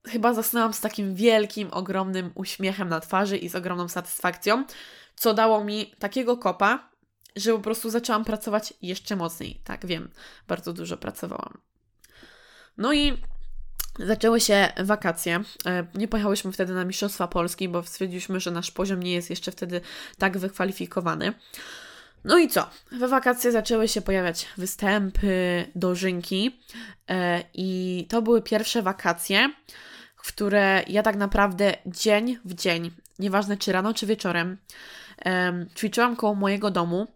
chyba 0.06 0.34
zasnęłam 0.34 0.74
z 0.74 0.80
takim 0.80 1.14
wielkim, 1.14 1.68
ogromnym 1.72 2.32
uśmiechem 2.34 2.88
na 2.88 3.00
twarzy 3.00 3.36
i 3.36 3.48
z 3.48 3.54
ogromną 3.54 3.88
satysfakcją, 3.88 4.64
co 5.16 5.34
dało 5.34 5.64
mi 5.64 5.94
takiego 5.98 6.36
kopa, 6.36 6.90
że 7.36 7.52
po 7.52 7.58
prostu 7.58 7.90
zaczęłam 7.90 8.24
pracować 8.24 8.74
jeszcze 8.82 9.16
mocniej. 9.16 9.60
Tak, 9.64 9.86
wiem, 9.86 10.10
bardzo 10.48 10.72
dużo 10.72 10.96
pracowałam. 10.96 11.58
No 12.76 12.92
i 12.92 13.22
zaczęły 13.98 14.40
się 14.40 14.72
wakacje. 14.84 15.42
E, 15.66 15.86
nie 15.94 16.08
pojechałyśmy 16.08 16.52
wtedy 16.52 16.74
na 16.74 16.84
Mistrzostwa 16.84 17.28
Polski, 17.28 17.68
bo 17.68 17.82
stwierdziliśmy, 17.82 18.40
że 18.40 18.50
nasz 18.50 18.70
poziom 18.70 19.02
nie 19.02 19.12
jest 19.12 19.30
jeszcze 19.30 19.52
wtedy 19.52 19.80
tak 20.18 20.38
wykwalifikowany. 20.38 21.34
No 22.26 22.38
i 22.38 22.48
co? 22.48 22.70
We 22.92 23.08
wakacje 23.08 23.52
zaczęły 23.52 23.88
się 23.88 24.00
pojawiać 24.00 24.46
występy, 24.56 25.66
dożynki 25.74 26.60
e, 27.08 27.42
i 27.54 28.06
to 28.08 28.22
były 28.22 28.42
pierwsze 28.42 28.82
wakacje, 28.82 29.50
w 30.16 30.32
które 30.32 30.82
ja 30.88 31.02
tak 31.02 31.16
naprawdę 31.16 31.74
dzień 31.86 32.38
w 32.44 32.54
dzień, 32.54 32.90
nieważne 33.18 33.56
czy 33.56 33.72
rano, 33.72 33.94
czy 33.94 34.06
wieczorem, 34.06 34.58
e, 35.26 35.66
ćwiczyłam 35.76 36.16
koło 36.16 36.34
mojego 36.34 36.70
domu 36.70 37.06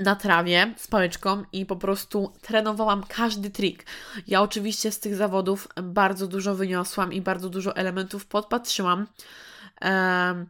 na 0.00 0.16
trawie 0.16 0.74
z 0.76 0.86
pałeczką 0.86 1.44
i 1.52 1.66
po 1.66 1.76
prostu 1.76 2.32
trenowałam 2.42 3.04
każdy 3.08 3.50
trik. 3.50 3.86
Ja 4.26 4.42
oczywiście 4.42 4.92
z 4.92 5.00
tych 5.00 5.14
zawodów 5.14 5.68
bardzo 5.82 6.26
dużo 6.26 6.54
wyniosłam 6.54 7.12
i 7.12 7.20
bardzo 7.20 7.48
dużo 7.48 7.76
elementów 7.76 8.26
podpatrzyłam. 8.26 9.06
E, 9.82 10.46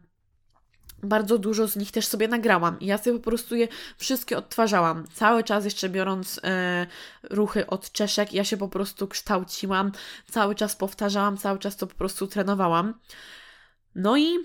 bardzo 1.07 1.37
dużo 1.37 1.67
z 1.67 1.75
nich 1.75 1.91
też 1.91 2.07
sobie 2.07 2.27
nagrałam 2.27 2.79
i 2.79 2.85
ja 2.85 2.97
sobie 2.97 3.19
po 3.19 3.23
prostu 3.23 3.55
je 3.55 3.67
wszystkie 3.97 4.37
odtwarzałam. 4.37 5.05
Cały 5.13 5.43
czas 5.43 5.65
jeszcze 5.65 5.89
biorąc 5.89 6.39
e, 6.43 6.87
ruchy 7.23 7.67
od 7.67 7.91
czeszek, 7.91 8.33
ja 8.33 8.43
się 8.43 8.57
po 8.57 8.67
prostu 8.67 9.07
kształciłam, 9.07 9.91
cały 10.31 10.55
czas 10.55 10.75
powtarzałam, 10.75 11.37
cały 11.37 11.59
czas 11.59 11.77
to 11.77 11.87
po 11.87 11.95
prostu 11.95 12.27
trenowałam. 12.27 12.93
No 13.95 14.17
i 14.17 14.37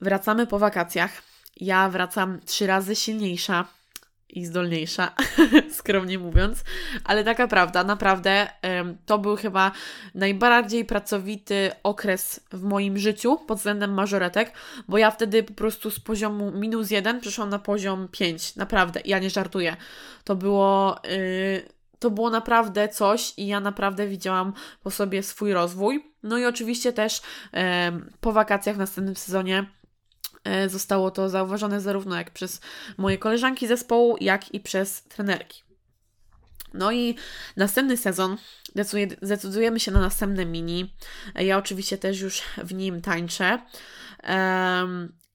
wracamy 0.00 0.46
po 0.46 0.58
wakacjach. 0.58 1.22
Ja 1.56 1.88
wracam 1.88 2.40
trzy 2.40 2.66
razy 2.66 2.96
silniejsza, 2.96 3.64
i 4.32 4.46
zdolniejsza, 4.46 5.14
skromnie 5.78 6.18
mówiąc, 6.18 6.64
ale 7.04 7.24
taka 7.24 7.48
prawda, 7.48 7.84
naprawdę 7.84 8.48
to 9.06 9.18
był 9.18 9.36
chyba 9.36 9.72
najbardziej 10.14 10.84
pracowity 10.84 11.70
okres 11.82 12.40
w 12.52 12.62
moim 12.62 12.98
życiu 12.98 13.38
pod 13.46 13.58
względem 13.58 13.94
mażoretek, 13.94 14.52
bo 14.88 14.98
ja 14.98 15.10
wtedy 15.10 15.42
po 15.42 15.54
prostu 15.54 15.90
z 15.90 16.00
poziomu 16.00 16.50
minus 16.50 16.90
jeden 16.90 17.20
przeszłam 17.20 17.48
na 17.48 17.58
poziom 17.58 18.08
5, 18.08 18.56
naprawdę, 18.56 19.00
ja 19.04 19.18
nie 19.18 19.30
żartuję. 19.30 19.76
To 20.24 20.36
było... 20.36 20.96
Yy, 21.04 21.80
to 21.98 22.10
było 22.10 22.30
naprawdę 22.30 22.88
coś 22.88 23.34
i 23.36 23.46
ja 23.46 23.60
naprawdę 23.60 24.06
widziałam 24.06 24.52
po 24.82 24.90
sobie 24.90 25.22
swój 25.22 25.52
rozwój. 25.52 26.04
No 26.22 26.38
i 26.38 26.44
oczywiście 26.44 26.92
też 26.92 27.22
po 28.20 28.32
wakacjach 28.32 28.76
w 28.76 28.78
następnym 28.78 29.16
sezonie 29.16 29.66
zostało 30.66 31.10
to 31.10 31.28
zauważone 31.28 31.80
zarówno 31.80 32.16
jak 32.16 32.30
przez 32.30 32.60
moje 32.96 33.18
koleżanki 33.18 33.66
zespołu, 33.66 34.16
jak 34.20 34.54
i 34.54 34.60
przez 34.60 35.02
trenerki. 35.02 35.62
No 36.74 36.92
i 36.92 37.16
następny 37.56 37.96
sezon 37.96 38.36
zdecydujemy 39.22 39.80
się 39.80 39.90
na 39.90 40.00
następne 40.00 40.46
mini. 40.46 40.94
E, 41.34 41.44
ja 41.44 41.58
oczywiście 41.58 41.98
też 41.98 42.20
już 42.20 42.42
w 42.56 42.74
nim 42.74 43.00
tańczę. 43.00 43.58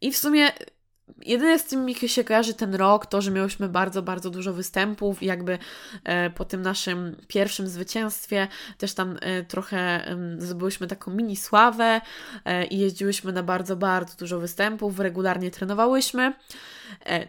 I 0.02 0.12
w 0.12 0.18
sumie 0.18 0.52
Jedyne 1.26 1.60
z 1.60 1.66
tym 1.66 1.86
mi 1.86 1.96
się 1.96 2.24
kojarzy 2.24 2.54
ten 2.54 2.76
rok, 2.76 3.06
to, 3.06 3.22
że 3.22 3.32
miałyśmy 3.32 3.70
bardzo, 3.70 4.02
bardzo 4.02 4.30
dużo 4.30 4.54
występów 4.54 5.24
i 5.24 5.26
jakby 5.26 5.58
e, 6.04 6.30
po 6.30 6.46
tym 6.46 6.62
naszym 6.62 7.16
pierwszym 7.28 7.68
zwycięstwie 7.68 8.48
też 8.78 8.94
tam 8.94 9.18
e, 9.22 9.44
trochę 9.44 10.06
zdobyłyśmy 10.38 10.88
taką 10.88 11.12
mini 11.12 11.36
sławę 11.36 12.02
e, 12.46 12.66
i 12.66 12.80
jeździłyśmy 12.80 13.32
na 13.32 13.44
bardzo, 13.44 13.76
bardzo 13.76 14.18
dużo 14.18 14.40
występów, 14.40 15.00
regularnie 15.00 15.52
trenowałyśmy. 15.52 16.34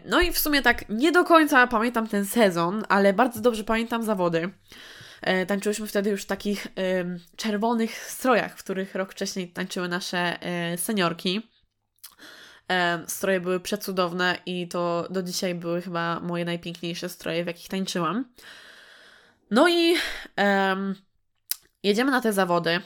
No 0.05 0.21
i 0.21 0.31
w 0.31 0.39
sumie 0.39 0.61
tak 0.61 0.89
nie 0.89 1.11
do 1.11 1.23
końca 1.23 1.67
pamiętam 1.67 2.07
ten 2.07 2.25
sezon, 2.25 2.83
ale 2.89 3.13
bardzo 3.13 3.41
dobrze 3.41 3.63
pamiętam 3.63 4.03
zawody. 4.03 4.49
Tańczyłyśmy 5.47 5.87
wtedy 5.87 6.09
już 6.09 6.23
w 6.23 6.25
takich 6.25 6.67
czerwonych 7.35 8.11
strojach, 8.11 8.57
w 8.57 8.63
których 8.63 8.95
rok 8.95 9.11
wcześniej 9.11 9.47
tańczyły 9.47 9.87
nasze 9.87 10.39
seniorki. 10.77 11.56
Stroje 13.07 13.39
były 13.39 13.59
przecudowne 13.59 14.37
i 14.45 14.67
to 14.67 15.07
do 15.09 15.23
dzisiaj 15.23 15.55
były 15.55 15.81
chyba 15.81 16.19
moje 16.19 16.45
najpiękniejsze 16.45 17.09
stroje, 17.09 17.43
w 17.43 17.47
jakich 17.47 17.69
tańczyłam. 17.69 18.25
No 19.51 19.69
i 19.69 19.95
um, 20.37 20.95
jedziemy 21.83 22.11
na 22.11 22.21
te 22.21 22.33
zawody 22.33 22.81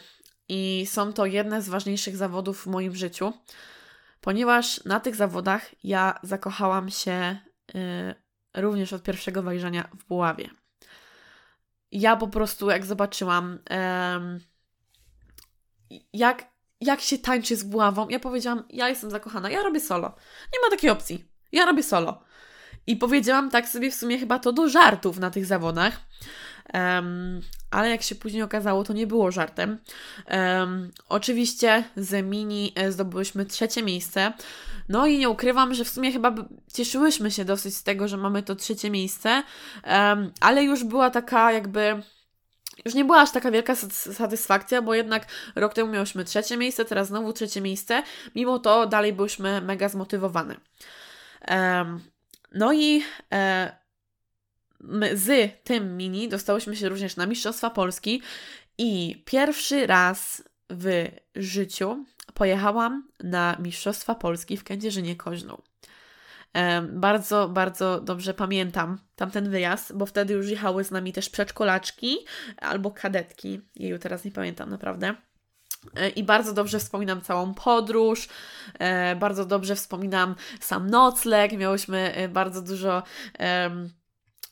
i 0.49 0.85
są 0.89 1.13
to 1.13 1.25
jedne 1.25 1.61
z 1.61 1.69
ważniejszych 1.69 2.17
zawodów 2.17 2.63
w 2.63 2.67
moim 2.67 2.95
życiu, 2.95 3.33
ponieważ 4.21 4.83
na 4.85 4.99
tych 4.99 5.15
zawodach 5.15 5.71
ja 5.83 6.19
zakochałam 6.23 6.89
się 6.89 7.37
y, 7.75 8.15
również 8.61 8.93
od 8.93 9.03
pierwszego 9.03 9.43
wejrzenia 9.43 9.89
w 9.99 10.03
Buławie. 10.05 10.49
Ja 11.91 12.15
po 12.15 12.27
prostu, 12.27 12.69
jak 12.69 12.85
zobaczyłam 12.85 13.59
jak, 16.13 16.50
jak 16.81 17.01
się 17.01 17.17
tańczy 17.17 17.55
z 17.55 17.63
buławą. 17.63 18.09
Ja 18.09 18.19
powiedziałam, 18.19 18.63
ja 18.69 18.89
jestem 18.89 19.11
zakochana, 19.11 19.49
ja 19.49 19.63
robię 19.63 19.79
solo. 19.79 20.07
Nie 20.53 20.59
ma 20.65 20.69
takiej 20.69 20.89
opcji. 20.89 21.25
Ja 21.51 21.65
robię 21.65 21.83
solo. 21.83 22.23
I 22.87 22.95
powiedziałam 22.95 23.49
tak 23.49 23.69
sobie 23.69 23.91
w 23.91 23.95
sumie 23.95 24.19
chyba 24.19 24.39
to 24.39 24.53
do 24.53 24.69
żartów 24.69 25.19
na 25.19 25.31
tych 25.31 25.45
zawodach. 25.45 25.99
Um, 26.73 27.41
ale 27.71 27.89
jak 27.89 28.01
się 28.01 28.15
później 28.15 28.43
okazało, 28.43 28.83
to 28.83 28.93
nie 28.93 29.07
było 29.07 29.31
żartem. 29.31 29.77
Um, 30.31 30.91
oczywiście 31.09 31.83
z 31.95 32.25
mini 32.25 32.73
e, 32.75 32.91
zdobyłyśmy 32.91 33.45
trzecie 33.45 33.83
miejsce. 33.83 34.33
No 34.89 35.07
i 35.07 35.17
nie 35.17 35.29
ukrywam, 35.29 35.73
że 35.73 35.83
w 35.83 35.89
sumie 35.89 36.11
chyba 36.11 36.35
cieszyłyśmy 36.73 37.31
się 37.31 37.45
dosyć 37.45 37.75
z 37.75 37.83
tego, 37.83 38.07
że 38.07 38.17
mamy 38.17 38.43
to 38.43 38.55
trzecie 38.55 38.89
miejsce, 38.89 39.43
um, 39.87 40.31
ale 40.39 40.63
już 40.63 40.83
była 40.83 41.09
taka 41.09 41.51
jakby. 41.51 42.03
Już 42.85 42.93
nie 42.95 43.05
była 43.05 43.21
aż 43.21 43.31
taka 43.31 43.51
wielka 43.51 43.75
satysfakcja, 43.75 44.81
bo 44.81 44.93
jednak 44.93 45.25
rok 45.55 45.73
temu 45.73 45.91
miałyśmy 45.91 46.25
trzecie 46.25 46.57
miejsce, 46.57 46.85
teraz 46.85 47.07
znowu 47.07 47.33
trzecie 47.33 47.61
miejsce. 47.61 48.03
Mimo 48.35 48.59
to 48.59 48.87
dalej 48.87 49.13
byłyśmy 49.13 49.61
mega 49.61 49.89
zmotywowane. 49.89 50.55
No 52.51 52.73
i 52.73 53.03
e, 53.33 53.71
z 55.13 55.51
tym 55.63 55.97
mini 55.97 56.29
dostałyśmy 56.29 56.75
się 56.75 56.89
również 56.89 57.15
na 57.15 57.25
Mistrzostwa 57.25 57.69
Polski 57.69 58.21
i 58.77 59.23
pierwszy 59.25 59.87
raz 59.87 60.43
w 60.69 61.07
życiu 61.35 62.05
pojechałam 62.33 63.07
na 63.23 63.57
Mistrzostwa 63.59 64.15
Polski 64.15 64.57
w 64.57 64.63
Kędzierzynie 64.63 65.15
Koźlu. 65.15 65.61
Bardzo, 66.89 67.49
bardzo 67.49 68.01
dobrze 68.01 68.33
pamiętam 68.33 68.97
tamten 69.15 69.49
wyjazd, 69.49 69.93
bo 69.95 70.05
wtedy 70.05 70.33
już 70.33 70.49
jechały 70.49 70.83
z 70.83 70.91
nami 70.91 71.13
też 71.13 71.29
przedszkolaczki 71.29 72.17
albo 72.57 72.91
kadetki. 72.91 73.61
Jej 73.75 73.99
teraz 73.99 74.25
nie 74.25 74.31
pamiętam 74.31 74.69
naprawdę. 74.69 75.15
E, 75.95 76.09
I 76.09 76.23
bardzo 76.23 76.53
dobrze 76.53 76.79
wspominam 76.79 77.21
całą 77.21 77.53
podróż, 77.53 78.27
e, 78.79 79.15
bardzo 79.15 79.45
dobrze 79.45 79.75
wspominam 79.75 80.35
sam 80.59 80.89
nocleg. 80.89 81.51
Miałyśmy 81.51 82.13
e, 82.15 82.29
bardzo 82.29 82.61
dużo 82.61 83.03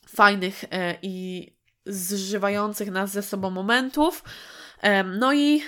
fajnych 0.08 0.64
i 1.02 1.46
zżywających 1.86 2.90
nas 2.90 3.10
ze 3.10 3.22
sobą 3.22 3.50
momentów. 3.50 4.24
No 5.04 5.32
i 5.32 5.62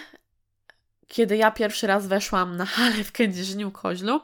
kiedy 1.08 1.36
ja 1.36 1.50
pierwszy 1.50 1.86
raz 1.86 2.06
weszłam 2.06 2.56
na 2.56 2.66
halę 2.66 3.04
w 3.04 3.12
Kędzierzyniu 3.12 3.70
Koźlu, 3.70 4.20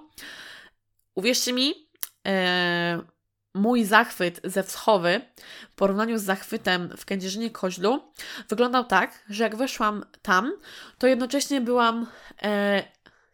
uwierzcie 1.15 1.53
mi, 1.53 1.88
mój 3.55 3.85
zachwyt 3.85 4.41
ze 4.45 4.63
wschowy 4.63 5.21
w 5.71 5.75
porównaniu 5.75 6.19
z 6.19 6.23
zachwytem 6.23 6.97
w 6.97 7.05
Kędzierzynie 7.05 7.51
Koźlu 7.51 8.13
wyglądał 8.49 8.85
tak, 8.85 9.25
że 9.29 9.45
jak 9.45 9.57
weszłam 9.57 10.05
tam, 10.23 10.53
to 10.99 11.07
jednocześnie 11.07 11.61
byłam 11.61 12.07
e, 12.43 12.83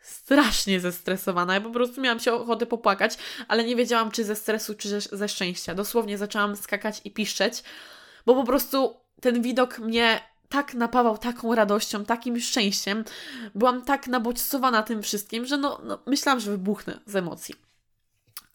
strasznie 0.01 0.81
zestresowana. 0.81 1.55
Ja 1.55 1.61
po 1.61 1.70
prostu 1.70 2.01
miałam 2.01 2.20
się 2.20 2.33
ochotę 2.33 2.66
popłakać, 2.66 3.18
ale 3.49 3.64
nie 3.64 3.77
wiedziałam, 3.77 4.11
czy 4.11 4.25
ze 4.25 4.37
stresu, 4.37 4.75
czy 4.75 5.01
ze 5.01 5.29
szczęścia. 5.29 5.75
Dosłownie 5.75 6.18
zaczęłam 6.18 6.57
skakać 6.57 7.01
i 7.05 7.11
piszczeć, 7.11 7.62
bo 8.27 8.35
po 8.35 8.44
prostu 8.44 8.97
ten 9.20 9.42
widok 9.42 9.79
mnie 9.79 10.20
tak 10.49 10.75
napawał 10.75 11.18
taką 11.18 11.55
radością, 11.55 12.05
takim 12.05 12.40
szczęściem. 12.40 13.05
Byłam 13.55 13.83
tak 13.83 14.07
nabodźcowana 14.07 14.83
tym 14.83 15.03
wszystkim, 15.03 15.47
że 15.47 15.57
no, 15.57 15.81
no 15.85 15.99
myślałam, 16.07 16.40
że 16.40 16.51
wybuchnę 16.51 17.01
z 17.07 17.16
emocji. 17.16 17.63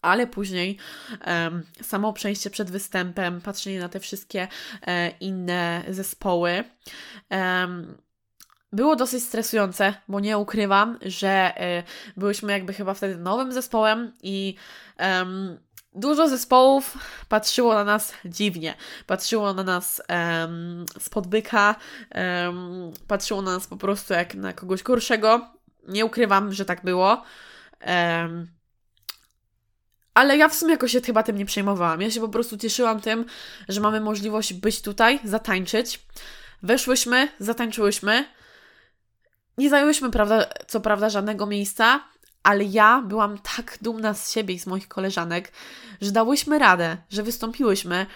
Ale 0.02 0.26
później 0.26 0.78
um, 1.26 1.62
samo 1.82 2.12
przejście 2.12 2.50
przed 2.50 2.70
występem, 2.70 3.40
patrzenie 3.40 3.80
na 3.80 3.88
te 3.88 4.00
wszystkie 4.00 4.48
e, 4.86 5.08
inne 5.08 5.84
zespoły. 5.88 6.64
Um, 7.30 7.96
było 8.72 8.96
dosyć 8.96 9.24
stresujące, 9.24 9.94
bo 10.08 10.20
nie 10.20 10.38
ukrywam, 10.38 10.98
że 11.02 11.52
y, 11.80 11.82
byłyśmy 12.16 12.52
jakby 12.52 12.72
chyba 12.72 12.94
wtedy 12.94 13.16
nowym 13.16 13.52
zespołem 13.52 14.12
i 14.22 14.54
um, 14.98 15.58
Dużo 15.94 16.28
zespołów 16.28 16.98
patrzyło 17.28 17.74
na 17.74 17.84
nas 17.84 18.14
dziwnie. 18.24 18.74
Patrzyło 19.06 19.54
na 19.54 19.64
nas 19.64 20.02
um, 20.08 20.84
spod 20.98 21.26
byka, 21.26 21.74
um, 22.14 22.92
patrzyło 23.06 23.42
na 23.42 23.52
nas 23.52 23.66
po 23.66 23.76
prostu 23.76 24.14
jak 24.14 24.34
na 24.34 24.52
kogoś 24.52 24.82
gorszego. 24.82 25.50
Nie 25.88 26.04
ukrywam, 26.04 26.52
że 26.52 26.64
tak 26.64 26.84
było. 26.84 27.22
Um, 27.86 28.50
ale 30.20 30.36
ja 30.36 30.48
w 30.48 30.54
sumie 30.54 30.72
jakoś 30.72 30.92
się 30.92 31.00
chyba 31.00 31.22
tym 31.22 31.38
nie 31.38 31.46
przejmowałam. 31.46 32.00
Ja 32.00 32.10
się 32.10 32.20
po 32.20 32.28
prostu 32.28 32.56
cieszyłam 32.56 33.00
tym, 33.00 33.24
że 33.68 33.80
mamy 33.80 34.00
możliwość 34.00 34.52
być 34.52 34.82
tutaj, 34.82 35.20
zatańczyć. 35.24 36.00
Weszłyśmy, 36.62 37.28
zatańczyłyśmy. 37.38 38.24
Nie 39.58 39.70
zajęłyśmy, 39.70 40.10
prawda, 40.10 40.46
co 40.66 40.80
prawda, 40.80 41.10
żadnego 41.10 41.46
miejsca, 41.46 42.04
ale 42.42 42.64
ja 42.64 43.02
byłam 43.06 43.38
tak 43.38 43.78
dumna 43.82 44.14
z 44.14 44.32
siebie 44.32 44.54
i 44.54 44.58
z 44.58 44.66
moich 44.66 44.88
koleżanek, 44.88 45.52
że 46.00 46.12
dałyśmy 46.12 46.58
radę, 46.58 46.96
że 47.10 47.22
wystąpiłyśmy. 47.22 48.06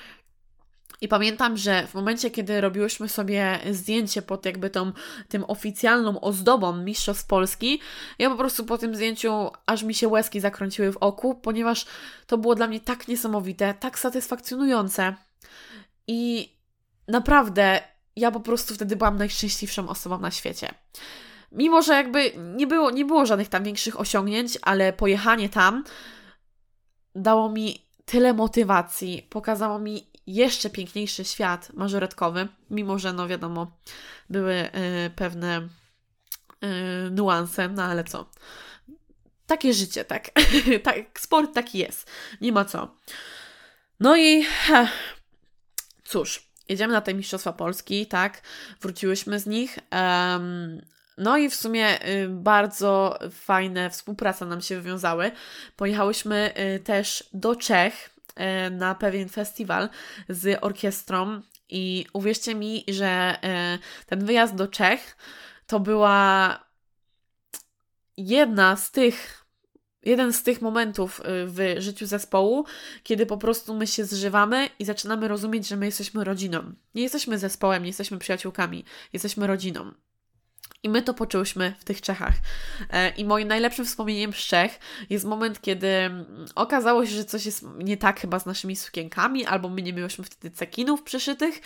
I 1.04 1.08
pamiętam, 1.08 1.56
że 1.56 1.86
w 1.86 1.94
momencie, 1.94 2.30
kiedy 2.30 2.60
robiłyśmy 2.60 3.08
sobie 3.08 3.58
zdjęcie 3.70 4.22
pod 4.22 4.46
jakby 4.46 4.70
tą, 4.70 4.92
tym 5.28 5.44
oficjalną 5.48 6.20
ozdobą 6.20 6.76
Mistrzostw 6.76 7.26
Polski, 7.26 7.80
ja 8.18 8.30
po 8.30 8.36
prostu 8.36 8.64
po 8.64 8.78
tym 8.78 8.94
zdjęciu 8.94 9.50
aż 9.66 9.82
mi 9.82 9.94
się 9.94 10.08
łezki 10.08 10.40
zakręciły 10.40 10.92
w 10.92 10.96
oku, 10.96 11.34
ponieważ 11.34 11.86
to 12.26 12.38
było 12.38 12.54
dla 12.54 12.66
mnie 12.66 12.80
tak 12.80 13.08
niesamowite, 13.08 13.74
tak 13.74 13.98
satysfakcjonujące. 13.98 15.14
I 16.06 16.52
naprawdę 17.08 17.80
ja 18.16 18.30
po 18.30 18.40
prostu 18.40 18.74
wtedy 18.74 18.96
byłam 18.96 19.18
najszczęśliwszą 19.18 19.88
osobą 19.88 20.18
na 20.18 20.30
świecie. 20.30 20.74
Mimo, 21.52 21.82
że 21.82 21.94
jakby 21.94 22.32
nie 22.36 22.66
było, 22.66 22.90
nie 22.90 23.04
było 23.04 23.26
żadnych 23.26 23.48
tam 23.48 23.64
większych 23.64 24.00
osiągnięć, 24.00 24.58
ale 24.62 24.92
pojechanie 24.92 25.48
tam 25.48 25.84
dało 27.14 27.50
mi 27.50 27.84
tyle 28.04 28.34
motywacji, 28.34 29.26
pokazało 29.30 29.78
mi 29.78 30.13
jeszcze 30.26 30.70
piękniejszy 30.70 31.24
świat 31.24 31.72
mażoretkowy, 31.72 32.48
mimo 32.70 32.98
że, 32.98 33.12
no 33.12 33.28
wiadomo, 33.28 33.76
były 34.30 34.54
y, 34.54 35.10
pewne 35.16 35.68
y, 36.64 37.10
nuanse, 37.10 37.68
no 37.68 37.82
ale 37.82 38.04
co. 38.04 38.30
Takie 39.46 39.74
życie, 39.74 40.04
tak. 40.04 40.30
tak. 40.82 41.20
Sport 41.20 41.54
taki 41.54 41.78
jest. 41.78 42.10
Nie 42.40 42.52
ma 42.52 42.64
co. 42.64 42.96
No 44.00 44.16
i 44.16 44.44
ha, 44.44 44.88
cóż, 46.04 46.48
jedziemy 46.68 46.92
na 46.92 47.00
te 47.00 47.14
Mistrzostwa 47.14 47.52
Polski, 47.52 48.06
tak. 48.06 48.42
Wróciłyśmy 48.80 49.40
z 49.40 49.46
nich. 49.46 49.78
Um, 49.92 50.82
no 51.18 51.36
i 51.36 51.50
w 51.50 51.54
sumie 51.54 52.08
y, 52.08 52.28
bardzo 52.28 53.18
fajne 53.30 53.90
współprace 53.90 54.46
nam 54.46 54.60
się 54.60 54.76
wywiązały. 54.76 55.32
Pojechałyśmy 55.76 56.54
też 56.84 57.24
do 57.32 57.56
Czech 57.56 58.13
na 58.70 58.94
pewien 58.94 59.28
festiwal 59.28 59.88
z 60.28 60.58
orkiestrą 60.64 61.40
i 61.68 62.06
uwierzcie 62.12 62.54
mi, 62.54 62.84
że 62.88 63.36
ten 64.06 64.24
wyjazd 64.24 64.54
do 64.54 64.68
Czech 64.68 65.16
to 65.66 65.80
była 65.80 66.60
jedna 68.16 68.76
z 68.76 68.90
tych 68.90 69.44
jeden 70.02 70.32
z 70.32 70.42
tych 70.42 70.62
momentów 70.62 71.20
w 71.24 71.74
życiu 71.78 72.06
zespołu, 72.06 72.64
kiedy 73.02 73.26
po 73.26 73.36
prostu 73.38 73.74
my 73.74 73.86
się 73.86 74.04
zżywamy 74.04 74.68
i 74.78 74.84
zaczynamy 74.84 75.28
rozumieć, 75.28 75.68
że 75.68 75.76
my 75.76 75.86
jesteśmy 75.86 76.24
rodziną. 76.24 76.72
Nie 76.94 77.02
jesteśmy 77.02 77.38
zespołem, 77.38 77.82
nie 77.82 77.88
jesteśmy 77.88 78.18
przyjaciółkami, 78.18 78.84
jesteśmy 79.12 79.46
rodziną. 79.46 79.92
I 80.84 80.88
my 80.88 81.02
to 81.02 81.14
poczułyśmy 81.14 81.74
w 81.78 81.84
tych 81.84 82.00
Czechach. 82.00 82.34
E, 82.90 83.10
I 83.10 83.24
moim 83.24 83.48
najlepszym 83.48 83.84
wspomnieniem 83.84 84.32
z 84.32 84.36
Czech 84.36 84.78
jest 85.10 85.24
moment, 85.24 85.60
kiedy 85.60 85.88
mm, 85.88 86.46
okazało 86.54 87.06
się, 87.06 87.12
że 87.12 87.24
coś 87.24 87.46
jest 87.46 87.64
nie 87.78 87.96
tak 87.96 88.20
chyba 88.20 88.38
z 88.38 88.46
naszymi 88.46 88.76
sukienkami, 88.76 89.46
albo 89.46 89.68
my 89.68 89.82
nie 89.82 89.92
miałyśmy 89.92 90.24
wtedy 90.24 90.56
cekinów 90.56 91.02
przyszytych. 91.02 91.60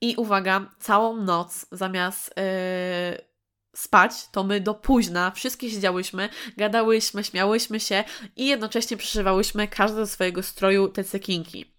I 0.00 0.16
uwaga, 0.16 0.70
całą 0.78 1.16
noc 1.16 1.66
zamiast 1.72 2.34
yy, 2.36 3.30
spać, 3.76 4.12
to 4.32 4.44
my 4.44 4.60
do 4.60 4.74
późna 4.74 5.30
wszystkie 5.30 5.70
siedziałyśmy, 5.70 6.28
gadałyśmy, 6.56 7.24
śmiałyśmy 7.24 7.80
się 7.80 8.04
i 8.36 8.46
jednocześnie 8.46 8.96
przyszywałyśmy 8.96 9.68
każde 9.68 9.96
do 9.96 10.06
swojego 10.06 10.42
stroju 10.42 10.88
te 10.88 11.04
cekinki. 11.04 11.74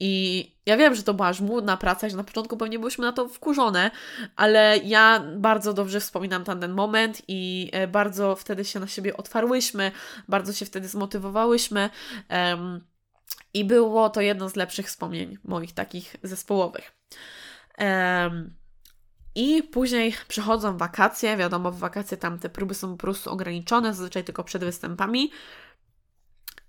I 0.00 0.54
ja 0.66 0.76
wiem, 0.76 0.94
że 0.94 1.02
to 1.02 1.14
była 1.14 1.32
żmudna 1.32 1.76
praca, 1.76 2.08
że 2.08 2.16
na 2.16 2.24
początku 2.24 2.56
pewnie 2.56 2.78
byłyśmy 2.78 3.04
na 3.04 3.12
to 3.12 3.28
wkurzone, 3.28 3.90
ale 4.36 4.78
ja 4.84 5.24
bardzo 5.36 5.72
dobrze 5.74 6.00
wspominam 6.00 6.44
ten, 6.44 6.60
ten 6.60 6.72
moment 6.72 7.22
i 7.28 7.70
e, 7.72 7.88
bardzo 7.88 8.36
wtedy 8.36 8.64
się 8.64 8.80
na 8.80 8.86
siebie 8.86 9.16
otwarłyśmy, 9.16 9.92
bardzo 10.28 10.52
się 10.52 10.66
wtedy 10.66 10.88
zmotywowałyśmy. 10.88 11.90
Um, 12.30 12.84
I 13.54 13.64
było 13.64 14.10
to 14.10 14.20
jedno 14.20 14.48
z 14.48 14.56
lepszych 14.56 14.86
wspomnień 14.86 15.38
moich 15.44 15.72
takich 15.72 16.16
zespołowych. 16.22 16.92
Um, 17.78 18.54
i 19.34 19.62
później 19.62 20.14
przychodzą 20.28 20.76
wakacje. 20.76 21.36
Wiadomo, 21.36 21.70
w 21.70 21.78
wakacje 21.78 22.16
tam 22.16 22.38
te 22.38 22.48
próby 22.48 22.74
są 22.74 22.92
po 22.92 22.96
prostu 22.96 23.30
ograniczone, 23.30 23.94
zazwyczaj 23.94 24.24
tylko 24.24 24.44
przed 24.44 24.64
występami. 24.64 25.30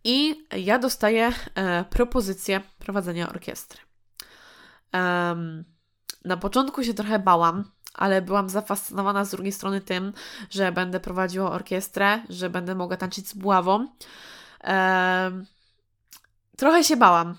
I 0.06 0.46
ja 0.58 0.80
dostaję 0.80 1.32
e, 1.56 1.86
propozycję 1.90 2.62
prowadzenia 2.80 3.30
orkiestry. 3.30 3.82
Um, 4.94 5.66
na 6.26 6.38
początku 6.38 6.84
się 6.84 6.94
trochę 6.94 7.20
bałam, 7.20 7.72
ale 7.94 8.22
byłam 8.22 8.50
zafascynowana 8.50 9.26
z 9.26 9.32
drugiej 9.32 9.52
strony 9.52 9.82
tym, 9.82 10.14
że 10.50 10.72
będę 10.72 11.00
prowadziła 11.00 11.52
orkiestrę, 11.52 12.22
że 12.30 12.50
będę 12.50 12.76
mogła 12.76 12.98
tańczyć 12.98 13.30
z 13.30 13.34
buławą. 13.34 13.88
trochę 16.58 16.84
się 16.84 16.98
bałam, 16.98 17.36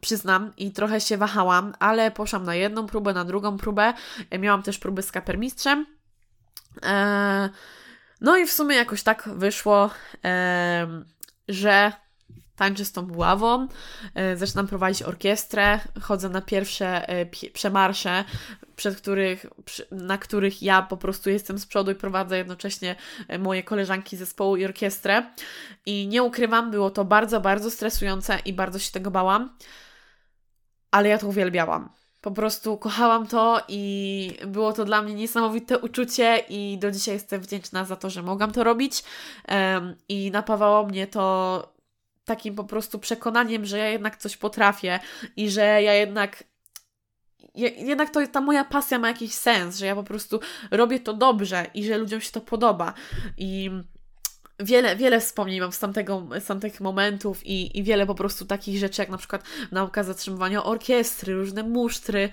przyznam, 0.00 0.52
i 0.56 0.72
trochę 0.72 1.00
się 1.00 1.16
wahałam, 1.16 1.74
ale 1.78 2.10
poszłam 2.10 2.44
na 2.44 2.54
jedną 2.54 2.86
próbę, 2.86 3.12
na 3.12 3.24
drugą 3.24 3.56
próbę. 3.56 3.94
Miałam 4.38 4.62
też 4.62 4.78
próby 4.78 5.02
z 5.02 5.12
kapermistrzem. 5.12 5.86
E, 6.82 7.50
no 8.20 8.36
i 8.36 8.46
w 8.46 8.52
sumie 8.52 8.76
jakoś 8.76 9.02
tak 9.02 9.28
wyszło, 9.28 9.90
że 11.48 11.92
tańczę 12.56 12.84
z 12.84 12.92
tą 12.92 13.02
buławą, 13.02 13.68
e, 14.14 14.36
zaczynam 14.36 14.66
prowadzić 14.66 15.02
orkiestrę, 15.02 15.80
chodzę 16.00 16.28
na 16.28 16.40
pierwsze 16.40 17.08
e, 17.08 17.26
przemarsze, 17.52 18.24
przed 18.76 18.96
których, 18.96 19.46
na 19.90 20.18
których 20.18 20.62
ja 20.62 20.82
po 20.82 20.96
prostu 20.96 21.30
jestem 21.30 21.58
z 21.58 21.66
przodu 21.66 21.90
i 21.90 21.94
prowadzę 21.94 22.38
jednocześnie 22.38 22.96
e, 23.28 23.38
moje 23.38 23.62
koleżanki 23.62 24.16
zespołu 24.16 24.56
i 24.56 24.64
orkiestrę. 24.64 25.22
I 25.86 26.06
nie 26.06 26.22
ukrywam, 26.22 26.70
było 26.70 26.90
to 26.90 27.04
bardzo, 27.04 27.40
bardzo 27.40 27.70
stresujące 27.70 28.38
i 28.44 28.52
bardzo 28.52 28.78
się 28.78 28.92
tego 28.92 29.10
bałam, 29.10 29.56
ale 30.90 31.08
ja 31.08 31.18
to 31.18 31.28
uwielbiałam. 31.28 31.88
Po 32.20 32.30
prostu 32.30 32.76
kochałam 32.76 33.26
to 33.26 33.62
i 33.68 34.38
było 34.46 34.72
to 34.72 34.84
dla 34.84 35.02
mnie 35.02 35.14
niesamowite 35.14 35.78
uczucie 35.78 36.38
i 36.48 36.78
do 36.78 36.90
dzisiaj 36.90 37.14
jestem 37.14 37.40
wdzięczna 37.40 37.84
za 37.84 37.96
to, 37.96 38.10
że 38.10 38.22
mogłam 38.22 38.52
to 38.52 38.64
robić 38.64 39.04
i 40.08 40.30
napawało 40.30 40.86
mnie 40.86 41.06
to 41.06 41.75
takim 42.26 42.54
po 42.54 42.64
prostu 42.64 42.98
przekonaniem, 42.98 43.66
że 43.66 43.78
ja 43.78 43.88
jednak 43.88 44.16
coś 44.16 44.36
potrafię 44.36 45.00
i 45.36 45.50
że 45.50 45.82
ja 45.82 45.94
jednak 45.94 46.44
jednak 47.76 48.10
to 48.10 48.26
ta 48.26 48.40
moja 48.40 48.64
pasja 48.64 48.98
ma 48.98 49.08
jakiś 49.08 49.34
sens, 49.34 49.78
że 49.78 49.86
ja 49.86 49.94
po 49.94 50.02
prostu 50.02 50.40
robię 50.70 51.00
to 51.00 51.14
dobrze 51.14 51.66
i 51.74 51.84
że 51.84 51.98
ludziom 51.98 52.20
się 52.20 52.32
to 52.32 52.40
podoba. 52.40 52.94
I 53.38 53.70
wiele, 54.60 54.96
wiele 54.96 55.20
wspomnień 55.20 55.60
mam 55.60 55.72
z, 55.72 55.78
tamtego, 55.78 56.26
z 56.40 56.44
tamtych 56.44 56.80
momentów 56.80 57.46
i, 57.46 57.78
i 57.78 57.82
wiele 57.82 58.06
po 58.06 58.14
prostu 58.14 58.44
takich 58.44 58.78
rzeczy, 58.78 59.02
jak 59.02 59.08
na 59.08 59.18
przykład 59.18 59.42
nauka 59.72 60.04
zatrzymywania 60.04 60.64
orkiestry, 60.64 61.34
różne 61.34 61.62
musztry. 61.62 62.30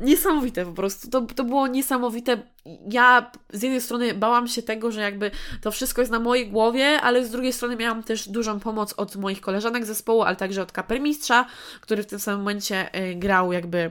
Niesamowite 0.00 0.64
po 0.64 0.72
prostu. 0.72 1.10
To, 1.10 1.20
to 1.20 1.44
było 1.44 1.66
niesamowite. 1.66 2.42
Ja 2.90 3.30
z 3.52 3.62
jednej 3.62 3.80
strony 3.80 4.14
bałam 4.14 4.48
się 4.48 4.62
tego, 4.62 4.92
że 4.92 5.00
jakby 5.00 5.30
to 5.60 5.70
wszystko 5.70 6.02
jest 6.02 6.12
na 6.12 6.20
mojej 6.20 6.50
głowie, 6.50 7.00
ale 7.00 7.24
z 7.24 7.30
drugiej 7.30 7.52
strony 7.52 7.76
miałam 7.76 8.02
też 8.02 8.28
dużą 8.28 8.60
pomoc 8.60 8.94
od 8.96 9.16
moich 9.16 9.40
koleżanek 9.40 9.84
zespołu, 9.84 10.22
ale 10.22 10.36
także 10.36 10.62
od 10.62 10.72
kapermistrza, 10.72 11.46
który 11.80 12.02
w 12.02 12.06
tym 12.06 12.18
samym 12.18 12.40
momencie 12.40 13.00
y, 13.10 13.14
grał 13.14 13.52
jakby 13.52 13.90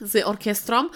z 0.00 0.26
orkiestrą. 0.26 0.88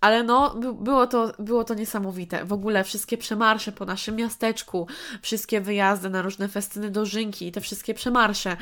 ale 0.00 0.22
no, 0.22 0.54
było 0.74 1.06
to, 1.06 1.32
było 1.38 1.64
to 1.64 1.74
niesamowite. 1.74 2.44
W 2.44 2.52
ogóle 2.52 2.84
wszystkie 2.84 3.18
przemarsze 3.18 3.72
po 3.72 3.84
naszym 3.84 4.16
miasteczku, 4.16 4.86
wszystkie 5.22 5.60
wyjazdy 5.60 6.10
na 6.10 6.22
różne 6.22 6.48
festyny 6.48 6.90
dożynki, 6.90 7.52
te 7.52 7.60
wszystkie 7.60 7.94
przemarsze. 7.94 8.56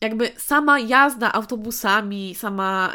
Jakby 0.00 0.32
sama 0.36 0.78
jazda 0.78 1.32
autobusami, 1.32 2.34
sama, 2.34 2.92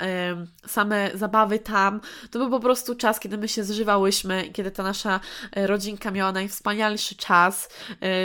same 0.68 1.12
zabawy 1.14 1.60
tam, 1.60 2.02
to 2.32 2.40
był 2.40 2.50
po 2.50 2.60
prostu 2.60 2.96
czas, 2.96 3.20
kiedy 3.20 3.38
my 3.38 3.48
się 3.48 3.64
zżywałyśmy, 3.64 4.50
kiedy 4.54 4.72
ta 4.72 4.84
nasza 4.84 5.20
e, 5.52 5.68
rodzinka 5.68 6.12
miała 6.12 6.32
najwspanialszy 6.32 7.16
czas. 7.16 7.70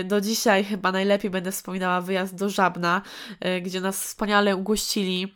Y, 0.01 0.05
do 0.05 0.21
dzisiaj 0.21 0.65
chyba 0.65 0.93
najlepiej 0.93 1.31
będę 1.31 1.53
wspominała 1.53 2.01
wyjazd 2.01 2.35
do 2.35 2.49
Żabna, 2.49 3.03
y, 3.45 3.61
gdzie 3.61 3.81
nas 3.81 4.05
wspaniale 4.05 4.57
ugościli 4.57 5.35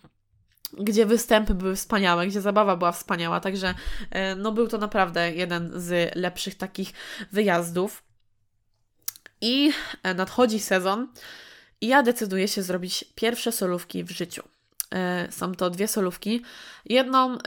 gdzie 0.78 1.06
występy 1.06 1.54
były 1.54 1.76
wspaniałe, 1.76 2.26
gdzie 2.26 2.40
zabawa 2.40 2.76
była 2.76 2.92
wspaniała, 2.92 3.40
także 3.40 3.74
e, 4.10 4.34
no 4.34 4.52
był 4.52 4.68
to 4.68 4.78
naprawdę 4.78 5.32
jeden 5.32 5.72
z 5.74 6.16
lepszych 6.16 6.54
takich 6.54 6.92
wyjazdów. 7.32 8.02
I 9.40 9.72
e, 10.02 10.14
nadchodzi 10.14 10.60
sezon 10.60 11.08
i 11.80 11.86
ja 11.86 12.02
decyduję 12.02 12.48
się 12.48 12.62
zrobić 12.62 13.04
pierwsze 13.14 13.52
solówki 13.52 14.04
w 14.04 14.10
życiu. 14.10 14.42
E, 14.94 15.32
są 15.32 15.54
to 15.54 15.70
dwie 15.70 15.88
solówki. 15.88 16.42
Jedną 16.84 17.38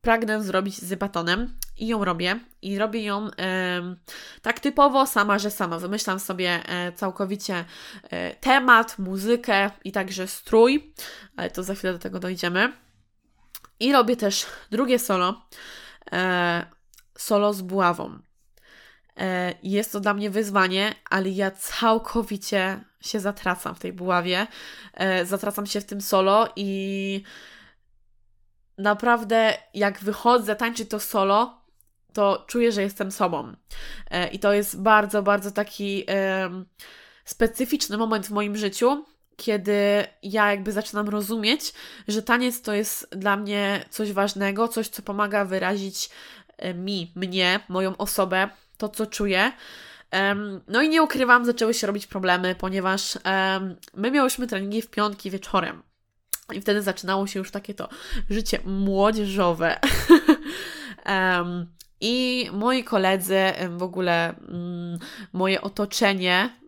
pragnę 0.00 0.42
zrobić 0.42 0.78
z 0.78 0.94
batonem 0.94 1.56
i 1.78 1.86
ją 1.86 2.04
robię. 2.04 2.40
I 2.62 2.78
robię 2.78 3.02
ją 3.02 3.30
e, 3.38 3.96
tak 4.42 4.60
typowo 4.60 5.06
sama, 5.06 5.38
że 5.38 5.50
sama. 5.50 5.78
Wymyślam 5.78 6.20
sobie 6.20 6.60
e, 6.68 6.92
całkowicie 6.92 7.64
e, 8.02 8.34
temat, 8.34 8.98
muzykę 8.98 9.70
i 9.84 9.92
także 9.92 10.26
strój, 10.26 10.94
ale 11.36 11.50
to 11.50 11.62
za 11.62 11.74
chwilę 11.74 11.92
do 11.92 11.98
tego 11.98 12.20
dojdziemy. 12.20 12.72
I 13.80 13.92
robię 13.92 14.16
też 14.16 14.46
drugie 14.70 14.98
solo, 14.98 15.46
e, 16.12 16.66
solo 17.18 17.52
z 17.52 17.62
buławą. 17.62 18.18
E, 19.20 19.54
jest 19.62 19.92
to 19.92 20.00
dla 20.00 20.14
mnie 20.14 20.30
wyzwanie, 20.30 20.94
ale 21.10 21.28
ja 21.28 21.50
całkowicie 21.50 22.84
się 23.00 23.20
zatracam 23.20 23.74
w 23.74 23.78
tej 23.78 23.92
buławie. 23.92 24.46
E, 24.94 25.26
zatracam 25.26 25.66
się 25.66 25.80
w 25.80 25.84
tym 25.84 26.00
solo 26.00 26.48
i 26.56 27.22
naprawdę 28.78 29.54
jak 29.74 30.00
wychodzę 30.00 30.56
tańczyć 30.56 30.90
to 30.90 31.00
solo, 31.00 31.60
to 32.12 32.44
czuję, 32.46 32.72
że 32.72 32.82
jestem 32.82 33.12
sobą. 33.12 33.52
E, 34.10 34.28
I 34.28 34.38
to 34.38 34.52
jest 34.52 34.82
bardzo, 34.82 35.22
bardzo 35.22 35.50
taki 35.50 36.06
specyficzny 37.24 37.96
moment 37.96 38.26
w 38.26 38.30
moim 38.30 38.56
życiu, 38.56 39.04
kiedy 39.36 40.06
ja 40.22 40.50
jakby 40.50 40.72
zaczynam 40.72 41.08
rozumieć, 41.08 41.72
że 42.08 42.22
taniec 42.22 42.62
to 42.62 42.72
jest 42.72 43.08
dla 43.16 43.36
mnie 43.36 43.84
coś 43.90 44.12
ważnego, 44.12 44.68
coś, 44.68 44.88
co 44.88 45.02
pomaga 45.02 45.44
wyrazić 45.44 46.10
mi, 46.74 47.12
mnie, 47.16 47.60
moją 47.68 47.96
osobę, 47.96 48.48
to, 48.80 48.88
co 48.88 49.06
czuję. 49.06 49.52
no 50.68 50.82
i 50.82 50.88
nie 50.88 51.02
ukrywam, 51.02 51.44
zaczęły 51.44 51.74
się 51.74 51.86
robić 51.86 52.06
problemy, 52.06 52.54
ponieważ 52.54 53.18
my 53.94 54.10
miałyśmy 54.10 54.46
treningi 54.46 54.82
w 54.82 54.90
piątki 54.90 55.30
wieczorem. 55.30 55.82
I 56.52 56.60
wtedy 56.60 56.82
zaczynało 56.82 57.26
się 57.26 57.38
już 57.38 57.50
takie 57.50 57.74
to 57.74 57.88
życie 58.30 58.58
młodzieżowe. 58.64 59.78
I 62.00 62.48
moi 62.52 62.84
koledzy, 62.84 63.40
w 63.68 63.82
ogóle 63.82 64.34
um, 64.48 64.98
moje 65.32 65.60
otoczenie, 65.60 66.59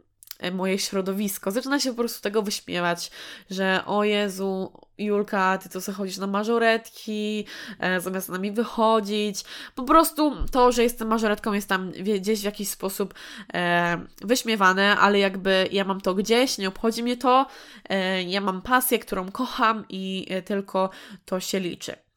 moje 0.50 0.78
środowisko 0.78 1.50
zaczyna 1.50 1.80
się 1.80 1.90
po 1.90 1.96
prostu 1.96 2.22
tego 2.22 2.42
wyśmiewać, 2.42 3.10
że 3.50 3.82
o 3.86 4.04
Jezu, 4.04 4.72
Julka, 4.98 5.58
ty 5.58 5.80
sobie 5.80 5.96
chodzisz 5.96 6.18
na 6.18 6.26
mażoretki, 6.26 7.46
e, 7.78 8.00
zamiast 8.00 8.26
z 8.26 8.30
nami 8.30 8.52
wychodzić. 8.52 9.44
Po 9.74 9.82
prostu 9.82 10.46
to, 10.50 10.72
że 10.72 10.82
jestem 10.82 11.08
mażoretką 11.08 11.52
jest 11.52 11.68
tam 11.68 11.90
gdzieś 11.90 12.40
w 12.40 12.44
jakiś 12.44 12.68
sposób 12.68 13.14
e, 13.54 14.06
wyśmiewane, 14.20 14.96
ale 14.96 15.18
jakby 15.18 15.68
ja 15.72 15.84
mam 15.84 16.00
to 16.00 16.14
gdzieś, 16.14 16.58
nie 16.58 16.68
obchodzi 16.68 17.02
mnie 17.02 17.16
to. 17.16 17.46
E, 17.88 18.22
ja 18.22 18.40
mam 18.40 18.62
pasję, 18.62 18.98
którą 18.98 19.30
kocham 19.30 19.84
i 19.88 20.26
e, 20.30 20.42
tylko 20.42 20.90
to 21.24 21.40
się 21.40 21.60
liczy 21.60 22.11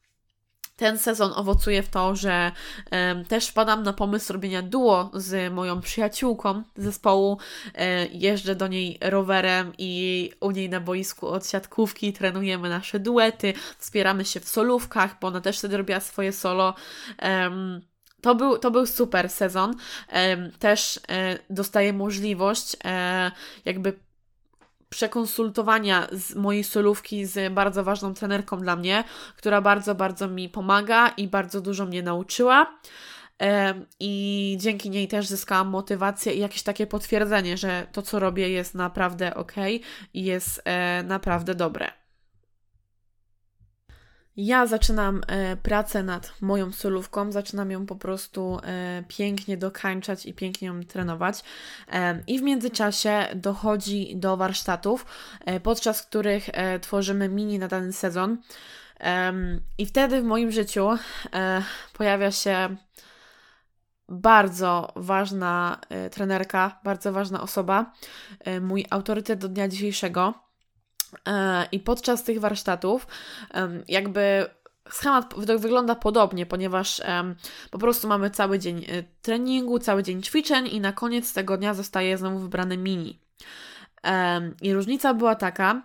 ten 0.76 0.98
sezon 0.98 1.32
owocuje 1.36 1.82
w 1.82 1.88
to, 1.88 2.16
że 2.16 2.52
um, 2.92 3.24
też 3.24 3.48
wpadam 3.48 3.82
na 3.82 3.92
pomysł 3.92 4.32
robienia 4.32 4.62
duo 4.62 5.10
z 5.14 5.52
moją 5.52 5.80
przyjaciółką 5.80 6.62
zespołu. 6.76 7.38
E, 7.74 8.06
jeżdżę 8.06 8.54
do 8.54 8.66
niej 8.66 8.98
rowerem 9.00 9.72
i 9.78 10.32
u 10.40 10.50
niej 10.50 10.70
na 10.70 10.80
boisku 10.80 11.28
od 11.28 11.48
siatkówki 11.48 12.12
trenujemy 12.12 12.68
nasze 12.68 13.00
duety, 13.00 13.54
wspieramy 13.78 14.24
się 14.24 14.40
w 14.40 14.48
solówkach, 14.48 15.16
bo 15.20 15.28
ona 15.28 15.40
też 15.40 15.58
wtedy 15.58 15.76
robiła 15.76 16.00
swoje 16.00 16.32
solo. 16.32 16.74
Um, 17.22 17.80
to 18.20 18.34
był, 18.34 18.58
to 18.58 18.70
był 18.70 18.86
super 18.86 19.28
sezon. 19.30 19.74
Też 20.58 21.00
e, 21.08 21.38
dostaję 21.50 21.92
możliwość 21.92 22.76
e, 22.84 23.30
jakby 23.64 24.05
przekonsultowania 24.88 26.08
z 26.12 26.34
mojej 26.34 26.64
solówki 26.64 27.26
z 27.26 27.52
bardzo 27.52 27.84
ważną 27.84 28.14
trenerką 28.14 28.60
dla 28.60 28.76
mnie, 28.76 29.04
która 29.36 29.60
bardzo, 29.60 29.94
bardzo 29.94 30.28
mi 30.28 30.48
pomaga 30.48 31.08
i 31.08 31.28
bardzo 31.28 31.60
dużo 31.60 31.86
mnie 31.86 32.02
nauczyła. 32.02 32.78
I 34.00 34.56
dzięki 34.60 34.90
niej 34.90 35.08
też 35.08 35.26
zyskałam 35.26 35.68
motywację 35.68 36.32
i 36.34 36.40
jakieś 36.40 36.62
takie 36.62 36.86
potwierdzenie, 36.86 37.56
że 37.56 37.86
to, 37.92 38.02
co 38.02 38.18
robię, 38.18 38.48
jest 38.48 38.74
naprawdę 38.74 39.34
ok 39.34 39.52
i 40.14 40.24
jest 40.24 40.62
e, 40.64 41.02
naprawdę 41.02 41.54
dobre. 41.54 42.05
Ja 44.36 44.66
zaczynam 44.66 45.20
e, 45.26 45.56
pracę 45.56 46.02
nad 46.02 46.32
moją 46.40 46.72
solówką, 46.72 47.32
zaczynam 47.32 47.70
ją 47.70 47.86
po 47.86 47.96
prostu 47.96 48.58
e, 48.62 49.04
pięknie 49.08 49.56
dokańczać 49.56 50.26
i 50.26 50.34
pięknie 50.34 50.68
ją 50.68 50.82
trenować. 50.82 51.44
E, 51.92 52.22
I 52.26 52.38
w 52.38 52.42
międzyczasie 52.42 53.26
dochodzi 53.34 54.16
do 54.16 54.36
warsztatów, 54.36 55.06
e, 55.44 55.60
podczas 55.60 56.02
których 56.02 56.48
e, 56.52 56.80
tworzymy 56.80 57.28
mini 57.28 57.58
na 57.58 57.68
dany 57.68 57.92
sezon. 57.92 58.38
I 59.78 59.86
wtedy 59.86 60.20
w 60.22 60.24
moim 60.24 60.50
życiu 60.50 60.88
e, 61.32 61.62
pojawia 61.92 62.30
się 62.30 62.76
bardzo 64.08 64.92
ważna 64.96 65.80
trenerka, 66.10 66.80
bardzo 66.84 67.12
ważna 67.12 67.42
osoba, 67.42 67.92
mój 68.60 68.86
autorytet 68.90 69.38
do 69.38 69.48
dnia 69.48 69.68
dzisiejszego. 69.68 70.45
E, 71.28 71.66
I 71.72 71.80
podczas 71.80 72.24
tych 72.24 72.40
warsztatów, 72.40 73.06
jakby 73.88 74.46
schemat 74.90 75.34
wygląda 75.58 75.94
podobnie, 75.94 76.46
ponieważ 76.46 77.02
po 77.70 77.78
prostu 77.78 78.08
mamy 78.08 78.30
cały 78.30 78.58
dzień 78.58 78.84
e, 78.88 79.02
treningu, 79.22 79.78
cały 79.78 80.02
dzień 80.02 80.22
ćwiczeń 80.22 80.66
i 80.66 80.80
na 80.80 80.92
koniec 80.92 81.32
tego 81.32 81.56
dnia 81.56 81.74
zostaje 81.74 82.18
znowu 82.18 82.38
wybrany 82.38 82.76
mini. 82.76 83.20
I 84.62 84.74
różnica 84.74 85.14
była 85.14 85.34
taka, 85.34 85.82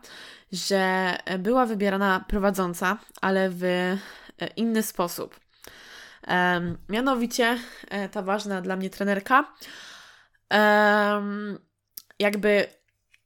że 0.51 1.15
była 1.39 1.65
wybierana 1.65 2.25
prowadząca, 2.27 2.97
ale 3.21 3.49
w 3.49 3.63
e, 3.63 3.97
inny 4.55 4.83
sposób. 4.83 5.39
Mianowicie 6.89 7.57
e, 7.89 8.09
ta 8.09 8.21
ważna 8.21 8.61
dla 8.61 8.75
mnie 8.75 8.89
trenerka 8.89 9.53
jakby 12.19 12.67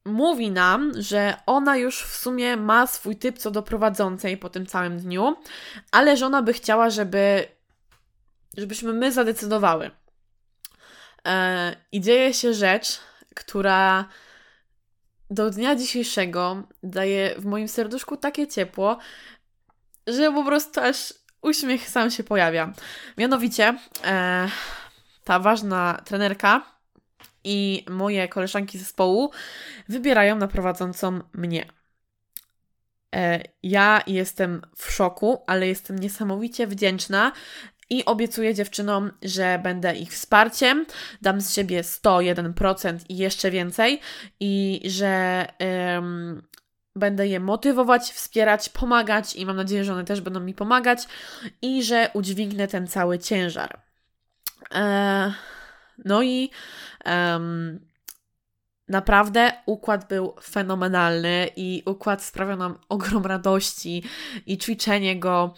mówi 0.06 0.52
nam, 0.52 0.92
że 1.02 1.38
ona 1.46 1.78
już 1.78 2.04
w 2.04 2.16
sumie 2.16 2.58
ma 2.58 2.88
swój 2.88 3.16
typ 3.16 3.38
co 3.38 3.52
do 3.52 3.64
prowadzącej 3.64 4.38
po 4.38 4.50
tym 4.50 4.66
całym 4.66 5.00
dniu, 5.00 5.36
ale 5.92 6.18
że 6.18 6.26
ona 6.26 6.42
by 6.42 6.54
chciała, 6.54 6.90
żeby 6.90 7.48
żebyśmy 8.58 8.94
my 8.94 9.12
zadecydowały. 9.12 9.92
E, 11.28 11.76
I 11.92 12.02
dzieje 12.02 12.34
się 12.34 12.54
rzecz, 12.54 13.00
która 13.36 14.06
do 15.30 15.50
dnia 15.50 15.76
dzisiejszego 15.76 16.64
daje 16.84 17.36
w 17.38 17.46
moim 17.46 17.68
serduszku 17.68 18.18
takie 18.18 18.48
ciepło, 18.48 18.98
że 20.08 20.32
po 20.32 20.44
prostu 20.44 20.80
aż 20.82 21.14
uśmiech 21.42 21.90
sam 21.90 22.12
się 22.12 22.24
pojawia. 22.24 22.74
Mianowicie, 23.18 23.78
e, 24.04 24.50
ta 25.24 25.40
ważna 25.40 26.02
trenerka 26.06 26.75
i 27.46 27.86
moje 27.90 28.28
koleżanki 28.28 28.78
zespołu 28.78 29.32
wybierają 29.90 30.36
na 30.36 30.48
prowadzącą 30.48 31.20
mnie. 31.34 31.66
E, 33.16 33.42
ja 33.64 34.02
jestem 34.08 34.62
w 34.76 34.92
szoku, 34.92 35.44
ale 35.48 35.68
jestem 35.68 36.00
niesamowicie 36.00 36.68
wdzięczna 36.68 37.32
i 37.90 38.06
obiecuję 38.06 38.54
dziewczynom, 38.54 39.12
że 39.22 39.60
będę 39.64 39.96
ich 39.96 40.12
wsparciem, 40.12 40.86
dam 41.22 41.42
z 41.42 41.54
siebie 41.54 41.82
101% 41.82 42.98
i 43.10 43.18
jeszcze 43.18 43.52
więcej, 43.52 44.00
i 44.40 44.82
że 44.86 45.46
będę 46.96 47.28
je 47.28 47.40
motywować, 47.40 48.02
wspierać, 48.12 48.70
pomagać, 48.70 49.36
i 49.36 49.46
mam 49.46 49.56
nadzieję, 49.56 49.84
że 49.84 49.94
one 49.94 50.06
też 50.06 50.22
będą 50.22 50.40
mi 50.40 50.54
pomagać, 50.54 51.08
i 51.62 51.84
że 51.84 52.10
udźwignę 52.14 52.68
ten 52.68 52.88
cały 52.88 53.20
ciężar. 53.20 53.80
Eee, 54.72 55.32
no 56.06 56.24
i 56.24 56.50
um, 57.06 57.80
Naprawdę 58.88 59.52
układ 59.66 60.08
był 60.08 60.36
fenomenalny 60.44 61.50
i 61.56 61.84
układ 61.86 62.24
sprawiał 62.24 62.58
nam 62.58 62.78
ogrom 62.90 63.26
radości 63.26 64.04
i 64.46 64.58
ćwiczenie 64.58 65.20
go 65.20 65.54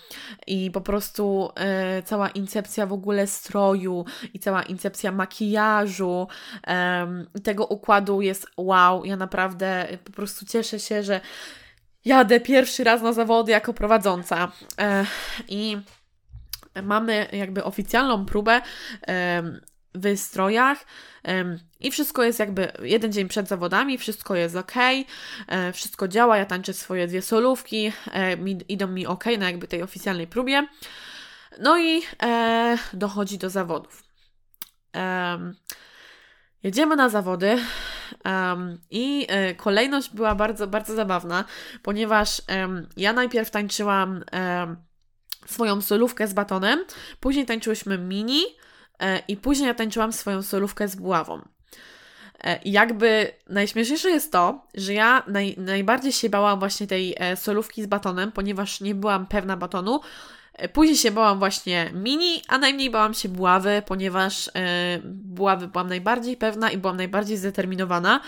i 0.47 0.71
po 0.71 0.81
prostu 0.81 1.49
e, 1.55 2.03
cała 2.03 2.29
incepcja 2.29 2.85
w 2.85 2.93
ogóle 2.93 3.27
stroju 3.27 4.05
i 4.33 4.39
cała 4.39 4.63
incepcja 4.63 5.11
makijażu 5.11 6.27
e, 6.67 7.07
tego 7.43 7.65
układu 7.65 8.21
jest 8.21 8.47
wow. 8.57 9.05
Ja 9.05 9.15
naprawdę 9.15 9.87
po 10.03 10.11
prostu 10.11 10.45
cieszę 10.45 10.79
się, 10.79 11.03
że 11.03 11.21
jadę 12.05 12.39
pierwszy 12.39 12.83
raz 12.83 13.01
na 13.01 13.13
zawody 13.13 13.51
jako 13.51 13.73
prowadząca 13.73 14.51
e, 14.79 15.05
i 15.47 15.77
mamy 16.83 17.27
jakby 17.31 17.63
oficjalną 17.63 18.25
próbę 18.25 18.61
w 19.97 20.19
strojach 20.19 20.85
i 21.79 21.91
wszystko 21.91 22.23
jest 22.23 22.39
jakby 22.39 22.71
jeden 22.81 23.11
dzień 23.11 23.27
przed 23.27 23.47
zawodami, 23.47 23.97
wszystko 23.97 24.35
jest 24.35 24.55
ok, 24.55 24.73
e, 25.47 25.73
wszystko 25.73 26.07
działa, 26.07 26.37
ja 26.37 26.45
tańczę 26.45 26.73
swoje 26.73 27.07
dwie 27.07 27.21
solówki, 27.21 27.91
e, 28.13 28.33
idą 28.67 28.87
mi 28.87 29.07
ok 29.07 29.25
na 29.39 29.45
jakby 29.45 29.67
tej 29.67 29.83
oficjalnej 29.83 30.27
próbie. 30.27 30.67
No 31.59 31.77
i 31.79 32.01
e, 32.23 32.77
dochodzi 32.93 33.37
do 33.37 33.49
zawodów. 33.49 34.03
jedziemy 36.63 36.95
na 36.95 37.09
zawody 37.09 37.57
i 38.91 39.27
kolejność 39.57 40.09
była 40.09 40.35
bardzo, 40.35 40.67
bardzo 40.67 40.95
zabawna, 40.95 41.45
ponieważ 41.83 42.41
ja 42.97 43.13
najpierw 43.13 43.51
tańczyłam 43.51 44.23
swoją 45.45 45.81
solówkę 45.81 46.27
z 46.27 46.33
batonem, 46.33 46.85
później 47.19 47.45
tańczyłyśmy 47.45 47.97
mini, 47.97 48.43
I 49.27 49.37
później 49.37 49.67
ja 49.67 49.73
tańczyłam 49.73 50.13
swoją 50.13 50.41
solówkę 50.41 50.87
z 50.87 50.95
buławą. 50.95 51.41
E, 52.43 52.61
I 52.61 52.71
jakby 52.71 53.31
najśmieszniejsze 53.49 54.09
jest 54.09 54.31
to, 54.31 54.67
że 54.75 54.93
ja 54.93 55.23
naj, 55.27 55.55
najbardziej 55.57 56.11
się 56.11 56.29
bałam 56.29 56.59
właśnie 56.59 56.87
tej 56.87 57.15
e, 57.17 57.35
solówki 57.35 57.83
z 57.83 57.87
batonem, 57.87 58.31
ponieważ 58.31 58.81
nie 58.81 58.95
byłam 58.95 59.25
pewna 59.25 59.57
batonu. 59.57 59.99
Później 60.73 60.97
się 60.97 61.11
bałam 61.11 61.39
właśnie 61.39 61.91
mini, 61.93 62.41
a 62.47 62.57
najmniej 62.57 62.89
bałam 62.89 63.13
się 63.13 63.29
buławy, 63.29 63.83
ponieważ 63.85 64.49
buławy 65.03 65.67
byłam 65.67 65.87
najbardziej 65.87 66.37
pewna 66.37 66.71
i 66.71 66.77
byłam 66.77 66.97
najbardziej 66.97 67.37
zdeterminowana, 67.37 68.21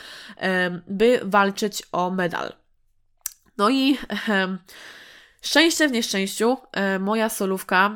by 0.88 1.20
walczyć 1.24 1.84
o 1.92 2.12
medal. 2.12 2.54
No 3.58 3.70
i 3.70 3.98
szczęście 5.42 5.88
w 5.88 5.92
nieszczęściu, 5.92 6.58
moja 7.00 7.30
solówka 7.30 7.96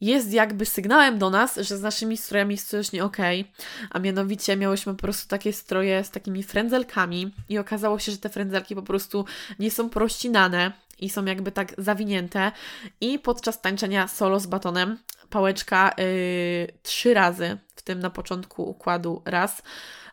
jest 0.00 0.32
jakby 0.32 0.66
sygnałem 0.66 1.18
do 1.18 1.30
nas, 1.30 1.56
że 1.56 1.78
z 1.78 1.82
naszymi 1.82 2.16
strojami 2.16 2.54
jest 2.54 2.68
coś 2.68 2.92
nie 2.92 3.04
okej, 3.04 3.40
okay, 3.40 3.88
a 3.90 3.98
mianowicie 3.98 4.56
miałyśmy 4.56 4.94
po 4.94 4.98
prostu 4.98 5.28
takie 5.28 5.52
stroje 5.52 6.04
z 6.04 6.10
takimi 6.10 6.42
frędzelkami 6.42 7.34
i 7.48 7.58
okazało 7.58 7.98
się, 7.98 8.12
że 8.12 8.18
te 8.18 8.28
frędzelki 8.28 8.74
po 8.74 8.82
prostu 8.82 9.24
nie 9.58 9.70
są 9.70 9.90
prościnane 9.90 10.72
i 10.98 11.10
są 11.10 11.24
jakby 11.24 11.52
tak 11.52 11.74
zawinięte 11.78 12.52
i 13.00 13.18
podczas 13.18 13.60
tańczenia 13.60 14.08
solo 14.08 14.40
z 14.40 14.46
batonem 14.46 14.98
pałeczka 15.30 15.94
yy, 15.98 16.78
trzy 16.82 17.14
razy, 17.14 17.58
w 17.76 17.82
tym 17.82 18.00
na 18.00 18.10
początku 18.10 18.70
układu 18.70 19.22
raz, 19.24 19.62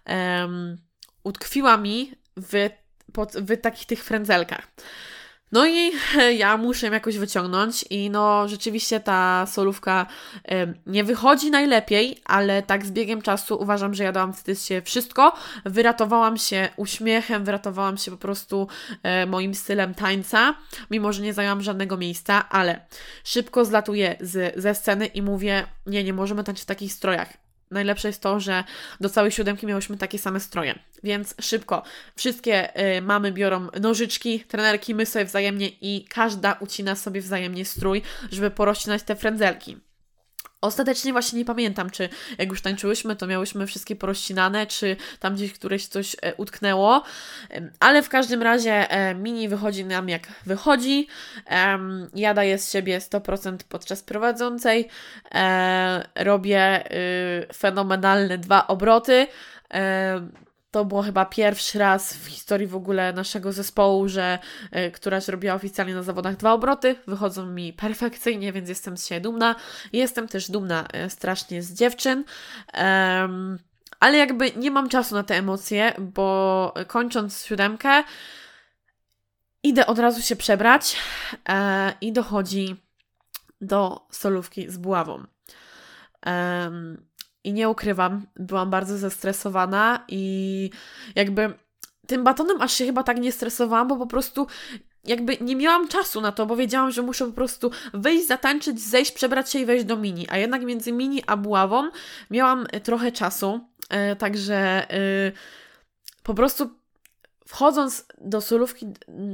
yy, 0.08 0.14
utkwiła 1.24 1.78
mi 1.78 2.14
w, 2.38 2.70
pod, 3.14 3.34
w 3.34 3.62
takich 3.62 3.86
tych 3.86 4.04
frędzelkach. 4.04 4.68
No 5.52 5.68
i 5.68 5.92
ja 6.38 6.58
muszę 6.58 6.88
ją 6.88 6.94
jakoś 6.94 7.18
wyciągnąć 7.18 7.86
i 7.90 8.10
no 8.10 8.48
rzeczywiście 8.48 9.00
ta 9.00 9.46
solówka 9.46 10.06
nie 10.86 11.04
wychodzi 11.04 11.52
najlepiej, 11.52 12.22
ale 12.26 12.64
tak 12.64 12.86
z 12.86 12.92
biegiem 12.92 13.22
czasu 13.22 13.58
uważam, 13.62 13.94
że 13.94 14.04
ja 14.04 14.12
dałam 14.12 14.34
wtedy 14.34 14.60
się 14.60 14.82
wszystko. 14.82 15.34
Wyratowałam 15.66 16.38
się 16.38 16.70
uśmiechem, 16.78 17.44
wyratowałam 17.44 17.98
się 17.98 18.12
po 18.12 18.18
prostu 18.18 18.68
e, 19.04 19.26
moim 19.26 19.56
stylem 19.56 19.94
tańca, 19.94 20.56
mimo 20.92 21.14
że 21.14 21.22
nie 21.22 21.34
zajęłam 21.34 21.62
żadnego 21.62 21.98
miejsca, 21.98 22.50
ale 22.50 22.86
szybko 23.24 23.66
zlatuję 23.66 24.16
z, 24.20 24.62
ze 24.62 24.76
sceny 24.76 25.06
i 25.06 25.22
mówię, 25.22 25.68
nie, 25.86 26.04
nie 26.04 26.14
możemy 26.14 26.44
tańczyć 26.44 26.64
w 26.64 26.68
takich 26.68 26.94
strojach. 26.94 27.51
Najlepsze 27.72 28.08
jest 28.08 28.22
to, 28.22 28.40
że 28.40 28.64
do 29.00 29.10
całej 29.10 29.32
siódemki 29.32 29.66
miałyśmy 29.66 29.98
takie 29.98 30.20
same 30.20 30.40
stroje. 30.40 30.80
Więc 31.04 31.36
szybko. 31.42 31.84
Wszystkie 32.16 32.82
y, 32.98 33.02
mamy 33.02 33.32
biorą 33.32 33.68
nożyczki, 33.82 34.40
trenerki, 34.40 34.96
my 34.96 35.06
sobie 35.06 35.26
wzajemnie 35.26 35.70
i 35.82 36.06
każda 36.10 36.54
ucina 36.54 36.96
sobie 36.96 37.22
wzajemnie 37.22 37.66
strój, 37.66 38.02
żeby 38.32 38.52
porozcinać 38.52 39.04
te 39.04 39.16
frędzelki. 39.16 39.78
Ostatecznie 40.62 41.12
właśnie 41.12 41.40
nie 41.40 41.46
pamiętam, 41.46 41.90
czy 41.90 42.10
jak 42.38 42.50
już 42.50 42.62
tańczyłyśmy, 42.62 43.16
to 43.16 43.28
miałyśmy 43.28 43.68
wszystkie 43.68 43.96
porozcinane, 43.96 44.68
czy 44.68 44.96
tam 45.20 45.36
gdzieś 45.36 45.54
któreś 45.54 45.88
coś 45.88 46.16
e, 46.22 46.36
utknęło, 46.36 47.04
ale 47.80 48.04
w 48.04 48.10
każdym 48.10 48.42
razie 48.42 48.92
e, 48.92 49.16
mini 49.16 49.50
wychodzi 49.50 49.86
nam 49.86 50.10
jak 50.10 50.28
wychodzi. 50.46 51.08
Ja 52.16 52.34
daję 52.34 52.58
z 52.58 52.72
siebie 52.72 53.00
100% 53.00 53.58
podczas 53.70 54.04
prowadzącej, 54.04 54.88
e, 55.36 56.08
robię 56.16 56.92
y, 56.92 57.54
fenomenalne 57.54 58.38
dwa 58.38 58.68
obroty. 58.68 59.28
To 60.72 60.86
było 60.86 61.02
chyba 61.02 61.26
pierwszy 61.26 61.80
raz 61.80 62.14
w 62.14 62.28
historii 62.28 62.68
w 62.68 62.76
ogóle 62.76 63.14
naszego 63.14 63.52
zespołu, 63.52 64.10
że 64.10 64.40
y, 64.76 64.92
któraś 64.92 65.28
robiła 65.28 65.54
oficjalnie 65.54 65.96
na 65.96 66.04
zawodach 66.04 66.38
dwa 66.38 66.54
obroty. 66.54 66.96
Wychodzą 67.08 67.46
mi 67.46 67.74
perfekcyjnie, 67.74 68.54
więc 68.54 68.70
jestem 68.70 68.98
z 68.98 69.08
siebie 69.08 69.22
dumna. 69.22 69.56
Jestem 69.94 70.28
też 70.28 70.52
dumna 70.52 70.88
y, 71.06 71.10
strasznie 71.10 71.64
z 71.64 71.74
dziewczyn. 71.74 72.24
Um, 72.74 73.60
ale 74.00 74.18
jakby 74.18 74.52
nie 74.52 74.72
mam 74.72 74.90
czasu 74.90 75.16
na 75.16 75.24
te 75.24 75.38
emocje, 75.38 75.94
bo 76.00 76.74
kończąc 76.88 77.46
siódemkę, 77.46 78.04
idę 79.64 79.88
od 79.88 80.00
razu 80.00 80.22
się 80.22 80.36
przebrać 80.36 80.98
e, 81.50 81.94
i 82.02 82.14
dochodzi 82.14 82.76
do 83.62 84.08
solówki 84.12 84.70
z 84.70 84.78
buławą. 84.78 85.24
Um, 86.26 87.06
i 87.44 87.54
nie 87.54 87.70
ukrywam, 87.70 88.26
byłam 88.36 88.70
bardzo 88.70 88.98
zestresowana 88.98 90.06
i 90.08 90.70
jakby 91.16 91.54
tym 92.08 92.24
batonem 92.24 92.62
aż 92.62 92.74
się 92.74 92.86
chyba 92.86 93.04
tak 93.04 93.20
nie 93.20 93.32
stresowałam, 93.32 93.88
bo 93.88 93.98
po 93.98 94.08
prostu 94.08 94.48
jakby 95.04 95.38
nie 95.42 95.56
miałam 95.56 95.88
czasu 95.88 96.22
na 96.22 96.32
to, 96.32 96.46
bo 96.46 96.56
wiedziałam, 96.56 96.92
że 96.92 97.02
muszę 97.02 97.26
po 97.26 97.32
prostu 97.32 97.72
wyjść, 97.94 98.28
zatańczyć, 98.28 98.82
zejść, 98.82 99.12
przebrać 99.12 99.52
się 99.52 99.60
i 99.60 99.66
wejść 99.66 99.86
do 99.86 99.98
mini. 99.98 100.28
A 100.30 100.38
jednak 100.38 100.64
między 100.64 100.92
mini 100.92 101.24
a 101.28 101.38
buławą 101.38 101.90
miałam 102.32 102.68
trochę 102.84 103.12
czasu, 103.12 103.60
yy, 103.92 104.16
także 104.16 104.88
yy, 104.90 105.32
po 106.24 106.34
prostu 106.34 106.81
wchodząc 107.52 108.06
do 108.18 108.42
solówki, 108.42 108.86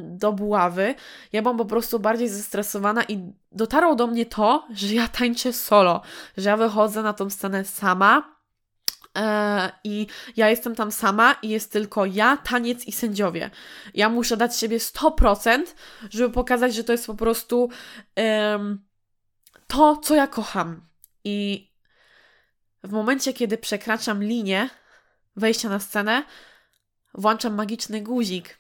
do 0.03 0.33
buławy, 0.33 0.95
ja 1.33 1.41
byłam 1.41 1.57
po 1.57 1.65
prostu 1.65 1.99
bardziej 1.99 2.29
zestresowana 2.29 3.03
i 3.03 3.33
dotarło 3.51 3.95
do 3.95 4.07
mnie 4.07 4.25
to, 4.25 4.67
że 4.73 4.93
ja 4.93 5.07
tańczę 5.07 5.53
solo, 5.53 6.01
że 6.37 6.49
ja 6.49 6.57
wychodzę 6.57 7.03
na 7.03 7.13
tą 7.13 7.29
scenę 7.29 7.65
sama 7.65 8.35
e, 9.17 9.71
i 9.83 10.07
ja 10.37 10.49
jestem 10.49 10.75
tam 10.75 10.91
sama 10.91 11.35
i 11.41 11.49
jest 11.49 11.71
tylko 11.71 12.05
ja, 12.05 12.37
taniec 12.37 12.85
i 12.85 12.91
sędziowie. 12.91 13.49
Ja 13.93 14.09
muszę 14.09 14.37
dać 14.37 14.57
siebie 14.57 14.77
100%, 14.77 15.63
żeby 16.09 16.33
pokazać, 16.33 16.75
że 16.75 16.83
to 16.83 16.91
jest 16.91 17.07
po 17.07 17.15
prostu 17.15 17.69
to, 19.67 19.97
co 19.97 20.15
ja 20.15 20.27
kocham. 20.27 20.81
I 21.23 21.67
w 22.83 22.91
momencie, 22.91 23.33
kiedy 23.33 23.57
przekraczam 23.57 24.23
linię 24.23 24.69
wejścia 25.35 25.69
na 25.69 25.79
scenę, 25.79 26.23
włączam 27.13 27.55
magiczny 27.55 28.01
guzik, 28.01 28.57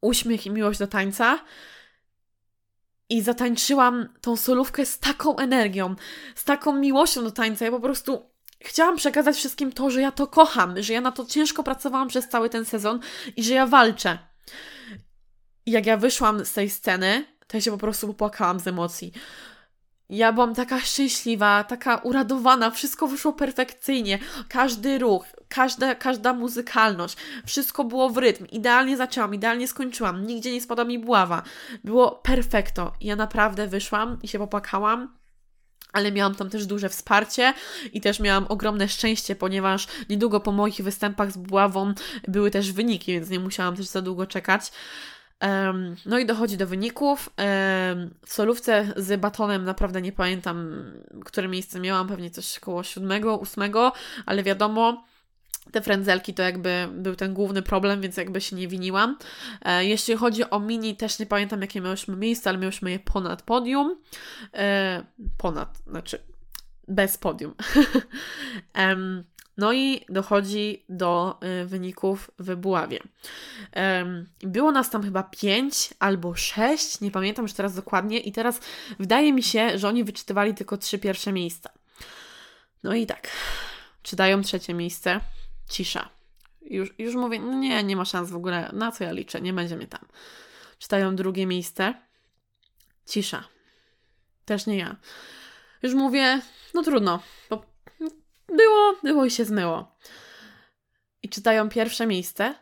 uśmiech 0.00 0.46
i 0.46 0.50
miłość 0.50 0.78
do 0.78 0.86
tańca. 0.86 1.38
I 3.08 3.22
zatańczyłam 3.22 4.08
tą 4.20 4.36
solówkę 4.36 4.86
z 4.86 4.98
taką 4.98 5.36
energią, 5.36 5.94
z 6.34 6.44
taką 6.44 6.72
miłością 6.72 7.24
do 7.24 7.30
tańca. 7.30 7.64
Ja 7.64 7.70
po 7.70 7.80
prostu 7.80 8.30
chciałam 8.60 8.96
przekazać 8.96 9.36
wszystkim 9.36 9.72
to, 9.72 9.90
że 9.90 10.00
ja 10.00 10.12
to 10.12 10.26
kocham, 10.26 10.82
że 10.82 10.92
ja 10.92 11.00
na 11.00 11.12
to 11.12 11.24
ciężko 11.24 11.62
pracowałam 11.62 12.08
przez 12.08 12.28
cały 12.28 12.50
ten 12.50 12.64
sezon 12.64 13.00
i 13.36 13.44
że 13.44 13.54
ja 13.54 13.66
walczę. 13.66 14.18
I 15.66 15.70
jak 15.70 15.86
ja 15.86 15.96
wyszłam 15.96 16.44
z 16.44 16.52
tej 16.52 16.70
sceny, 16.70 17.24
to 17.46 17.56
ja 17.56 17.60
się 17.60 17.70
po 17.70 17.78
prostu 17.78 18.06
popłakałam 18.06 18.60
z 18.60 18.66
emocji. 18.66 19.12
Ja 20.08 20.32
byłam 20.32 20.54
taka 20.54 20.80
szczęśliwa, 20.80 21.64
taka 21.64 21.96
uradowana, 21.96 22.70
wszystko 22.70 23.06
wyszło 23.06 23.32
perfekcyjnie. 23.32 24.18
Każdy 24.48 24.98
ruch, 24.98 25.26
każda, 25.48 25.94
każda 25.94 26.32
muzykalność, 26.32 27.16
wszystko 27.46 27.84
było 27.84 28.10
w 28.10 28.18
rytm. 28.18 28.46
Idealnie 28.46 28.96
zaczęłam, 28.96 29.34
idealnie 29.34 29.68
skończyłam, 29.68 30.26
nigdzie 30.26 30.52
nie 30.52 30.60
spadła 30.60 30.84
mi 30.84 30.98
buława. 30.98 31.42
Było 31.84 32.10
perfekto. 32.10 32.92
Ja 33.00 33.16
naprawdę 33.16 33.66
wyszłam 33.66 34.18
i 34.22 34.28
się 34.28 34.38
popłakałam 34.38 35.24
ale 35.94 36.12
miałam 36.12 36.34
tam 36.34 36.50
też 36.50 36.66
duże 36.66 36.88
wsparcie 36.88 37.54
i 37.92 38.00
też 38.00 38.20
miałam 38.20 38.46
ogromne 38.48 38.88
szczęście, 38.88 39.36
ponieważ 39.36 39.86
niedługo 40.10 40.40
po 40.40 40.52
moich 40.52 40.82
występach 40.82 41.32
z 41.32 41.36
buławą 41.36 41.94
były 42.28 42.50
też 42.50 42.72
wyniki, 42.72 43.12
więc 43.12 43.30
nie 43.30 43.40
musiałam 43.40 43.76
też 43.76 43.86
za 43.86 44.02
długo 44.02 44.26
czekać. 44.26 44.72
No 46.06 46.18
i 46.18 46.26
dochodzi 46.26 46.56
do 46.56 46.66
wyników. 46.66 47.30
W 48.26 48.32
solówce 48.32 48.92
z 48.96 49.20
batonem 49.20 49.64
naprawdę 49.64 50.02
nie 50.02 50.12
pamiętam, 50.12 50.84
które 51.24 51.48
miejsce 51.48 51.80
miałam, 51.80 52.08
pewnie 52.08 52.30
coś 52.30 52.58
około 52.58 52.82
siódmego, 52.82 53.36
ósmego, 53.36 53.92
ale 54.26 54.42
wiadomo, 54.42 55.04
te 55.72 55.82
frędzelki 55.82 56.34
to 56.34 56.42
jakby 56.42 56.88
był 56.92 57.16
ten 57.16 57.34
główny 57.34 57.62
problem, 57.62 58.00
więc 58.00 58.16
jakby 58.16 58.40
się 58.40 58.56
nie 58.56 58.68
winiłam. 58.68 59.18
E, 59.62 59.84
jeśli 59.84 60.16
chodzi 60.16 60.50
o 60.50 60.60
mini, 60.60 60.96
też 60.96 61.18
nie 61.18 61.26
pamiętam 61.26 61.60
jakie 61.60 61.80
miałyśmy 61.80 62.16
miejsce, 62.16 62.50
ale 62.50 62.58
miałyśmy 62.58 62.90
je 62.90 62.98
ponad 62.98 63.42
podium. 63.42 63.96
E, 64.54 65.04
ponad, 65.38 65.78
znaczy 65.86 66.18
bez 66.88 67.18
podium. 67.18 67.54
No 69.56 69.72
i 69.72 70.04
dochodzi 70.08 70.84
do 70.88 71.40
y, 71.62 71.66
wyników 71.66 72.30
w 72.38 72.56
Buławie. 72.56 73.00
Było 74.40 74.72
nas 74.72 74.90
tam 74.90 75.02
chyba 75.02 75.22
pięć 75.22 75.94
albo 75.98 76.34
sześć, 76.34 77.00
nie 77.00 77.10
pamiętam 77.10 77.44
już 77.44 77.52
teraz 77.52 77.74
dokładnie, 77.74 78.18
i 78.18 78.32
teraz 78.32 78.60
wydaje 78.98 79.32
mi 79.32 79.42
się, 79.42 79.78
że 79.78 79.88
oni 79.88 80.04
wyczytywali 80.04 80.54
tylko 80.54 80.76
trzy 80.76 80.98
pierwsze 80.98 81.32
miejsca. 81.32 81.70
No 82.82 82.94
i 82.94 83.06
tak, 83.06 83.28
czytają 84.02 84.42
trzecie 84.42 84.74
miejsce, 84.74 85.20
cisza. 85.68 86.08
Już, 86.62 86.94
już 86.98 87.14
mówię, 87.14 87.38
no 87.38 87.52
nie, 87.52 87.82
nie 87.82 87.96
ma 87.96 88.04
szans 88.04 88.30
w 88.30 88.36
ogóle, 88.36 88.70
na 88.72 88.92
co 88.92 89.04
ja 89.04 89.12
liczę, 89.12 89.40
nie 89.40 89.52
będzie 89.52 89.76
mnie 89.76 89.86
tam. 89.86 90.04
Czytają 90.78 91.16
drugie 91.16 91.46
miejsce, 91.46 91.94
cisza. 93.06 93.44
Też 94.44 94.66
nie 94.66 94.76
ja. 94.76 94.96
Już 95.82 95.94
mówię, 95.94 96.40
no 96.74 96.82
trudno, 96.82 97.20
było, 98.48 98.94
było 99.02 99.24
i 99.24 99.30
się 99.30 99.44
zmyło. 99.44 99.98
I 101.22 101.28
czytają 101.28 101.68
pierwsze 101.68 102.06
miejsce 102.06 102.54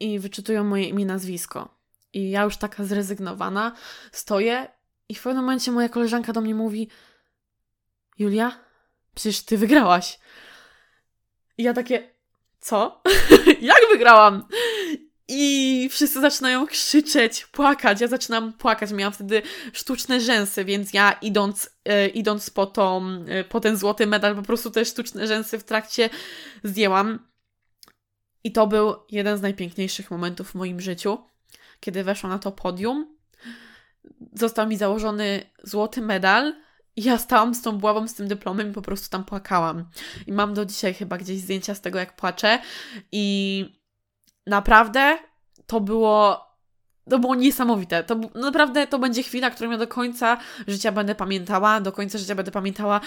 i 0.00 0.18
wyczytują 0.18 0.64
moje 0.64 0.84
imię, 0.84 1.06
nazwisko. 1.06 1.74
I 2.12 2.30
ja 2.30 2.42
już 2.42 2.56
taka 2.56 2.84
zrezygnowana 2.84 3.76
stoję 4.12 4.68
i 5.08 5.14
w 5.14 5.22
pewnym 5.22 5.44
momencie 5.44 5.72
moja 5.72 5.88
koleżanka 5.88 6.32
do 6.32 6.40
mnie 6.40 6.54
mówi 6.54 6.88
Julia, 8.18 8.60
przecież 9.14 9.42
ty 9.42 9.58
wygrałaś. 9.58 10.18
I 11.58 11.62
ja 11.62 11.74
takie, 11.74 12.14
co? 12.60 13.02
Jak 13.60 13.80
wygrałam? 13.92 14.48
I 15.32 15.88
wszyscy 15.90 16.20
zaczynają 16.20 16.66
krzyczeć, 16.66 17.46
płakać. 17.46 18.00
Ja 18.00 18.08
zaczynam 18.08 18.52
płakać. 18.52 18.90
Miałam 18.92 19.12
wtedy 19.12 19.42
sztuczne 19.72 20.20
rzęsy, 20.20 20.64
więc 20.64 20.92
ja 20.92 21.12
idąc, 21.12 21.70
e, 21.84 22.08
idąc 22.08 22.50
po, 22.50 22.66
tą, 22.66 23.06
e, 23.28 23.44
po 23.44 23.60
ten 23.60 23.76
złoty 23.76 24.06
medal, 24.06 24.36
po 24.36 24.42
prostu 24.42 24.70
te 24.70 24.84
sztuczne 24.84 25.26
rzęsy 25.26 25.58
w 25.58 25.64
trakcie 25.64 26.10
zdjęłam. 26.64 27.26
I 28.44 28.52
to 28.52 28.66
był 28.66 28.94
jeden 29.10 29.38
z 29.38 29.42
najpiękniejszych 29.42 30.10
momentów 30.10 30.50
w 30.50 30.54
moim 30.54 30.80
życiu, 30.80 31.18
kiedy 31.80 32.04
weszłam 32.04 32.32
na 32.32 32.38
to 32.38 32.52
podium. 32.52 33.16
Został 34.32 34.66
mi 34.66 34.76
założony 34.76 35.50
złoty 35.62 36.00
medal. 36.00 36.54
I 36.96 37.02
ja 37.02 37.18
stałam 37.18 37.54
z 37.54 37.62
tą 37.62 37.78
buławą, 37.78 38.08
z 38.08 38.14
tym 38.14 38.28
dyplomem 38.28 38.70
i 38.70 38.72
po 38.72 38.82
prostu 38.82 39.10
tam 39.10 39.24
płakałam. 39.24 39.84
I 40.26 40.32
mam 40.32 40.54
do 40.54 40.64
dzisiaj 40.64 40.94
chyba 40.94 41.18
gdzieś 41.18 41.40
zdjęcia 41.40 41.74
z 41.74 41.80
tego, 41.80 41.98
jak 41.98 42.16
płaczę. 42.16 42.58
I 43.12 43.79
naprawdę 44.50 45.18
to 45.66 45.80
było 45.80 46.50
to 47.10 47.18
było 47.18 47.34
niesamowite. 47.34 48.04
To 48.04 48.16
naprawdę 48.34 48.86
to 48.86 48.98
będzie 48.98 49.22
chwila, 49.22 49.50
którą 49.50 49.70
ja 49.70 49.78
do 49.78 49.88
końca 49.88 50.36
życia 50.66 50.92
będę 50.92 51.14
pamiętała. 51.14 51.80
Do 51.80 51.92
końca 51.92 52.18
życia 52.18 52.34
będę 52.34 52.50
pamiętała 52.50 53.00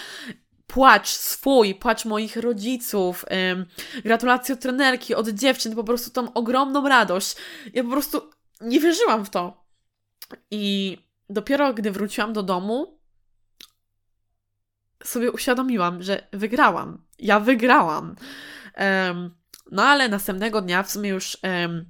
płacz 0.66 1.08
swój, 1.08 1.74
płacz 1.74 2.04
moich 2.04 2.36
rodziców, 2.36 3.24
ym, 3.52 3.66
gratulacje 4.02 4.54
od 4.54 4.60
trenerki, 4.60 5.14
od 5.14 5.28
dziewczyn, 5.28 5.74
po 5.74 5.84
prostu 5.84 6.10
tą 6.10 6.32
ogromną 6.32 6.88
radość. 6.88 7.36
Ja 7.74 7.84
po 7.84 7.90
prostu 7.90 8.30
nie 8.60 8.80
wierzyłam 8.80 9.24
w 9.24 9.30
to. 9.30 9.64
I 10.50 10.96
dopiero 11.30 11.74
gdy 11.74 11.90
wróciłam 11.90 12.32
do 12.32 12.42
domu, 12.42 13.00
sobie 15.04 15.32
uświadomiłam, 15.32 16.02
że 16.02 16.28
wygrałam. 16.32 17.04
Ja 17.18 17.40
wygrałam. 17.40 18.16
Um, 18.78 19.43
no 19.70 19.82
ale 19.82 20.08
następnego 20.08 20.60
dnia 20.60 20.82
w 20.82 20.90
sumie 20.90 21.10
już 21.10 21.38
um, 21.42 21.84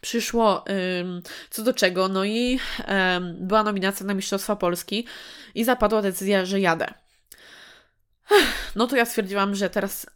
przyszło 0.00 0.64
um, 0.98 1.22
co 1.50 1.62
do 1.62 1.74
czego, 1.74 2.08
no 2.08 2.24
i 2.24 2.60
um, 2.88 3.36
była 3.40 3.62
nominacja 3.62 4.06
na 4.06 4.14
Mistrzostwa 4.14 4.56
Polski 4.56 5.06
i 5.54 5.64
zapadła 5.64 6.02
decyzja, 6.02 6.44
że 6.44 6.60
jadę. 6.60 6.94
No 8.76 8.86
to 8.86 8.96
ja 8.96 9.04
stwierdziłam, 9.04 9.54
że 9.54 9.70
teraz 9.70 10.06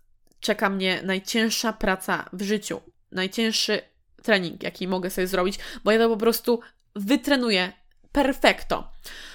czeka 0.40 0.70
mnie 0.70 1.00
najcięższa 1.04 1.72
praca 1.72 2.28
w 2.32 2.42
życiu, 2.42 2.80
najcięższy 3.12 3.80
trening, 4.22 4.62
jaki 4.62 4.88
mogę 4.88 5.10
sobie 5.10 5.26
zrobić, 5.26 5.58
bo 5.84 5.90
ja 5.90 5.98
to 5.98 6.08
po 6.08 6.16
prostu 6.16 6.60
wytrenuję 6.96 7.72
perfekto. 8.12 8.92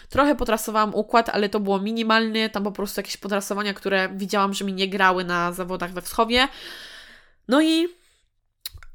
Trochę 0.09 0.35
potrasowałam 0.35 0.95
układ, 0.95 1.29
ale 1.29 1.49
to 1.49 1.59
było 1.59 1.79
minimalnie, 1.79 2.49
tam 2.49 2.63
po 2.63 2.71
prostu 2.71 2.99
jakieś 2.99 3.17
potrasowania, 3.17 3.73
które 3.73 4.09
widziałam, 4.15 4.53
że 4.53 4.65
mi 4.65 4.73
nie 4.73 4.87
grały 4.87 5.23
na 5.23 5.53
zawodach 5.53 5.93
we 5.93 6.01
wschowie. 6.01 6.47
No 7.49 7.61
i 7.61 7.87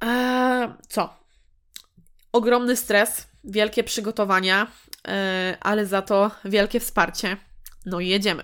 e, 0.05 0.75
co? 0.89 1.15
Ogromny 2.33 2.77
stres, 2.77 3.27
wielkie 3.45 3.85
przygotowania, 3.85 4.67
e, 5.09 5.57
ale 5.61 5.87
za 5.87 6.03
to 6.03 6.31
wielkie 6.45 6.81
wsparcie. 6.81 7.37
No 7.87 8.01
i 8.01 8.09
jedziemy. 8.09 8.43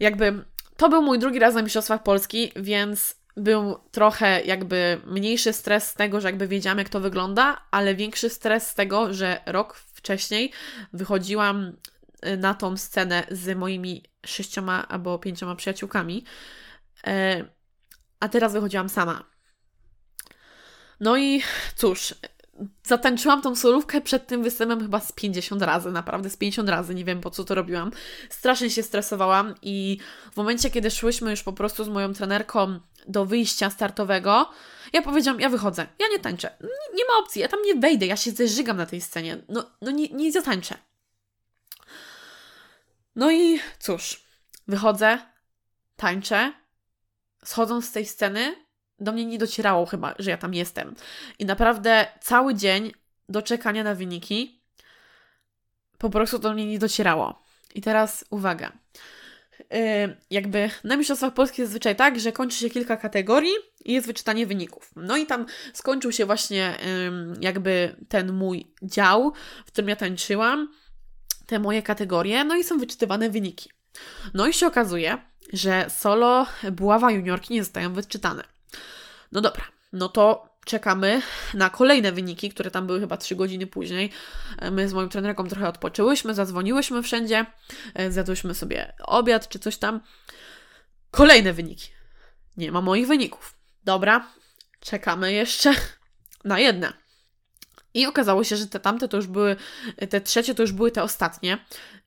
Jakby 0.00 0.44
to 0.76 0.88
był 0.88 1.02
mój 1.02 1.18
drugi 1.18 1.38
raz 1.38 1.54
na 1.54 1.62
Mistrzostwach 1.62 2.02
Polski, 2.02 2.52
więc 2.56 3.16
był 3.36 3.78
trochę 3.90 4.42
jakby 4.44 5.00
mniejszy 5.06 5.52
stres 5.52 5.88
z 5.88 5.94
tego, 5.94 6.20
że 6.20 6.28
jakby 6.28 6.48
wiedziałam, 6.48 6.78
jak 6.78 6.88
to 6.88 7.00
wygląda, 7.00 7.60
ale 7.70 7.94
większy 7.94 8.30
stres 8.30 8.70
z 8.70 8.74
tego, 8.74 9.14
że 9.14 9.40
rok 9.46 9.76
wcześniej 9.76 10.52
wychodziłam 10.92 11.76
e, 12.22 12.36
na 12.36 12.54
tą 12.54 12.76
scenę 12.76 13.26
z 13.30 13.56
moimi 13.58 14.04
sześcioma 14.26 14.88
albo 14.88 15.18
pięcioma 15.18 15.56
przyjaciółkami. 15.56 16.24
A 18.20 18.28
teraz 18.28 18.52
wychodziłam 18.52 18.88
sama. 18.88 19.24
No 21.00 21.16
i 21.16 21.42
cóż, 21.76 22.14
zatańczyłam 22.84 23.42
tą 23.42 23.56
solówkę 23.56 24.00
przed 24.00 24.26
tym 24.26 24.42
występem 24.42 24.80
chyba 24.80 25.00
z 25.00 25.12
50 25.12 25.62
razy, 25.62 25.92
naprawdę 25.92 26.30
z 26.30 26.36
50 26.36 26.68
razy, 26.68 26.94
nie 26.94 27.04
wiem 27.04 27.20
po 27.20 27.30
co 27.30 27.44
to 27.44 27.54
robiłam. 27.54 27.90
Strasznie 28.30 28.70
się 28.70 28.82
stresowałam 28.82 29.54
i 29.62 29.98
w 30.32 30.36
momencie, 30.36 30.70
kiedy 30.70 30.90
szłyśmy 30.90 31.30
już 31.30 31.42
po 31.42 31.52
prostu 31.52 31.84
z 31.84 31.88
moją 31.88 32.12
trenerką 32.12 32.80
do 33.08 33.26
wyjścia 33.26 33.70
startowego, 33.70 34.50
ja 34.92 35.02
powiedziałam, 35.02 35.40
ja 35.40 35.48
wychodzę, 35.48 35.86
ja 35.98 36.06
nie 36.08 36.18
tańczę, 36.18 36.56
nie, 36.60 36.98
nie 36.98 37.04
ma 37.04 37.18
opcji, 37.24 37.42
ja 37.42 37.48
tam 37.48 37.62
nie 37.62 37.74
wejdę, 37.74 38.06
ja 38.06 38.16
się 38.16 38.30
zeżygam 38.30 38.76
na 38.76 38.86
tej 38.86 39.00
scenie, 39.00 39.38
no, 39.48 39.70
no 39.82 39.90
nie, 39.90 40.08
nie 40.08 40.32
zatańczę. 40.32 40.74
No 43.16 43.30
i 43.30 43.60
cóż, 43.78 44.24
wychodzę, 44.68 45.18
tańczę, 45.96 46.52
schodząc 47.46 47.88
z 47.88 47.92
tej 47.92 48.06
sceny, 48.06 48.56
do 48.98 49.12
mnie 49.12 49.26
nie 49.26 49.38
docierało 49.38 49.86
chyba, 49.86 50.14
że 50.18 50.30
ja 50.30 50.36
tam 50.36 50.54
jestem. 50.54 50.94
I 51.38 51.46
naprawdę 51.46 52.06
cały 52.20 52.54
dzień 52.54 52.92
do 53.28 53.42
czekania 53.42 53.84
na 53.84 53.94
wyniki 53.94 54.62
po 55.98 56.10
prostu 56.10 56.38
do 56.38 56.52
mnie 56.52 56.66
nie 56.66 56.78
docierało. 56.78 57.42
I 57.74 57.80
teraz 57.80 58.24
uwaga. 58.30 58.72
Yy, 59.70 60.16
jakby 60.30 60.70
na 60.84 60.96
Mistrzostwach 60.96 61.34
Polskich 61.34 61.58
jest 61.58 61.70
zwyczaj 61.70 61.96
tak, 61.96 62.20
że 62.20 62.32
kończy 62.32 62.58
się 62.58 62.70
kilka 62.70 62.96
kategorii 62.96 63.54
i 63.84 63.92
jest 63.92 64.06
wyczytanie 64.06 64.46
wyników. 64.46 64.90
No 64.96 65.16
i 65.16 65.26
tam 65.26 65.46
skończył 65.72 66.12
się 66.12 66.26
właśnie 66.26 66.76
jakby 67.40 67.96
ten 68.08 68.32
mój 68.32 68.72
dział, 68.82 69.32
w 69.66 69.72
którym 69.72 69.88
ja 69.88 69.96
tańczyłam, 69.96 70.68
te 71.46 71.58
moje 71.58 71.82
kategorie, 71.82 72.44
no 72.44 72.56
i 72.56 72.64
są 72.64 72.78
wyczytywane 72.78 73.30
wyniki. 73.30 73.70
No 74.34 74.46
i 74.46 74.52
się 74.52 74.66
okazuje, 74.66 75.18
że 75.52 75.86
solo 75.88 76.46
buława 76.72 77.10
juniorki 77.10 77.54
nie 77.54 77.64
zostają 77.64 77.92
wyczytane. 77.92 78.44
No 79.32 79.40
dobra, 79.40 79.64
no 79.92 80.08
to 80.08 80.56
czekamy 80.64 81.22
na 81.54 81.70
kolejne 81.70 82.12
wyniki, 82.12 82.50
które 82.50 82.70
tam 82.70 82.86
były 82.86 83.00
chyba 83.00 83.16
3 83.16 83.36
godziny 83.36 83.66
później. 83.66 84.10
My 84.72 84.88
z 84.88 84.92
moją 84.92 85.08
trenerką 85.08 85.48
trochę 85.48 85.68
odpoczęłyśmy, 85.68 86.34
zadzwoniłyśmy 86.34 87.02
wszędzie, 87.02 87.46
e, 87.94 88.12
zjadłyśmy 88.12 88.54
sobie 88.54 88.92
obiad 89.04 89.48
czy 89.48 89.58
coś 89.58 89.76
tam. 89.76 90.00
Kolejne 91.10 91.52
wyniki. 91.52 91.88
Nie 92.56 92.72
ma 92.72 92.80
moich 92.80 93.06
wyników. 93.06 93.54
Dobra, 93.84 94.28
czekamy 94.80 95.32
jeszcze 95.32 95.74
na 96.44 96.58
jedne. 96.58 97.05
I 97.96 98.06
okazało 98.06 98.44
się, 98.44 98.56
że 98.56 98.66
te 98.66 98.80
tamte 98.80 99.08
to 99.08 99.16
już 99.16 99.26
były, 99.26 99.56
te 100.10 100.20
trzecie 100.20 100.54
to 100.54 100.62
już 100.62 100.72
były 100.72 100.90
te 100.90 101.02
ostatnie 101.02 101.58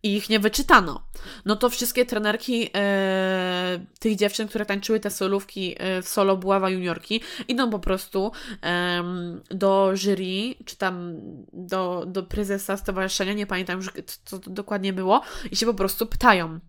i 0.04 0.16
ich 0.16 0.30
nie 0.30 0.40
wyczytano. 0.40 1.04
No 1.46 1.56
to 1.56 1.70
wszystkie 1.70 2.06
trenerki 2.06 2.70
e, 2.76 3.86
tych 4.00 4.16
dziewczyn, 4.16 4.48
które 4.48 4.66
tańczyły 4.66 5.00
te 5.00 5.10
solówki 5.10 5.76
e, 5.78 6.02
w 6.02 6.10
solo 6.10 6.38
Buława 6.38 6.70
Juniorki, 6.70 7.22
idą 7.48 7.70
po 7.70 7.80
prostu 7.80 8.32
e, 8.64 9.04
do 9.50 9.92
jury, 9.96 10.56
czy 10.66 10.76
tam 10.76 11.14
do, 11.54 12.04
do 12.08 12.24
prezesa 12.24 12.78
stowarzyszenia, 12.78 13.34
nie 13.34 13.48
pamiętam 13.48 13.78
już 13.78 13.90
co 14.26 14.40
to 14.40 14.50
dokładnie 14.50 14.94
było, 14.94 15.22
i 15.52 15.56
się 15.56 15.66
po 15.66 15.74
prostu 15.74 16.06
pytają. 16.06 16.60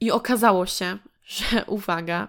I 0.00 0.10
okazało 0.10 0.66
się, 0.66 0.98
że 1.36 1.64
uwaga, 1.66 2.28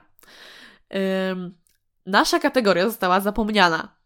nasza 2.06 2.40
kategoria 2.40 2.86
została 2.86 3.20
zapomniana. 3.20 4.03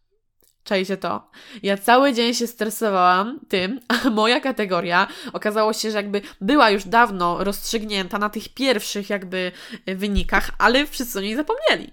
Czajcie 0.68 0.98
to. 0.98 1.32
Ja 1.64 1.78
cały 1.78 2.14
dzień 2.14 2.34
się 2.34 2.48
stresowałam 2.48 3.40
tym, 3.48 3.80
a 4.06 4.10
moja 4.10 4.40
kategoria 4.40 5.08
okazało 5.34 5.74
się, 5.74 5.92
że 5.92 5.98
jakby 5.98 6.22
była 6.42 6.70
już 6.70 6.86
dawno 6.86 7.44
rozstrzygnięta 7.44 8.18
na 8.20 8.30
tych 8.30 8.50
pierwszych 8.50 9.10
jakby 9.10 9.52
wynikach, 9.86 10.52
ale 10.58 10.88
wszyscy 10.88 11.20
o 11.20 11.22
niej 11.22 11.36
zapomnieli. 11.36 11.92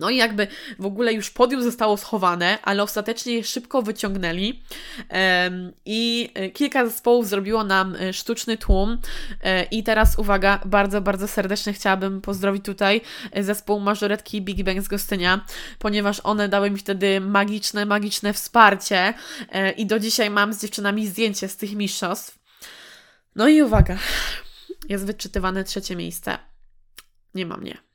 No 0.00 0.10
i 0.10 0.16
jakby 0.16 0.46
w 0.78 0.86
ogóle 0.86 1.12
już 1.12 1.30
podium 1.30 1.62
zostało 1.62 1.96
schowane, 1.96 2.58
ale 2.62 2.82
ostatecznie 2.82 3.34
je 3.34 3.44
szybko 3.44 3.82
wyciągnęli 3.82 4.62
i 5.86 6.30
e, 6.34 6.50
kilka 6.50 6.86
zespołów 6.86 7.28
zrobiło 7.28 7.64
nam 7.64 7.96
e, 7.96 8.12
sztuczny 8.12 8.56
tłum 8.56 8.98
e, 9.42 9.64
i 9.64 9.82
teraz 9.82 10.18
uwaga, 10.18 10.60
bardzo, 10.64 11.00
bardzo 11.00 11.28
serdecznie 11.28 11.72
chciałabym 11.72 12.20
pozdrowić 12.20 12.64
tutaj 12.64 13.00
zespół 13.40 13.80
mażoretki 13.80 14.42
Big 14.42 14.62
Bang 14.62 14.82
z 14.82 14.88
Gostynia, 14.88 15.44
ponieważ 15.78 16.20
one 16.24 16.48
dały 16.48 16.70
mi 16.70 16.78
wtedy 16.78 17.20
magiczne, 17.20 17.86
magiczne 17.86 18.32
wsparcie 18.32 19.14
i 19.76 19.86
do 19.86 19.98
dzisiaj 19.98 20.30
mam 20.30 20.52
z 20.52 20.62
dziewczynami 20.62 21.06
zdjęcie 21.06 21.48
z 21.48 21.56
tych 21.56 21.74
mistrzostw. 21.74 22.38
No 23.36 23.48
i 23.48 23.62
uwaga, 23.62 23.98
jest 24.88 25.06
wyczytywane 25.06 25.64
trzecie 25.64 25.96
miejsce. 25.96 26.38
Nie 27.34 27.46
ma 27.46 27.56
mnie. 27.56 27.91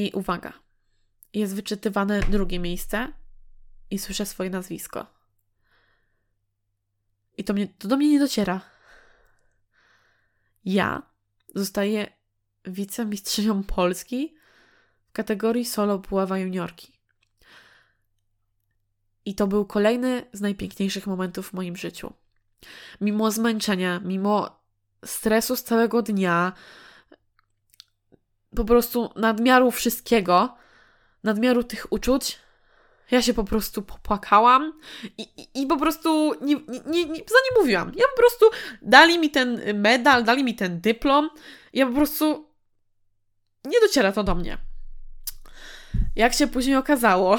I 0.00 0.12
uwaga, 0.12 0.52
jest 1.34 1.54
wyczytywane 1.54 2.20
drugie 2.20 2.58
miejsce 2.58 3.12
i 3.90 3.98
słyszę 3.98 4.26
swoje 4.26 4.50
nazwisko. 4.50 5.06
I 7.36 7.44
to, 7.44 7.52
mnie, 7.52 7.68
to 7.68 7.88
do 7.88 7.96
mnie 7.96 8.10
nie 8.10 8.18
dociera. 8.18 8.60
Ja 10.64 11.02
zostaję 11.54 12.12
wicemistrzynią 12.64 13.62
Polski 13.62 14.34
w 15.08 15.12
kategorii 15.12 15.64
solo 15.64 15.98
Puława 15.98 16.38
Juniorki. 16.38 16.92
I 19.24 19.34
to 19.34 19.46
był 19.46 19.64
kolejny 19.64 20.26
z 20.32 20.40
najpiękniejszych 20.40 21.06
momentów 21.06 21.50
w 21.50 21.52
moim 21.52 21.76
życiu. 21.76 22.12
Mimo 23.00 23.30
zmęczenia, 23.30 24.00
mimo 24.04 24.60
stresu 25.04 25.56
z 25.56 25.64
całego 25.64 26.02
dnia, 26.02 26.52
po 28.56 28.64
prostu 28.64 29.10
nadmiaru 29.16 29.70
wszystkiego, 29.70 30.56
nadmiaru 31.24 31.64
tych 31.64 31.92
uczuć, 31.92 32.38
ja 33.10 33.22
się 33.22 33.34
po 33.34 33.44
prostu 33.44 33.82
popłakałam 33.82 34.72
i, 35.18 35.22
i, 35.22 35.62
i 35.62 35.66
po 35.66 35.76
prostu 35.76 36.34
nie, 36.40 36.54
nie, 36.86 37.04
nie, 37.04 37.16
za 37.16 37.38
nie 37.50 37.60
mówiłam. 37.60 37.92
Ja 37.96 38.04
po 38.10 38.16
prostu 38.16 38.50
dali 38.82 39.18
mi 39.18 39.30
ten 39.30 39.60
medal, 39.74 40.24
dali 40.24 40.44
mi 40.44 40.54
ten 40.54 40.80
dyplom. 40.80 41.30
Ja 41.72 41.86
po 41.86 41.92
prostu 41.92 42.50
nie 43.64 43.80
dociera 43.80 44.12
to 44.12 44.24
do 44.24 44.34
mnie. 44.34 44.58
Jak 46.16 46.34
się 46.34 46.46
później 46.46 46.76
okazało, 46.76 47.38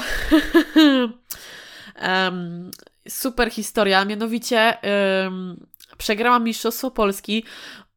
um, 2.02 2.70
super 3.08 3.50
historia, 3.50 4.04
mianowicie 4.04 4.78
um, 5.24 5.66
przegrałam 5.98 6.44
Mistrzostwo 6.44 6.90
Polski 6.90 7.44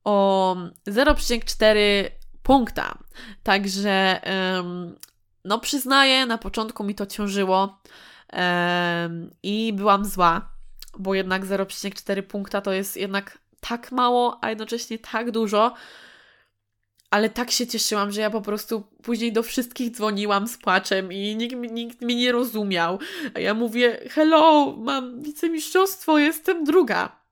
o 0.03 0.55
0,4 0.87 1.79
punkta. 2.45 2.97
Także 3.43 4.21
no 5.45 5.59
przyznaję, 5.59 6.25
na 6.25 6.37
początku 6.37 6.83
mi 6.83 6.95
to 6.95 7.05
ciążyło 7.05 7.79
i 9.43 9.73
byłam 9.73 10.05
zła, 10.05 10.49
bo 10.99 11.13
jednak 11.13 11.45
0,4 11.45 12.21
punkta 12.21 12.61
to 12.61 12.71
jest 12.73 12.97
jednak 12.97 13.37
tak 13.59 13.91
mało, 13.91 14.37
a 14.41 14.49
jednocześnie 14.49 14.99
tak 14.99 15.31
dużo. 15.31 15.73
Ale 17.09 17.29
tak 17.29 17.51
się 17.51 17.67
cieszyłam, 17.67 18.11
że 18.11 18.21
ja 18.21 18.29
po 18.29 18.41
prostu 18.41 18.83
później 19.03 19.33
do 19.33 19.43
wszystkich 19.43 19.91
dzwoniłam 19.91 20.47
z 20.47 20.57
płaczem 20.57 21.13
i 21.13 21.35
nikt, 21.35 21.55
nikt 21.71 22.01
mnie 22.01 22.15
nie 22.15 22.31
rozumiał. 22.31 22.99
A 23.33 23.39
ja 23.39 23.53
mówię: 23.53 23.99
Hello, 24.09 24.75
mam 24.77 25.21
wicemistrzostwo, 25.21 26.17
jestem 26.17 26.63
druga. 26.63 27.24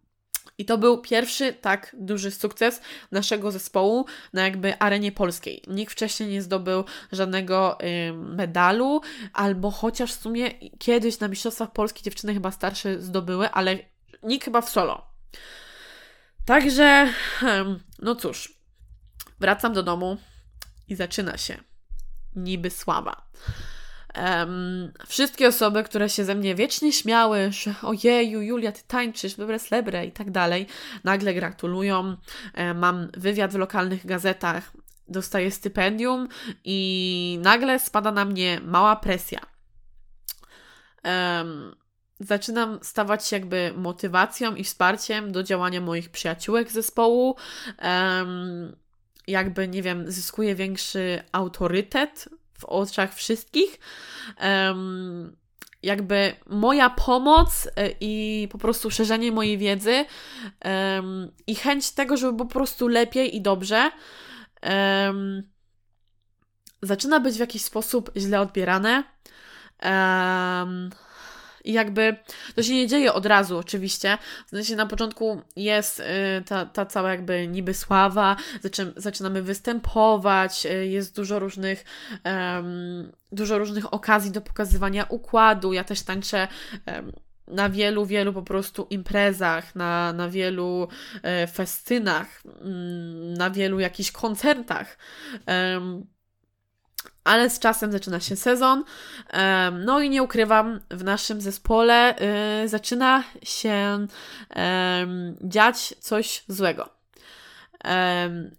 I 0.57 0.65
to 0.65 0.77
był 0.77 0.97
pierwszy 1.01 1.53
tak 1.53 1.95
duży 1.99 2.31
sukces 2.31 2.81
naszego 3.11 3.51
zespołu 3.51 4.05
na 4.33 4.43
jakby 4.43 4.79
arenie 4.79 5.11
polskiej. 5.11 5.63
Nikt 5.67 5.93
wcześniej 5.93 6.29
nie 6.29 6.41
zdobył 6.41 6.83
żadnego 7.11 7.77
y, 7.81 8.13
medalu, 8.13 9.01
albo 9.33 9.71
chociaż 9.71 10.13
w 10.13 10.21
sumie 10.21 10.51
kiedyś 10.79 11.19
na 11.19 11.27
Mistrzostwach 11.27 11.71
Polski 11.71 12.03
dziewczyny 12.03 12.33
chyba 12.33 12.51
starsze 12.51 13.01
zdobyły, 13.01 13.49
ale 13.49 13.77
nikt 14.23 14.45
chyba 14.45 14.61
w 14.61 14.69
solo. 14.69 15.05
Także, 16.45 17.13
no 17.99 18.15
cóż, 18.15 18.53
wracam 19.39 19.73
do 19.73 19.83
domu 19.83 20.17
i 20.87 20.95
zaczyna 20.95 21.37
się 21.37 21.57
niby 22.35 22.69
sława. 22.69 23.29
Um, 24.17 24.93
wszystkie 25.07 25.47
osoby, 25.47 25.83
które 25.83 26.09
się 26.09 26.25
ze 26.25 26.35
mnie 26.35 26.55
wiecznie 26.55 26.91
śmiały, 26.93 27.51
że 27.51 27.75
ojeju, 27.81 28.41
Julia, 28.41 28.71
ty 28.71 28.81
tańczysz, 28.87 29.35
dobre 29.35 29.59
slebre 29.59 30.05
i 30.05 30.11
tak 30.11 30.31
dalej, 30.31 30.67
nagle 31.03 31.33
gratulują. 31.33 32.17
Um, 32.57 32.77
mam 32.77 33.07
wywiad 33.17 33.51
w 33.51 33.57
lokalnych 33.57 34.05
gazetach, 34.05 34.71
dostaję 35.07 35.51
stypendium 35.51 36.27
i 36.63 37.39
nagle 37.41 37.79
spada 37.79 38.11
na 38.11 38.25
mnie 38.25 38.59
mała 38.63 38.95
presja. 38.95 39.39
Um, 41.03 41.75
zaczynam 42.19 42.79
stawać 42.81 43.27
się 43.27 43.35
jakby 43.35 43.73
motywacją 43.77 44.55
i 44.55 44.63
wsparciem 44.63 45.31
do 45.31 45.43
działania 45.43 45.81
moich 45.81 46.09
przyjaciółek 46.09 46.71
zespołu. 46.71 47.35
Um, 47.81 48.75
jakby, 49.27 49.67
nie 49.67 49.81
wiem, 49.81 50.11
zyskuję 50.11 50.55
większy 50.55 51.23
autorytet 51.31 52.29
w 52.63 52.65
oczach 52.65 53.15
wszystkich. 53.15 53.79
Um, 54.41 55.35
jakby 55.83 56.35
moja 56.47 56.89
pomoc 56.89 57.67
e, 57.75 57.89
i 57.99 58.47
po 58.51 58.57
prostu 58.57 58.91
szerzenie 58.91 59.31
mojej 59.31 59.57
wiedzy 59.57 60.05
um, 60.65 61.31
i 61.47 61.55
chęć 61.55 61.91
tego, 61.91 62.17
żeby 62.17 62.37
po 62.37 62.45
prostu 62.45 62.87
lepiej 62.87 63.35
i 63.35 63.41
dobrze 63.41 63.91
um, 64.63 65.43
zaczyna 66.81 67.19
być 67.19 67.35
w 67.35 67.39
jakiś 67.39 67.61
sposób 67.61 68.11
źle 68.17 68.41
odbierane. 68.41 69.03
Um, 69.83 70.89
i 71.63 71.73
jakby 71.73 72.15
to 72.55 72.63
się 72.63 72.73
nie 72.73 72.87
dzieje 72.87 73.13
od 73.13 73.25
razu, 73.25 73.57
oczywiście. 73.57 74.17
W 74.47 74.49
sensie 74.49 74.75
na 74.75 74.85
początku 74.85 75.41
jest 75.55 75.99
y, 75.99 76.03
ta, 76.45 76.65
ta 76.65 76.85
cała 76.85 77.11
jakby 77.11 77.47
niby 77.47 77.73
sława, 77.73 78.35
zaczyn 78.61 78.93
zaczynamy 78.95 79.43
występować, 79.43 80.65
y, 80.65 80.87
jest 80.87 81.15
dużo 81.15 81.39
różnych, 81.39 81.85
um, 82.25 83.11
dużo 83.31 83.57
różnych 83.57 83.93
okazji 83.93 84.31
do 84.31 84.41
pokazywania 84.41 85.05
układu. 85.09 85.73
Ja 85.73 85.83
też 85.83 86.01
tańczę. 86.01 86.47
Um, 86.87 87.11
na 87.47 87.69
wielu, 87.69 88.05
wielu 88.05 88.33
po 88.33 88.43
prostu 88.43 88.87
imprezach, 88.89 89.75
na, 89.75 90.13
na 90.13 90.29
wielu 90.29 90.87
e, 91.23 91.47
festynach, 91.47 92.43
mm, 92.61 93.33
na 93.33 93.49
wielu 93.49 93.79
jakichś 93.79 94.11
koncertach. 94.11 94.97
Ale 97.23 97.49
z 97.49 97.59
czasem 97.59 97.91
zaczyna 97.91 98.19
się 98.19 98.35
sezon. 98.35 98.83
No 99.85 99.99
i 99.99 100.09
nie 100.09 100.23
ukrywam, 100.23 100.79
w 100.91 101.03
naszym 101.03 101.41
zespole 101.41 102.15
y, 102.63 102.67
zaczyna 102.69 103.23
się 103.43 104.07
dziać 105.41 105.95
coś 105.99 106.43
złego. 106.47 106.89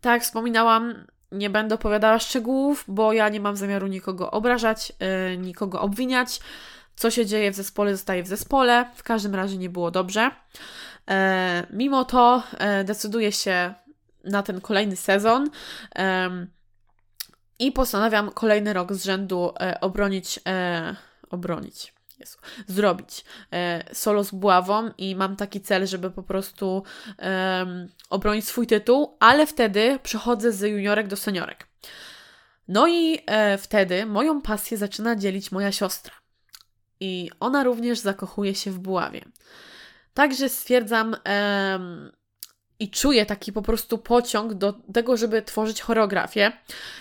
Tak 0.01 0.13
jak 0.13 0.23
wspominałam, 0.23 0.95
nie 1.33 1.51
będę 1.51 1.75
opowiadała 1.75 2.19
szczegółów, 2.19 2.85
bo 2.89 3.13
ja 3.13 3.29
nie 3.29 3.41
mam 3.41 3.57
zamiaru 3.57 3.87
nikogo 3.87 4.31
obrażać, 4.31 4.93
y, 5.33 5.37
nikogo 5.37 5.81
obwiniać. 5.81 6.41
Co 6.97 7.11
się 7.11 7.27
dzieje 7.27 7.51
w 7.51 7.55
zespole, 7.55 7.93
zostaje 7.93 8.23
w 8.23 8.27
zespole. 8.27 8.91
W 8.95 9.03
każdym 9.03 9.35
razie 9.35 9.57
nie 9.57 9.71
było 9.71 9.91
dobrze. 9.91 10.31
E, 11.11 11.67
mimo 11.71 12.05
to 12.05 12.43
e, 12.59 12.85
decyduję 12.85 13.33
się 13.33 13.75
na 14.25 14.43
ten 14.43 14.61
kolejny 14.61 14.97
sezon 14.97 15.51
i 17.67 17.73
postanawiam 17.73 18.31
kolejny 18.31 18.73
rok 18.73 18.93
z 18.93 19.05
rzędu 19.05 19.53
e, 19.61 19.81
obronić, 19.81 20.41
obronić, 21.31 21.95
Jezu, 22.19 22.39
zrobić 22.67 23.25
solo 23.93 24.25
z 24.25 24.31
buławą 24.31 24.91
i 24.99 25.17
mam 25.17 25.37
taki 25.37 25.61
cel, 25.61 25.87
żeby 25.87 26.11
po 26.11 26.23
prostu 26.23 26.83
obronić 28.11 28.49
swój 28.49 28.67
tytuł, 28.67 29.17
ale 29.21 29.47
wtedy 29.47 29.99
przechodzę 30.03 30.53
z 30.53 30.61
juniorek 30.61 31.09
do 31.09 31.17
seniorek. 31.17 31.67
No 32.69 32.89
i 32.89 33.19
wtedy 33.59 34.07
moją 34.07 34.43
pasję 34.43 34.79
zaczyna 34.79 35.17
dzielić 35.17 35.53
moja 35.53 35.73
siostra. 35.73 36.15
I 37.01 37.31
ona 37.41 37.65
również 37.65 37.99
zakochuje 37.99 38.55
się 38.55 38.71
w 38.71 38.79
buławie. 38.79 39.25
Także 40.15 40.49
stwierdzam 40.49 41.17
i 42.79 42.91
czuję 42.91 43.27
taki 43.27 43.53
po 43.53 43.63
prostu 43.63 43.99
pociąg 43.99 44.55
do 44.55 44.73
tego, 44.73 45.17
żeby 45.17 45.43
tworzyć 45.43 45.81
choreografię. 45.81 46.53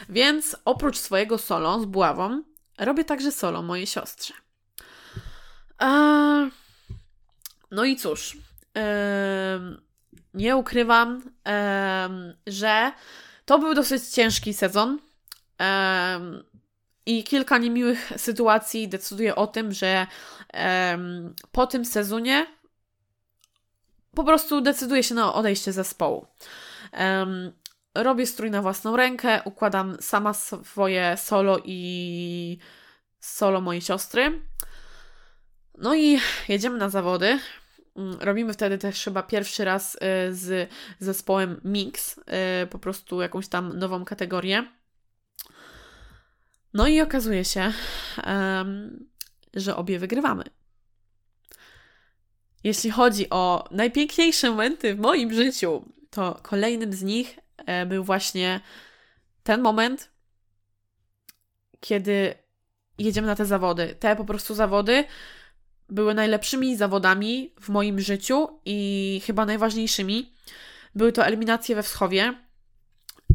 Więc 0.10 0.56
oprócz 0.66 0.98
swojego 0.98 1.38
solo 1.38 1.80
z 1.80 1.86
buławą, 1.86 2.44
robię 2.78 3.06
także 3.06 3.32
solo 3.32 3.62
mojej 3.62 3.88
siostrze. 3.88 4.34
No 7.72 7.86
i 7.86 7.96
cóż, 7.96 8.38
nie 10.34 10.56
ukrywam, 10.56 11.22
że 12.48 12.92
to 13.46 13.60
był 13.60 13.74
dosyć 13.74 14.04
ciężki 14.04 14.54
sezon. 14.54 15.00
I 17.06 17.24
kilka 17.24 17.58
niemiłych 17.58 18.12
sytuacji 18.18 18.88
decyduje 18.88 19.36
o 19.36 19.48
tym, 19.48 19.72
że 19.72 20.08
po 21.52 21.68
tym 21.68 21.86
sezonie 21.86 22.48
po 24.16 24.24
prostu 24.24 24.62
decyduję 24.62 25.04
się 25.04 25.16
na 25.16 25.34
odejście 25.34 25.72
zespołu. 25.72 26.28
Um, 27.00 27.52
robię 27.96 28.26
strój 28.26 28.52
na 28.52 28.62
własną 28.62 28.98
rękę, 28.98 29.42
układam 29.46 29.98
sama 30.02 30.34
swoje 30.34 31.18
solo 31.18 31.58
i 31.66 32.58
solo 33.20 33.62
mojej 33.62 33.82
siostry. 33.82 34.42
No 35.78 35.96
i 35.96 36.20
jedziemy 36.50 36.78
na 36.78 36.90
zawody. 36.90 37.40
Mm, 37.96 38.18
robimy 38.20 38.54
wtedy 38.54 38.78
też 38.78 39.04
chyba 39.04 39.24
pierwszy 39.24 39.66
raz 39.66 39.96
y, 39.96 40.00
z 40.32 40.70
zespołem 41.00 41.62
Mix, 41.64 42.18
y, 42.18 42.22
po 42.68 42.80
prostu 42.80 43.22
jakąś 43.22 43.48
tam 43.48 43.80
nową 43.80 44.06
kategorię. 44.06 44.68
No 46.74 46.88
i 46.88 47.02
okazuje 47.02 47.46
się, 47.46 47.74
że 49.54 49.76
obie 49.76 50.00
wygrywamy. 50.00 50.44
Jeśli 52.64 52.92
chodzi 52.92 53.30
o 53.30 53.68
najpiękniejsze 53.72 54.50
momenty 54.50 54.96
w 54.96 55.00
moim 55.00 55.34
życiu, 55.34 55.86
to 56.10 56.40
kolejnym 56.44 56.94
z 56.94 57.04
nich 57.04 57.40
e, 57.58 57.86
był 57.86 58.04
właśnie 58.04 58.62
ten 59.44 59.62
moment, 59.62 60.10
kiedy 61.80 62.36
jedziemy 62.98 63.28
na 63.28 63.36
te 63.36 63.46
zawody. 63.46 63.96
Te 64.00 64.16
po 64.16 64.26
prostu 64.26 64.54
zawody 64.56 65.04
były 65.90 66.14
najlepszymi 66.14 66.78
zawodami 66.78 67.54
w 67.62 67.70
moim 67.70 68.00
życiu 68.00 68.60
i 68.66 69.22
chyba 69.26 69.46
najważniejszymi. 69.46 70.34
Były 70.96 71.12
to 71.12 71.26
eliminacje 71.26 71.76
we 71.76 71.84
Wschowie. 71.84 72.34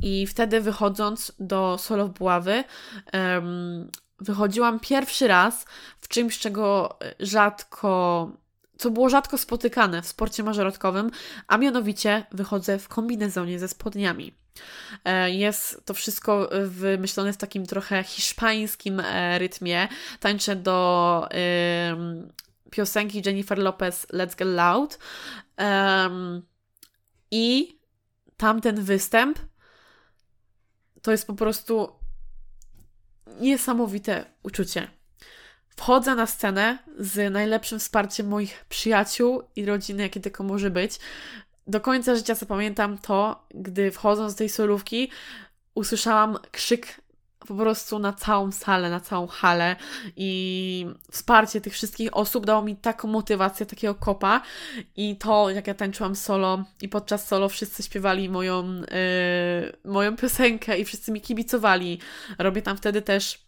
I 0.03 0.27
wtedy 0.27 0.61
wychodząc 0.61 1.33
do 1.41 1.79
solo 1.79 2.09
buławy, 2.09 2.65
um, 3.13 3.91
wychodziłam 4.21 4.81
pierwszy 4.81 5.29
raz 5.29 5.67
w 6.01 6.09
czymś, 6.09 6.39
czego 6.39 6.99
rzadko 7.21 8.33
co 8.79 8.91
było 8.91 9.09
rzadko 9.09 9.39
spotykane 9.39 10.03
w 10.03 10.07
sporcie 10.07 10.43
mażorodkowym, 10.43 11.11
a 11.47 11.59
mianowicie 11.59 12.27
wychodzę 12.33 12.79
w 12.79 12.89
kombinezonie 12.89 13.59
ze 13.59 13.69
spodniami. 13.69 14.35
E, 15.05 15.31
jest 15.31 15.87
to 15.87 15.95
wszystko 15.95 16.51
wymyślone 16.65 17.33
w 17.33 17.37
takim 17.37 17.67
trochę 17.67 18.05
hiszpańskim 18.05 19.01
e, 19.01 19.39
rytmie. 19.39 19.89
Tańczę 20.21 20.57
do 20.57 21.29
piosenki 22.71 23.23
Jennifer 23.27 23.59
Lopez 23.59 24.07
Let's 24.07 24.37
Get 24.37 24.49
Loud. 24.49 24.99
I 27.31 27.79
tamten 28.37 28.83
występ 28.83 29.39
to 31.03 31.11
jest 31.11 31.27
po 31.27 31.35
prostu 31.35 31.93
niesamowite 33.41 34.25
uczucie. 34.43 34.98
Wchodzę 35.79 36.15
na 36.15 36.27
scenę 36.27 36.79
z 36.99 37.33
najlepszym 37.33 37.79
wsparciem 37.79 38.29
moich 38.29 38.65
przyjaciół 38.69 39.43
i 39.57 39.67
rodziny, 39.67 40.03
jakie 40.03 40.21
tylko 40.21 40.45
może 40.45 40.71
być. 40.71 40.99
Do 41.67 41.81
końca 41.81 42.17
życia 42.17 42.35
zapamiętam 42.35 42.99
to, 42.99 43.47
gdy 43.55 43.91
wchodząc 43.91 44.35
do 44.35 44.39
tej 44.39 44.49
solówki, 44.49 45.11
usłyszałam 45.75 46.39
krzyk 46.51 47.01
po 47.39 47.55
prostu 47.55 47.99
na 47.99 48.13
całą 48.13 48.53
salę, 48.53 48.91
na 48.91 49.01
całą 49.01 49.27
halę 49.27 49.77
i 50.17 50.87
wsparcie 51.11 51.61
tych 51.61 51.73
wszystkich 51.73 52.17
osób 52.17 52.47
dało 52.47 52.63
mi 52.63 52.77
taką 52.77 53.09
motywację, 53.09 53.67
takiego 53.67 53.95
kopa 53.95 54.43
i 54.97 55.17
to, 55.17 55.51
jak 55.51 55.67
ja 55.67 55.75
tańczyłam 55.75 56.17
solo 56.17 56.65
i 56.83 56.89
podczas 56.89 57.29
solo 57.29 57.49
wszyscy 57.49 57.83
śpiewali 57.83 58.29
moją, 58.29 58.75
yy, 58.75 58.83
moją 59.85 60.17
piosenkę 60.17 60.79
i 60.79 60.85
wszyscy 60.85 61.13
mi 61.13 61.21
kibicowali. 61.21 61.99
Robię 62.39 62.63
tam 62.63 62.77
wtedy 62.77 63.03
też 63.03 63.48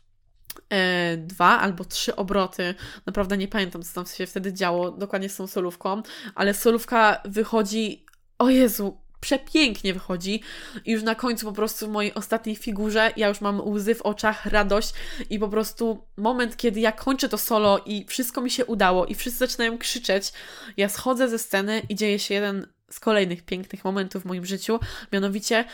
E, 0.72 1.16
dwa 1.16 1.60
albo 1.60 1.84
trzy 1.84 2.16
obroty. 2.16 2.74
Naprawdę 3.06 3.36
nie 3.36 3.48
pamiętam, 3.48 3.82
co 3.82 3.94
tam 3.94 4.06
się 4.06 4.26
wtedy 4.26 4.52
działo 4.52 4.90
dokładnie 4.90 5.28
z 5.28 5.36
tą 5.36 5.46
solówką, 5.46 6.02
ale 6.34 6.54
solówka 6.54 7.22
wychodzi. 7.24 8.04
O 8.38 8.50
Jezu, 8.50 9.00
przepięknie 9.20 9.94
wychodzi 9.94 10.42
i 10.84 10.92
już 10.92 11.02
na 11.02 11.14
końcu 11.14 11.46
po 11.46 11.52
prostu 11.52 11.86
w 11.86 11.90
mojej 11.90 12.14
ostatniej 12.14 12.56
figurze 12.56 13.12
ja 13.16 13.28
już 13.28 13.40
mam 13.40 13.68
łzy 13.68 13.94
w 13.94 14.02
oczach, 14.02 14.46
radość 14.46 14.94
i 15.30 15.38
po 15.38 15.48
prostu 15.48 16.04
moment, 16.16 16.56
kiedy 16.56 16.80
ja 16.80 16.92
kończę 16.92 17.28
to 17.28 17.38
solo 17.38 17.78
i 17.86 18.06
wszystko 18.06 18.40
mi 18.40 18.50
się 18.50 18.64
udało 18.64 19.06
i 19.06 19.14
wszyscy 19.14 19.38
zaczynają 19.38 19.78
krzyczeć, 19.78 20.32
ja 20.76 20.88
schodzę 20.88 21.28
ze 21.28 21.38
sceny 21.38 21.82
i 21.88 21.94
dzieje 21.94 22.18
się 22.18 22.34
jeden 22.34 22.66
z 22.90 23.00
kolejnych 23.00 23.42
pięknych 23.42 23.84
momentów 23.84 24.22
w 24.22 24.26
moim 24.26 24.46
życiu, 24.46 24.80
mianowicie 25.12 25.64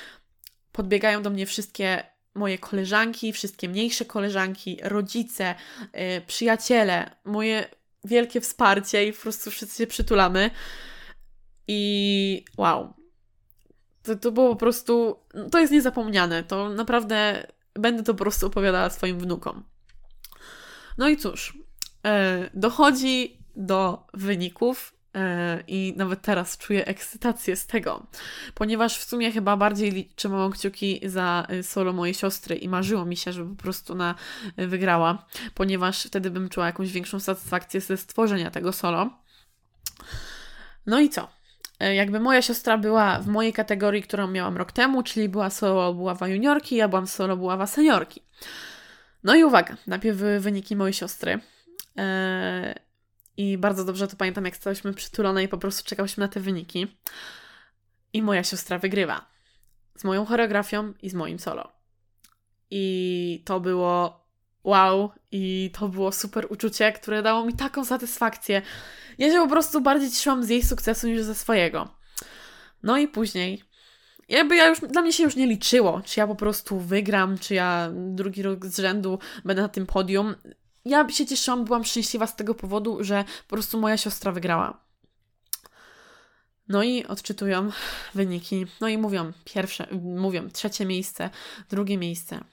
podbiegają 0.72 1.22
do 1.22 1.30
mnie 1.30 1.46
wszystkie 1.46 2.15
moje 2.36 2.58
koleżanki, 2.58 3.32
wszystkie 3.32 3.68
mniejsze 3.68 4.04
koleżanki, 4.04 4.78
rodzice, 4.82 5.54
yy, 5.94 6.20
przyjaciele, 6.26 7.10
moje 7.24 7.68
wielkie 8.04 8.40
wsparcie 8.40 9.08
i 9.08 9.12
po 9.12 9.22
prostu 9.22 9.50
wszyscy 9.50 9.76
się 9.78 9.86
przytulamy. 9.86 10.50
I 11.68 12.44
wow. 12.56 12.94
To, 14.02 14.16
to 14.16 14.32
było 14.32 14.48
po 14.48 14.56
prostu. 14.56 15.16
To 15.50 15.58
jest 15.58 15.72
niezapomniane. 15.72 16.44
To 16.44 16.68
naprawdę 16.68 17.46
będę 17.74 18.02
to 18.02 18.14
po 18.14 18.24
prostu 18.24 18.46
opowiadała 18.46 18.90
swoim 18.90 19.18
wnukom. 19.18 19.64
No 20.98 21.08
i 21.08 21.16
cóż, 21.16 21.58
yy, 22.04 22.10
dochodzi 22.54 23.38
do 23.56 24.06
wyników. 24.14 24.95
E, 25.16 25.62
I 25.66 25.94
nawet 25.96 26.22
teraz 26.22 26.58
czuję 26.58 26.86
ekscytację 26.86 27.56
z 27.56 27.66
tego, 27.66 28.06
ponieważ 28.54 28.98
w 28.98 29.04
sumie 29.04 29.32
chyba 29.32 29.56
bardziej 29.56 30.10
trzymałam 30.16 30.52
kciuki 30.52 31.00
za 31.04 31.46
y, 31.50 31.62
solo 31.62 31.92
mojej 31.92 32.14
siostry 32.14 32.56
i 32.56 32.68
marzyło 32.68 33.04
mi 33.04 33.16
się, 33.16 33.32
żeby 33.32 33.56
po 33.56 33.62
prostu 33.62 33.94
na 33.94 34.14
y, 34.58 34.66
wygrała, 34.66 35.26
ponieważ 35.54 36.04
wtedy 36.04 36.30
bym 36.30 36.48
czuła 36.48 36.66
jakąś 36.66 36.92
większą 36.92 37.20
satysfakcję 37.20 37.80
ze 37.80 37.96
stworzenia 37.96 38.50
tego 38.50 38.72
solo. 38.72 39.10
No 40.86 41.00
i 41.00 41.08
co? 41.08 41.28
E, 41.80 41.94
jakby 41.94 42.20
moja 42.20 42.42
siostra 42.42 42.78
była 42.78 43.18
w 43.18 43.26
mojej 43.26 43.52
kategorii, 43.52 44.02
którą 44.02 44.26
miałam 44.26 44.56
rok 44.56 44.72
temu, 44.72 45.02
czyli 45.02 45.28
była 45.28 45.50
solo 45.50 45.94
buława 45.94 46.28
juniorki, 46.28 46.76
ja 46.76 46.88
byłam 46.88 47.06
solo 47.06 47.36
buława 47.36 47.66
seniorki. 47.66 48.22
No 49.24 49.34
i 49.34 49.44
uwaga, 49.44 49.76
najpierw 49.86 50.18
wyniki 50.18 50.76
mojej 50.76 50.92
siostry. 50.92 51.40
Eee, 51.96 52.85
i 53.36 53.58
bardzo 53.58 53.84
dobrze 53.84 54.08
to 54.08 54.16
pamiętam, 54.16 54.44
jak 54.44 54.56
stałyśmy 54.56 54.94
przytulone 54.94 55.44
i 55.44 55.48
po 55.48 55.58
prostu 55.58 55.88
czekałyśmy 55.88 56.20
na 56.20 56.28
te 56.28 56.40
wyniki. 56.40 56.86
I 58.12 58.22
moja 58.22 58.44
siostra 58.44 58.78
wygrywa. 58.78 59.26
Z 59.96 60.04
moją 60.04 60.24
choreografią 60.24 60.92
i 61.02 61.10
z 61.10 61.14
moim 61.14 61.38
solo. 61.38 61.72
I 62.70 63.42
to 63.46 63.60
było 63.60 64.26
wow, 64.64 65.10
i 65.32 65.70
to 65.78 65.88
było 65.88 66.12
super 66.12 66.46
uczucie, 66.50 66.92
które 66.92 67.22
dało 67.22 67.44
mi 67.44 67.52
taką 67.52 67.84
satysfakcję. 67.84 68.62
Ja 69.18 69.32
się 69.32 69.38
po 69.38 69.48
prostu 69.48 69.80
bardziej 69.80 70.10
cieszyłam 70.10 70.44
z 70.44 70.48
jej 70.48 70.62
sukcesu 70.62 71.08
niż 71.08 71.22
ze 71.22 71.34
swojego. 71.34 71.88
No 72.82 72.98
i 72.98 73.08
później 73.08 73.62
jakby 74.28 74.56
ja 74.56 74.68
już, 74.68 74.80
dla 74.80 75.02
mnie 75.02 75.12
się 75.12 75.22
już 75.22 75.36
nie 75.36 75.46
liczyło, 75.46 76.02
czy 76.04 76.20
ja 76.20 76.26
po 76.26 76.34
prostu 76.34 76.80
wygram, 76.80 77.38
czy 77.38 77.54
ja 77.54 77.90
drugi 77.94 78.42
rok 78.42 78.66
z 78.66 78.78
rzędu 78.78 79.18
będę 79.44 79.62
na 79.62 79.68
tym 79.68 79.86
podium. 79.86 80.34
Ja 80.86 81.08
się 81.08 81.26
cieszyłam, 81.26 81.64
byłam 81.64 81.84
szczęśliwa 81.84 82.26
z 82.26 82.36
tego 82.36 82.54
powodu, 82.54 83.04
że 83.04 83.24
po 83.48 83.56
prostu 83.56 83.80
moja 83.80 83.96
siostra 83.96 84.32
wygrała. 84.32 84.80
No 86.68 86.82
i 86.82 87.04
odczytują 87.04 87.70
wyniki. 88.14 88.66
No 88.80 88.88
i 88.88 88.98
mówią 88.98 89.32
pierwsze, 89.44 89.86
mówią 90.02 90.50
trzecie 90.50 90.86
miejsce, 90.86 91.30
drugie 91.70 91.98
miejsce. 91.98 92.44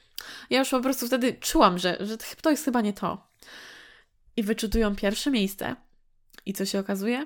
Ja 0.50 0.60
już 0.60 0.70
po 0.70 0.82
prostu 0.82 1.08
wtedy 1.08 1.34
czułam, 1.34 1.80
że, 1.80 1.98
że 2.00 2.18
to 2.42 2.50
jest 2.50 2.66
chyba 2.66 2.82
nie 2.82 2.94
to. 2.94 3.28
I 4.38 4.44
wyczytują 4.44 4.96
pierwsze 4.96 5.32
miejsce. 5.32 5.76
I 6.46 6.54
co 6.54 6.66
się 6.66 6.80
okazuje? 6.80 7.26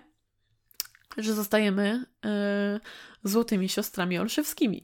Że 1.17 1.33
zostajemy 1.33 2.05
yy, 2.23 2.79
złotymi 3.23 3.69
siostrami 3.69 4.17
olszewskimi. 4.19 4.83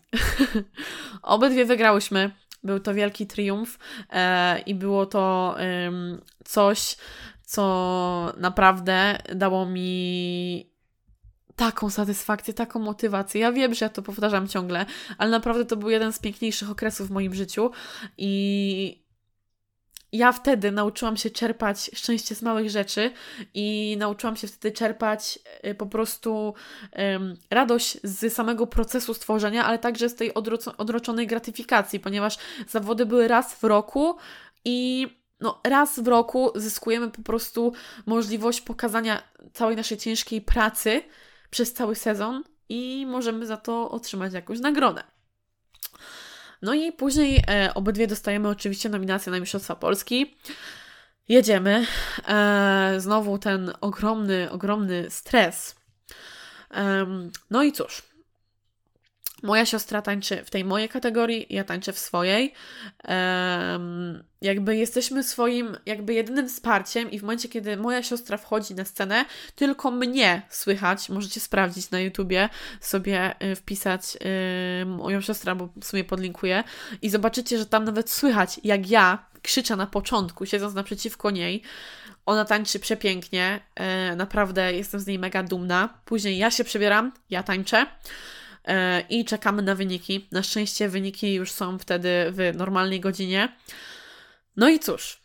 Obydwie 1.22 1.66
wygrałyśmy. 1.66 2.32
Był 2.64 2.80
to 2.80 2.94
wielki 2.94 3.28
triumf 3.28 3.80
yy, 4.00 4.18
i 4.66 4.76
było 4.76 5.06
to 5.06 5.56
yy, 5.60 6.22
coś, 6.44 6.98
co 7.46 8.34
naprawdę 8.38 9.18
dało 9.36 9.66
mi 9.66 10.74
taką 11.56 11.90
satysfakcję, 11.90 12.54
taką 12.54 12.80
motywację. 12.80 13.42
Ja 13.42 13.52
wiem, 13.52 13.74
że 13.74 13.86
ja 13.86 13.90
to 13.90 14.02
powtarzam 14.02 14.48
ciągle, 14.48 14.86
ale 15.18 15.32
naprawdę 15.32 15.66
to 15.66 15.78
był 15.78 15.90
jeden 15.90 16.14
z 16.14 16.20
piękniejszych 16.20 16.70
okresów 16.70 17.08
w 17.08 17.12
moim 17.12 17.34
życiu 17.34 17.72
i 18.18 19.03
ja 20.14 20.32
wtedy 20.32 20.72
nauczyłam 20.72 21.18
się 21.18 21.30
czerpać 21.30 21.92
szczęście 21.94 22.36
z 22.36 22.42
małych 22.42 22.70
rzeczy 22.70 23.12
i 23.54 23.96
nauczyłam 24.00 24.36
się 24.36 24.48
wtedy 24.48 24.76
czerpać 24.76 25.40
y, 25.66 25.76
po 25.76 25.86
prostu 25.86 26.54
um, 26.96 27.36
radość 27.50 27.98
z 28.04 28.34
samego 28.34 28.68
procesu 28.68 29.14
stworzenia, 29.14 29.66
ale 29.66 29.80
także 29.80 30.10
z 30.10 30.16
tej 30.16 30.34
odroczonej 30.78 31.28
gratyfikacji, 31.28 32.00
ponieważ 32.00 32.38
zawody 32.68 33.06
były 33.06 33.28
raz 33.28 33.54
w 33.54 33.64
roku 33.64 34.18
i 34.66 35.08
no, 35.40 35.62
raz 35.64 36.00
w 36.00 36.08
roku 36.08 36.52
zyskujemy 36.56 37.12
po 37.12 37.22
prostu 37.22 37.74
możliwość 38.06 38.62
pokazania 38.62 39.24
całej 39.54 39.76
naszej 39.76 39.98
ciężkiej 39.98 40.42
pracy 40.42 41.02
przez 41.50 41.74
cały 41.74 41.96
sezon 41.96 42.44
i 42.70 43.06
możemy 43.10 43.46
za 43.46 43.58
to 43.58 43.92
otrzymać 43.92 44.34
jakąś 44.34 44.60
nagrodę. 44.60 45.13
No 46.64 46.74
i 46.74 46.92
później 46.92 47.44
e, 47.48 47.74
obydwie 47.74 48.08
dostajemy 48.08 48.50
oczywiście 48.50 48.90
nominację 48.90 49.32
na 49.32 49.40
Mistrzostwa 49.40 49.76
Polski. 49.76 50.36
Jedziemy. 51.30 51.86
E, 52.28 52.96
znowu 52.98 53.38
ten 53.38 53.72
ogromny, 53.82 54.52
ogromny 54.52 55.10
stres. 55.10 55.76
E, 56.72 57.06
no 57.50 57.64
i 57.64 57.72
cóż, 57.72 58.02
Moja 59.44 59.66
siostra 59.66 60.02
tańczy 60.02 60.44
w 60.46 60.50
tej 60.50 60.66
mojej 60.66 60.90
kategorii, 60.90 61.46
ja 61.50 61.64
tańczę 61.64 61.94
w 61.94 62.00
swojej. 62.00 62.54
Um, 63.08 64.24
jakby 64.42 64.76
jesteśmy 64.76 65.24
swoim, 65.24 65.78
jakby 65.86 66.14
jedynym 66.14 66.50
wsparciem, 66.50 67.12
i 67.12 67.20
w 67.20 67.22
momencie, 67.22 67.50
kiedy 67.50 67.78
moja 67.78 68.04
siostra 68.04 68.38
wchodzi 68.38 68.76
na 68.76 68.86
scenę, 68.86 69.26
tylko 69.56 69.92
mnie 69.92 70.42
słychać. 70.50 71.10
Możecie 71.10 71.40
sprawdzić 71.40 71.92
na 71.92 72.00
YouTubie, 72.00 72.50
sobie 72.82 73.36
y, 73.52 73.56
wpisać 73.56 74.18
y, 74.82 74.86
moją 74.86 75.22
siostrę, 75.22 75.56
bo 75.56 75.70
w 75.82 75.86
sumie 75.86 76.04
podlinkuję, 76.04 76.64
i 77.02 77.10
zobaczycie, 77.10 77.58
że 77.58 77.66
tam 77.66 77.84
nawet 77.84 78.10
słychać, 78.10 78.60
jak 78.64 78.90
ja 78.90 79.26
krzyczę 79.42 79.76
na 79.76 79.88
początku, 79.88 80.46
siedząc 80.46 80.74
naprzeciwko 80.74 81.32
niej. 81.32 81.62
Ona 82.26 82.46
tańczy 82.46 82.80
przepięknie, 82.80 83.60
y, 84.12 84.16
naprawdę 84.16 84.74
jestem 84.74 85.00
z 85.00 85.08
niej 85.08 85.20
mega 85.20 85.44
dumna. 85.44 85.90
Później 86.06 86.38
ja 86.38 86.52
się 86.52 86.64
przebieram, 86.64 87.12
ja 87.30 87.44
tańczę. 87.44 87.86
E, 88.66 89.02
i 89.10 89.26
czekamy 89.26 89.62
na 89.62 89.76
wyniki. 89.76 90.28
Na 90.32 90.44
szczęście 90.44 90.90
wyniki 90.90 91.34
już 91.34 91.52
są 91.52 91.80
wtedy 91.80 92.10
w 92.32 92.58
normalnej 92.58 93.00
godzinie. 93.00 93.56
No 94.58 94.70
i 94.70 94.80
cóż, 94.80 95.20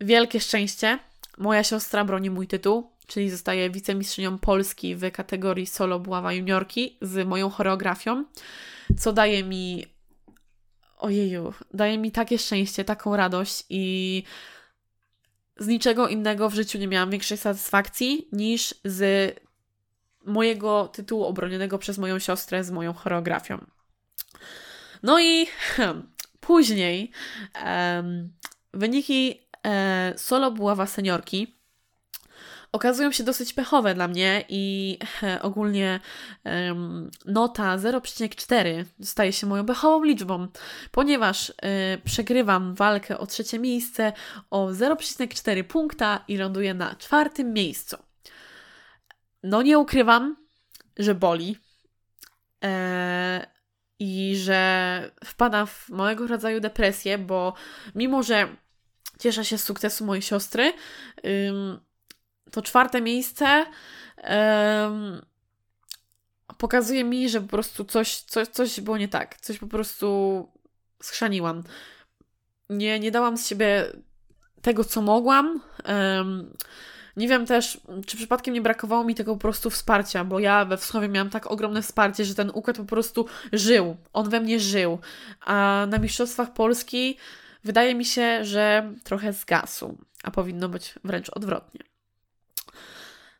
wielkie 0.00 0.40
szczęście. 0.40 0.98
Moja 1.38 1.64
siostra 1.64 2.04
broni 2.04 2.30
mój 2.30 2.46
tytuł, 2.46 2.90
czyli 3.06 3.30
zostaje 3.30 3.70
wicemistrzynią 3.70 4.38
Polski 4.38 4.96
w 4.96 5.10
kategorii 5.10 5.66
solo 5.66 5.98
buława 6.00 6.32
juniorki 6.32 6.98
z 7.02 7.26
moją 7.26 7.50
choreografią, 7.50 8.24
co 8.98 9.12
daje 9.12 9.44
mi 9.44 9.86
ojeju, 10.98 11.54
daje 11.74 11.98
mi 11.98 12.12
takie 12.12 12.38
szczęście, 12.38 12.84
taką 12.84 13.16
radość 13.16 13.64
i 13.70 14.22
z 15.56 15.66
niczego 15.66 16.08
innego 16.08 16.50
w 16.50 16.54
życiu 16.54 16.78
nie 16.78 16.88
miałam 16.88 17.10
większej 17.10 17.38
satysfakcji 17.38 18.28
niż 18.32 18.74
z 18.84 19.34
mojego 20.24 20.88
tytułu 20.88 21.24
obronionego 21.24 21.78
przez 21.78 21.98
moją 21.98 22.18
siostrę 22.18 22.64
z 22.64 22.70
moją 22.70 22.92
choreografią. 22.92 23.64
No 25.02 25.20
i 25.20 25.46
później 26.40 27.10
wyniki 28.74 29.46
e, 29.66 30.14
solo 30.16 30.50
buława 30.50 30.86
seniorki 30.86 31.58
okazują 32.72 33.12
się 33.12 33.24
dosyć 33.24 33.52
pechowe 33.52 33.94
dla 33.94 34.08
mnie 34.08 34.44
i 34.48 34.98
e, 35.22 35.42
ogólnie 35.42 36.00
nota 37.26 37.76
0,4 37.76 38.84
staje 39.02 39.32
się 39.32 39.46
moją 39.46 39.66
pechową 39.66 40.04
liczbą, 40.04 40.48
ponieważ 40.90 41.50
e, 41.50 41.98
przegrywam 42.04 42.74
walkę 42.74 43.18
o 43.18 43.26
trzecie 43.26 43.58
miejsce 43.58 44.12
o 44.50 44.66
0,4 44.66 45.64
punkta 45.64 46.24
i 46.28 46.36
ląduję 46.36 46.74
na 46.74 46.94
czwartym 46.94 47.52
miejscu. 47.52 48.07
No 49.42 49.62
nie 49.62 49.78
ukrywam, 49.78 50.36
że 50.96 51.14
boli 51.14 51.56
eee, 52.60 53.46
i 53.98 54.36
że 54.36 55.10
wpadam 55.24 55.66
w 55.66 55.88
małego 55.88 56.26
rodzaju 56.26 56.60
depresję, 56.60 57.18
bo 57.18 57.54
mimo, 57.94 58.22
że 58.22 58.56
cieszę 59.18 59.44
się 59.44 59.58
z 59.58 59.64
sukcesu 59.64 60.04
mojej 60.04 60.22
siostry, 60.22 60.72
ym, 61.26 61.80
to 62.50 62.62
czwarte 62.62 63.00
miejsce 63.00 63.66
ym, 64.86 65.26
pokazuje 66.58 67.04
mi, 67.04 67.28
że 67.28 67.40
po 67.40 67.48
prostu 67.48 67.84
coś, 67.84 68.20
coś, 68.20 68.48
coś 68.48 68.80
było 68.80 68.98
nie 68.98 69.08
tak. 69.08 69.40
Coś 69.40 69.58
po 69.58 69.66
prostu 69.66 70.48
schrzaniłam. 71.02 71.62
Nie, 72.70 73.00
nie 73.00 73.10
dałam 73.10 73.38
z 73.38 73.48
siebie 73.48 73.92
tego, 74.62 74.84
co 74.84 75.02
mogłam. 75.02 75.60
Ym, 76.20 76.56
nie 77.18 77.28
wiem 77.28 77.46
też, 77.46 77.80
czy 78.06 78.16
przypadkiem 78.16 78.54
nie 78.54 78.60
brakowało 78.60 79.04
mi 79.04 79.14
tego 79.14 79.34
po 79.34 79.40
prostu 79.40 79.70
wsparcia, 79.70 80.24
bo 80.24 80.38
ja 80.38 80.64
we 80.64 80.76
Wschowie 80.76 81.08
miałam 81.08 81.30
tak 81.30 81.46
ogromne 81.46 81.82
wsparcie, 81.82 82.24
że 82.24 82.34
ten 82.34 82.50
układ 82.54 82.76
po 82.76 82.84
prostu 82.84 83.26
żył. 83.52 83.96
On 84.12 84.30
we 84.30 84.40
mnie 84.40 84.60
żył. 84.60 84.98
A 85.40 85.86
na 85.88 85.98
Mistrzostwach 85.98 86.52
Polski 86.52 87.16
wydaje 87.64 87.94
mi 87.94 88.04
się, 88.04 88.44
że 88.44 88.92
trochę 89.04 89.32
zgasł, 89.32 89.98
a 90.22 90.30
powinno 90.30 90.68
być 90.68 90.94
wręcz 91.04 91.30
odwrotnie. 91.30 91.80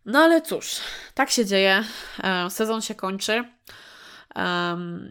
No 0.04 0.18
ale 0.18 0.42
cóż, 0.42 0.76
tak 1.14 1.30
się 1.30 1.46
dzieje. 1.46 1.84
E, 2.24 2.50
sezon 2.50 2.82
się 2.82 2.94
kończy. 2.94 3.44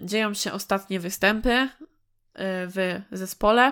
Dzieją 0.04 0.34
się 0.34 0.52
ostatnie 0.54 1.00
występy 1.00 1.50
e, 1.50 1.70
w 2.68 3.02
zespole. 3.12 3.72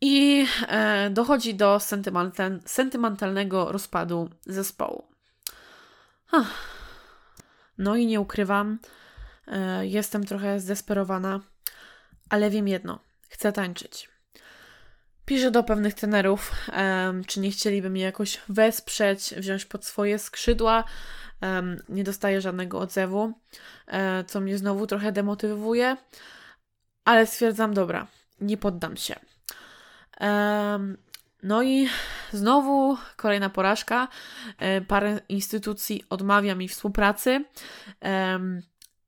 I 0.00 0.46
e, 0.68 1.10
dochodzi 1.10 1.54
do 1.54 1.80
sentymental, 1.80 2.60
sentymentalnego 2.66 3.72
rozpadu 3.72 4.30
zespołu. 4.46 5.06
No 7.78 7.96
i 7.96 8.06
nie 8.06 8.20
ukrywam, 8.20 8.78
e, 9.46 9.86
jestem 9.86 10.24
trochę 10.24 10.60
zdesperowana, 10.60 11.40
ale 12.28 12.50
wiem 12.50 12.68
jedno: 12.68 12.98
chcę 13.28 13.52
tańczyć. 13.52 14.10
Piszę 15.24 15.50
do 15.50 15.62
pewnych 15.62 15.94
trenerów, 15.94 16.52
e, 16.68 17.12
czy 17.26 17.40
nie 17.40 17.50
chcieliby 17.50 17.90
mnie 17.90 18.02
jakoś 18.02 18.40
wesprzeć, 18.48 19.34
wziąć 19.36 19.64
pod 19.64 19.84
swoje 19.84 20.18
skrzydła. 20.18 20.84
nie 21.88 22.04
dostaję 22.04 22.40
żadnego 22.40 22.78
odzewu, 22.78 23.32
co 24.26 24.40
mnie 24.40 24.58
znowu 24.58 24.86
trochę 24.86 25.12
demotywuje, 25.12 25.96
ale 27.04 27.26
stwierdzam, 27.26 27.74
dobra, 27.74 28.06
nie 28.40 28.56
poddam 28.56 28.96
się. 28.96 29.29
No 31.42 31.62
i 31.62 31.88
znowu 32.32 32.96
kolejna 33.16 33.50
porażka. 33.50 34.08
E, 34.58 34.80
parę 34.80 35.20
instytucji 35.28 36.04
odmawia 36.10 36.54
mi 36.54 36.68
współpracy 36.68 37.44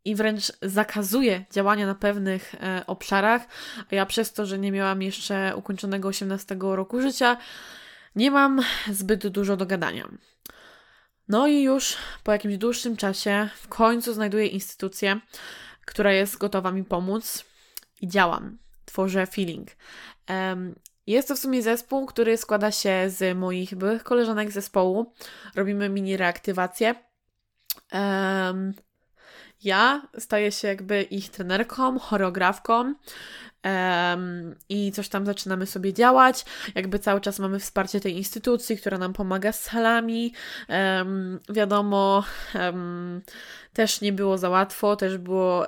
i 0.04 0.14
wręcz 0.14 0.52
zakazuje 0.62 1.44
działania 1.50 1.86
na 1.86 1.94
pewnych 1.94 2.54
e, 2.54 2.86
obszarach, 2.86 3.42
a 3.90 3.94
ja 3.94 4.06
przez 4.06 4.32
to, 4.32 4.46
że 4.46 4.58
nie 4.58 4.72
miałam 4.72 5.02
jeszcze 5.02 5.52
ukończonego 5.56 6.08
18 6.08 6.56
roku 6.60 7.00
życia, 7.00 7.36
nie 8.16 8.30
mam 8.30 8.60
zbyt 8.90 9.26
dużo 9.26 9.56
do 9.56 9.66
gadania. 9.66 10.08
No 11.28 11.46
i 11.46 11.62
już 11.62 11.96
po 12.24 12.32
jakimś 12.32 12.56
dłuższym 12.56 12.96
czasie 12.96 13.48
w 13.56 13.68
końcu 13.68 14.14
znajduję 14.14 14.46
instytucję, 14.46 15.20
która 15.84 16.12
jest 16.12 16.38
gotowa 16.38 16.72
mi 16.72 16.84
pomóc 16.84 17.44
i 18.00 18.08
działam. 18.08 18.58
Tworzę 18.84 19.26
feeling. 19.26 19.68
Jest 21.07 21.28
to 21.28 21.36
w 21.36 21.38
sumie 21.38 21.62
zespół, 21.62 22.07
który 22.07 22.36
składa 22.36 22.70
się 22.70 23.11
z 23.11 23.38
moich 23.38 23.74
byłych 23.74 24.05
koleżanek 24.05 24.50
zespołu. 24.50 25.12
Robimy 25.55 25.88
mini 25.88 26.16
reaktywację. 26.16 26.94
Um, 27.92 28.74
ja 29.64 30.09
staję 30.18 30.53
się 30.53 30.68
jakby 30.68 31.03
ich 31.03 31.30
trenerką, 31.30 31.98
choreografką. 31.98 32.94
Um, 33.64 34.54
i 34.68 34.92
coś 34.92 35.08
tam 35.08 35.26
zaczynamy 35.26 35.66
sobie 35.66 35.92
działać. 35.92 36.44
Jakby 36.74 36.98
cały 36.98 37.20
czas 37.20 37.38
mamy 37.38 37.58
wsparcie 37.58 38.00
tej 38.00 38.16
instytucji, 38.16 38.76
która 38.76 38.98
nam 38.98 39.12
pomaga 39.12 39.52
z 39.52 39.62
salami. 39.62 40.32
Um, 40.68 41.40
wiadomo, 41.48 42.24
um, 42.54 43.20
też 43.72 44.00
nie 44.00 44.12
było 44.12 44.38
za 44.38 44.48
łatwo, 44.48 44.96
też 44.96 45.18
było 45.18 45.66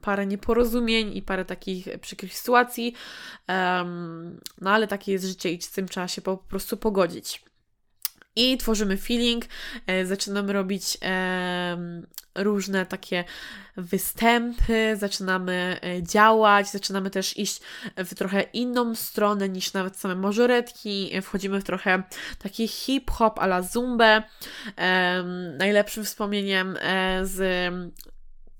parę 0.00 0.26
nieporozumień 0.26 1.16
i 1.16 1.22
parę 1.22 1.44
takich 1.44 1.88
przykrych 2.00 2.38
sytuacji. 2.38 2.94
no 4.60 4.70
ale 4.70 4.86
takie 4.86 5.12
jest 5.12 5.24
życie 5.24 5.52
i 5.52 5.62
z 5.62 5.70
tym 5.70 5.88
trzeba 5.88 6.08
się 6.08 6.22
po 6.22 6.36
prostu 6.36 6.76
pogodzić 6.76 7.44
i 8.36 8.58
tworzymy 8.58 8.96
feeling, 8.96 9.44
e, 9.86 10.06
zaczynamy 10.06 10.52
robić 10.52 10.98
e, 11.02 11.76
różne 12.34 12.86
takie 12.86 13.24
występy, 13.76 14.96
zaczynamy 14.96 15.80
e, 15.82 16.02
działać, 16.02 16.70
zaczynamy 16.70 17.10
też 17.10 17.38
iść 17.38 17.60
w 17.96 18.14
trochę 18.14 18.42
inną 18.42 18.94
stronę 18.94 19.48
niż 19.48 19.72
nawet 19.72 19.96
same 19.96 20.14
mażoretki, 20.14 21.10
wchodzimy 21.22 21.60
w 21.60 21.64
trochę 21.64 22.02
taki 22.38 22.68
hip-hop 22.68 23.38
ala 23.38 23.62
zumbę. 23.62 24.22
Najlepszym 25.58 26.04
wspomnieniem 26.04 26.78
z 27.22 27.70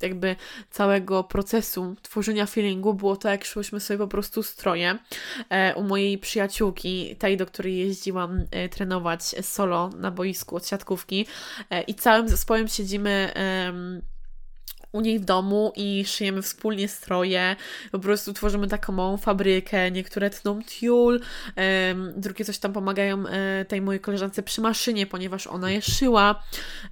jakby 0.05 0.37
całego 0.71 1.25
procesu 1.25 1.97
tworzenia 2.03 2.47
feelingu 2.47 2.95
było 2.95 3.17
to, 3.17 3.29
jak 3.29 3.45
szłyśmy 3.45 3.81
sobie 3.81 3.99
po 3.99 4.09
prostu 4.09 4.43
stroje 4.43 4.99
e, 5.51 5.75
u 5.75 5.83
mojej 5.83 6.19
przyjaciółki, 6.19 7.17
tej, 7.17 7.37
do 7.37 7.47
której 7.47 7.77
jeździłam 7.77 8.45
e, 8.51 8.69
trenować 8.69 9.23
solo 9.23 9.89
na 9.89 10.11
boisku 10.11 10.57
od 10.57 10.69
siatkówki 10.69 11.27
e, 11.71 11.83
i 11.83 11.95
całym 11.95 12.29
zespołem 12.29 12.69
siedzimy 12.69 13.35
u 14.95 15.01
niej 15.01 15.19
w 15.19 15.25
domu 15.25 15.73
i 15.77 16.05
szyjemy 16.07 16.43
wspólnie 16.43 16.89
stroje. 16.89 17.57
Po 17.93 17.99
prostu 17.99 18.33
tworzymy 18.33 18.69
taką 18.69 18.93
małą 18.93 19.17
fabrykę. 19.17 19.91
Niektóre 19.91 20.31
tną 20.31 20.63
tiul, 20.63 21.21
drugie 22.17 22.45
coś 22.45 22.59
tam 22.59 22.73
pomagają 22.73 23.27
e, 23.27 23.65
tej 23.65 23.81
mojej 23.81 24.01
koleżance 24.01 24.43
przy 24.43 24.61
maszynie, 24.61 25.07
ponieważ 25.07 25.47
ona 25.47 25.71
je 25.71 25.83
szyła. 25.83 26.43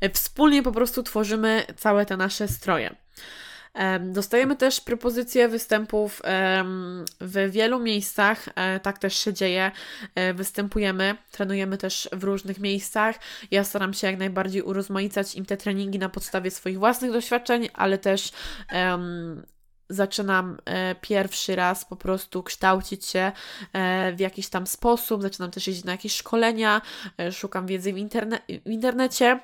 E, 0.00 0.10
wspólnie 0.10 0.62
po 0.62 0.72
prostu 0.72 1.02
tworzymy 1.02 1.62
całe 1.76 2.06
te 2.06 2.16
nasze 2.16 2.48
stroje. 2.48 2.96
Dostajemy 4.00 4.56
też 4.56 4.80
propozycje 4.80 5.48
występów 5.48 6.22
w 7.20 7.50
wielu 7.50 7.80
miejscach, 7.80 8.48
e, 8.54 8.80
tak 8.80 8.98
też 8.98 9.16
się 9.16 9.32
dzieje. 9.32 9.72
E, 10.14 10.34
występujemy, 10.34 11.16
trenujemy 11.30 11.78
też 11.78 12.08
w 12.12 12.24
różnych 12.24 12.58
miejscach. 12.58 13.16
Ja 13.50 13.64
staram 13.64 13.94
się 13.94 14.06
jak 14.06 14.18
najbardziej 14.18 14.62
urozmaicać 14.62 15.34
im 15.34 15.46
te 15.46 15.56
treningi 15.56 15.98
na 15.98 16.08
podstawie 16.08 16.50
swoich 16.50 16.78
własnych 16.78 17.12
doświadczeń, 17.12 17.68
ale 17.74 17.98
też 17.98 18.32
zaczynam 19.88 20.58
e, 20.64 20.94
pierwszy 20.94 21.56
raz 21.56 21.84
po 21.84 21.96
prostu 21.96 22.42
kształcić 22.42 23.06
się 23.06 23.32
w 24.16 24.20
jakiś 24.20 24.48
tam 24.48 24.66
sposób, 24.66 25.22
zaczynam 25.22 25.50
też 25.50 25.66
jeździć 25.66 25.84
na 25.84 25.92
jakieś 25.92 26.16
szkolenia, 26.16 26.80
szukam 27.32 27.66
wiedzy 27.66 27.92
w, 27.92 27.98
interne 27.98 28.38
w 28.66 28.70
internecie. 28.70 29.40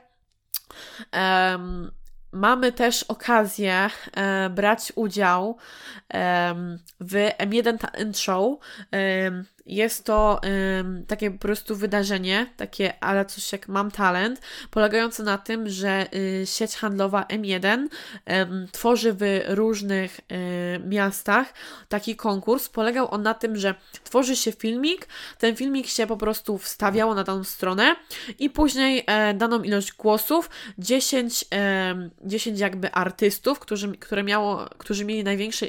Mamy 2.33 2.73
też 2.73 3.03
okazję 3.03 3.91
e, 4.17 4.51
brać 4.51 4.93
udział 4.97 5.57
e, 6.15 6.55
w 7.01 7.13
M1 7.39 7.79
Talent 7.79 8.19
Show. 8.19 8.59
E, 8.93 9.31
jest 9.69 10.05
to 10.05 10.41
takie 11.07 11.31
po 11.31 11.39
prostu 11.39 11.77
wydarzenie, 11.77 12.47
takie 12.57 13.05
ale 13.05 13.25
coś 13.25 13.53
jak 13.53 13.69
Mam 13.69 13.91
Talent, 13.91 14.41
polegające 14.71 15.23
na 15.23 15.39
tym, 15.39 15.69
że 15.69 16.07
y, 16.15 16.47
sieć 16.47 16.77
handlowa 16.77 17.23
M1 17.23 17.87
tworzy 18.73 19.13
w 19.13 19.41
różnych 19.49 20.21
y, 20.21 20.25
miastach 20.89 21.55
taki 21.89 22.17
konkurs. 22.17 22.69
Polegał 22.69 23.15
on 23.15 23.23
na 23.23 23.35
tym, 23.35 23.57
że 23.57 23.75
tworzy 24.05 24.37
się 24.37 24.53
filmik, 24.53 25.09
ten 25.39 25.57
filmik 25.57 25.87
się 25.87 26.07
po 26.07 26.17
prostu 26.17 26.59
wstawiało 26.59 27.15
na 27.15 27.25
daną 27.25 27.45
stronę 27.45 27.97
i 28.39 28.51
później 28.51 29.05
e, 29.07 29.35
daną 29.35 29.63
ilość 29.63 29.93
głosów, 29.93 30.51
10, 30.79 31.45
10 32.25 32.61
jakby 32.61 32.93
artystów, 32.93 33.59
którzy, 33.59 33.93
które 33.93 34.23
miało, 34.23 34.69
którzy 34.79 35.05
mieli 35.05 35.25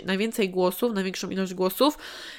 najwięcej 0.06 0.50
głosów, 0.50 0.94
największą 0.94 1.30
ilość 1.30 1.54
głosów, 1.54 1.98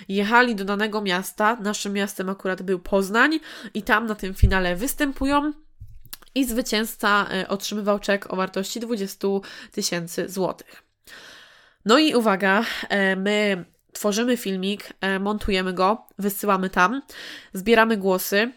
jechali 0.09 0.55
do 0.55 0.65
danego 0.65 1.03
miasta 1.03 1.50
Naszym 1.61 1.93
miastem 1.93 2.29
akurat 2.29 2.63
był 2.63 2.79
Poznań 2.79 3.41
i 3.75 3.83
tam 3.83 4.07
na 4.07 4.15
tym 4.15 4.35
finale 4.35 4.77
występują 4.77 5.53
i 6.35 6.45
zwycięzca 6.45 7.27
e, 7.31 7.49
otrzymywał 7.49 7.99
czek 7.99 8.33
o 8.33 8.37
wartości 8.37 8.81
20 8.81 9.29
tysięcy 9.73 10.29
złotych. 10.29 10.83
No 11.85 11.99
i 11.99 12.15
uwaga, 12.15 12.65
e, 12.89 13.17
my 13.17 13.65
tworzymy 13.93 14.37
filmik, 14.37 14.93
e, 15.01 15.19
montujemy 15.19 15.73
go, 15.73 16.07
wysyłamy 16.19 16.71
tam, 16.71 17.03
zbieramy 17.53 17.97
głosy 17.97 18.53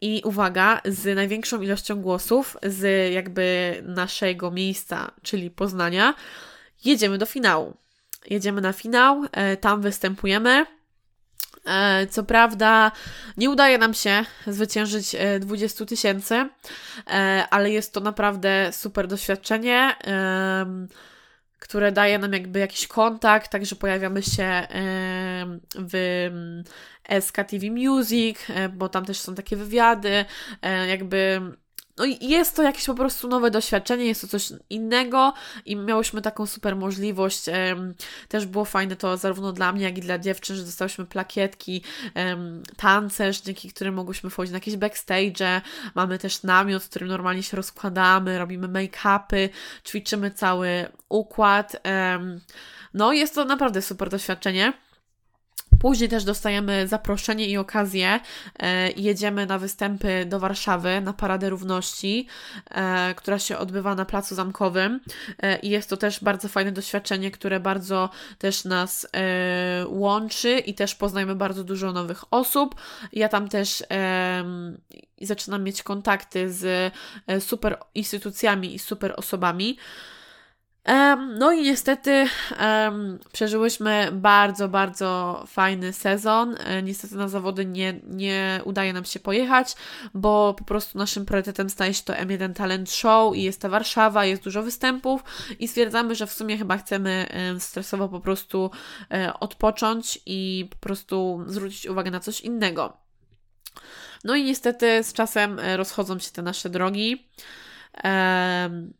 i 0.00 0.22
uwaga, 0.24 0.80
z 0.84 1.16
największą 1.16 1.60
ilością 1.60 2.02
głosów 2.02 2.56
z 2.62 3.12
jakby 3.12 3.74
naszego 3.86 4.50
miejsca, 4.50 5.10
czyli 5.22 5.50
Poznania, 5.50 6.14
jedziemy 6.84 7.18
do 7.18 7.26
finału. 7.26 7.76
Jedziemy 8.30 8.60
na 8.60 8.72
finał, 8.72 9.22
tam 9.60 9.80
występujemy. 9.80 10.66
E, 11.66 12.06
co 12.06 12.24
prawda, 12.24 12.92
nie 13.36 13.50
udaje 13.50 13.78
nam 13.78 13.94
się 13.94 14.24
zwyciężyć 14.46 15.16
20 15.40 15.84
e, 15.84 15.86
tysięcy, 15.86 16.48
e, 17.06 17.46
ale 17.50 17.70
jest 17.70 17.92
to 17.92 18.00
naprawdę 18.00 18.68
super 18.72 19.06
doświadczenie, 19.06 19.94
które 21.58 21.92
daje 21.92 22.18
nam 22.18 22.32
jakby 22.32 22.58
jakiś 22.58 22.86
kontakt, 22.86 23.50
także 23.50 23.76
pojawiamy 23.76 24.22
się 24.22 24.66
w 25.74 26.28
SKTV 27.20 27.70
Music, 27.70 28.38
bo 28.72 28.88
tam 28.88 29.04
też 29.04 29.20
są 29.20 29.34
takie 29.34 29.56
wywiady, 29.56 30.24
jakby 30.88 31.40
no 31.98 32.04
jest 32.20 32.56
to 32.56 32.62
jakieś 32.62 32.86
po 32.86 32.94
prostu 32.94 33.28
nowe 33.28 33.50
doświadczenie, 33.50 34.04
jest 34.04 34.20
to 34.20 34.28
coś 34.28 34.52
innego 34.70 35.32
i 35.64 35.76
miałyśmy 35.76 36.22
taką 36.22 36.46
super 36.46 36.76
możliwość. 36.76 37.44
Też 38.28 38.46
było 38.46 38.64
fajne 38.64 38.96
to 38.96 39.16
zarówno 39.16 39.52
dla 39.52 39.72
mnie, 39.72 39.84
jak 39.84 39.98
i 39.98 40.00
dla 40.00 40.18
dziewczyn, 40.18 40.56
że 40.56 40.64
dostałyśmy 40.64 41.06
plakietki, 41.06 41.82
tancerz, 42.76 43.40
dzięki 43.40 43.70
którym 43.70 43.94
mogłyśmy 43.94 44.30
wchodzić 44.30 44.52
na 44.52 44.56
jakieś 44.56 44.76
backstage. 44.76 45.60
Mamy 45.94 46.18
też 46.18 46.42
namiot, 46.42 46.84
w 46.84 46.88
którym 46.88 47.08
normalnie 47.08 47.42
się 47.42 47.56
rozkładamy, 47.56 48.38
robimy 48.38 48.68
make-upy, 48.68 49.48
ćwiczymy 49.88 50.30
cały 50.30 50.88
układ. 51.08 51.82
No, 52.94 53.12
jest 53.12 53.34
to 53.34 53.44
naprawdę 53.44 53.82
super 53.82 54.10
doświadczenie. 54.10 54.72
Później 55.80 56.08
też 56.08 56.24
dostajemy 56.24 56.88
zaproszenie 56.88 57.46
i 57.46 57.56
okazję. 57.56 58.20
E, 58.58 58.90
jedziemy 58.90 59.46
na 59.46 59.58
występy 59.58 60.24
do 60.26 60.40
Warszawy, 60.40 61.00
na 61.00 61.12
Paradę 61.12 61.50
Równości, 61.50 62.26
e, 62.70 63.14
która 63.14 63.38
się 63.38 63.58
odbywa 63.58 63.94
na 63.94 64.04
Placu 64.04 64.34
Zamkowym. 64.34 65.00
E, 65.42 65.58
I 65.58 65.70
jest 65.70 65.90
to 65.90 65.96
też 65.96 66.24
bardzo 66.24 66.48
fajne 66.48 66.72
doświadczenie, 66.72 67.30
które 67.30 67.60
bardzo 67.60 68.10
też 68.38 68.64
nas 68.64 69.06
łączy 69.86 70.58
i 70.58 70.74
też 70.74 70.94
poznajemy 70.94 71.34
bardzo 71.34 71.64
dużo 71.64 71.92
nowych 71.92 72.24
osób. 72.30 72.74
Ja 73.12 73.28
tam 73.28 73.48
też 73.48 73.84
zaczynam 75.20 75.64
mieć 75.64 75.82
kontakty 75.82 76.52
z 76.52 76.92
super 77.40 77.78
instytucjami 77.94 78.74
i 78.74 78.78
super 78.78 79.14
osobami. 79.16 79.76
No 81.38 81.52
i 81.52 81.62
niestety 81.62 82.26
przeżyłyśmy 83.32 84.08
bardzo, 84.12 84.68
bardzo 84.68 85.44
fajny 85.46 85.92
sezon. 85.92 86.56
E, 86.58 86.82
niestety 86.82 87.16
na 87.16 87.28
zawody 87.28 87.66
nie, 87.66 88.00
nie 88.08 88.60
udaje 88.64 88.92
nam 88.92 89.04
się 89.04 89.20
pojechać, 89.20 89.74
bo 90.14 90.54
po 90.58 90.64
prostu 90.64 90.98
naszym 90.98 91.26
priorytetem 91.26 91.70
staje 91.70 91.94
się 91.94 92.02
to 92.02 92.12
M1 92.12 92.54
Talent 92.54 92.90
Show 92.90 93.36
i 93.36 93.42
jest 93.42 93.60
ta 93.60 93.68
Warszawa, 93.68 94.24
jest 94.24 94.42
dużo 94.42 94.62
występów 94.62 95.24
i 95.58 95.68
stwierdzamy, 95.68 96.14
że 96.14 96.26
w 96.26 96.32
sumie 96.32 96.58
chyba 96.58 96.76
chcemy 96.76 97.26
stresowo 97.58 98.08
po 98.08 98.20
prostu 98.20 98.70
e, 99.12 99.34
odpocząć 99.40 100.18
i 100.26 100.68
po 100.70 100.76
prostu 100.76 101.44
zwrócić 101.46 101.86
uwagę 101.86 102.10
na 102.10 102.20
coś 102.20 102.40
innego. 102.40 102.96
No 104.24 104.34
i 104.34 104.44
niestety 104.44 105.02
z 105.02 105.12
czasem 105.12 105.58
e, 105.58 105.76
rozchodzą 105.76 106.18
się 106.18 106.30
te 106.30 106.42
nasze 106.42 106.70
drogi. 106.70 107.28
Um, 108.04 108.92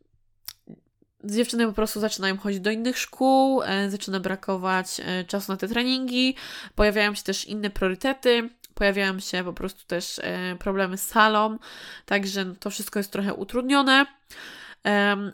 dziewczyny 1.26 1.66
po 1.66 1.72
prostu 1.72 2.00
zaczynają 2.00 2.38
chodzić 2.38 2.60
do 2.60 2.70
innych 2.70 2.98
szkół, 2.98 3.62
e, 3.62 3.90
zaczyna 3.90 4.20
brakować 4.20 5.00
e, 5.00 5.24
czasu 5.24 5.52
na 5.52 5.58
te 5.58 5.68
treningi, 5.68 6.36
pojawiają 6.74 7.14
się 7.14 7.22
też 7.22 7.44
inne 7.44 7.70
priorytety, 7.70 8.50
pojawiają 8.74 9.20
się 9.20 9.44
po 9.44 9.52
prostu 9.52 9.86
też 9.86 10.18
e, 10.18 10.56
problemy 10.58 10.98
z 10.98 11.08
salą, 11.08 11.58
także 12.04 12.54
to 12.60 12.70
wszystko 12.70 12.98
jest 12.98 13.12
trochę 13.12 13.34
utrudnione, 13.34 14.06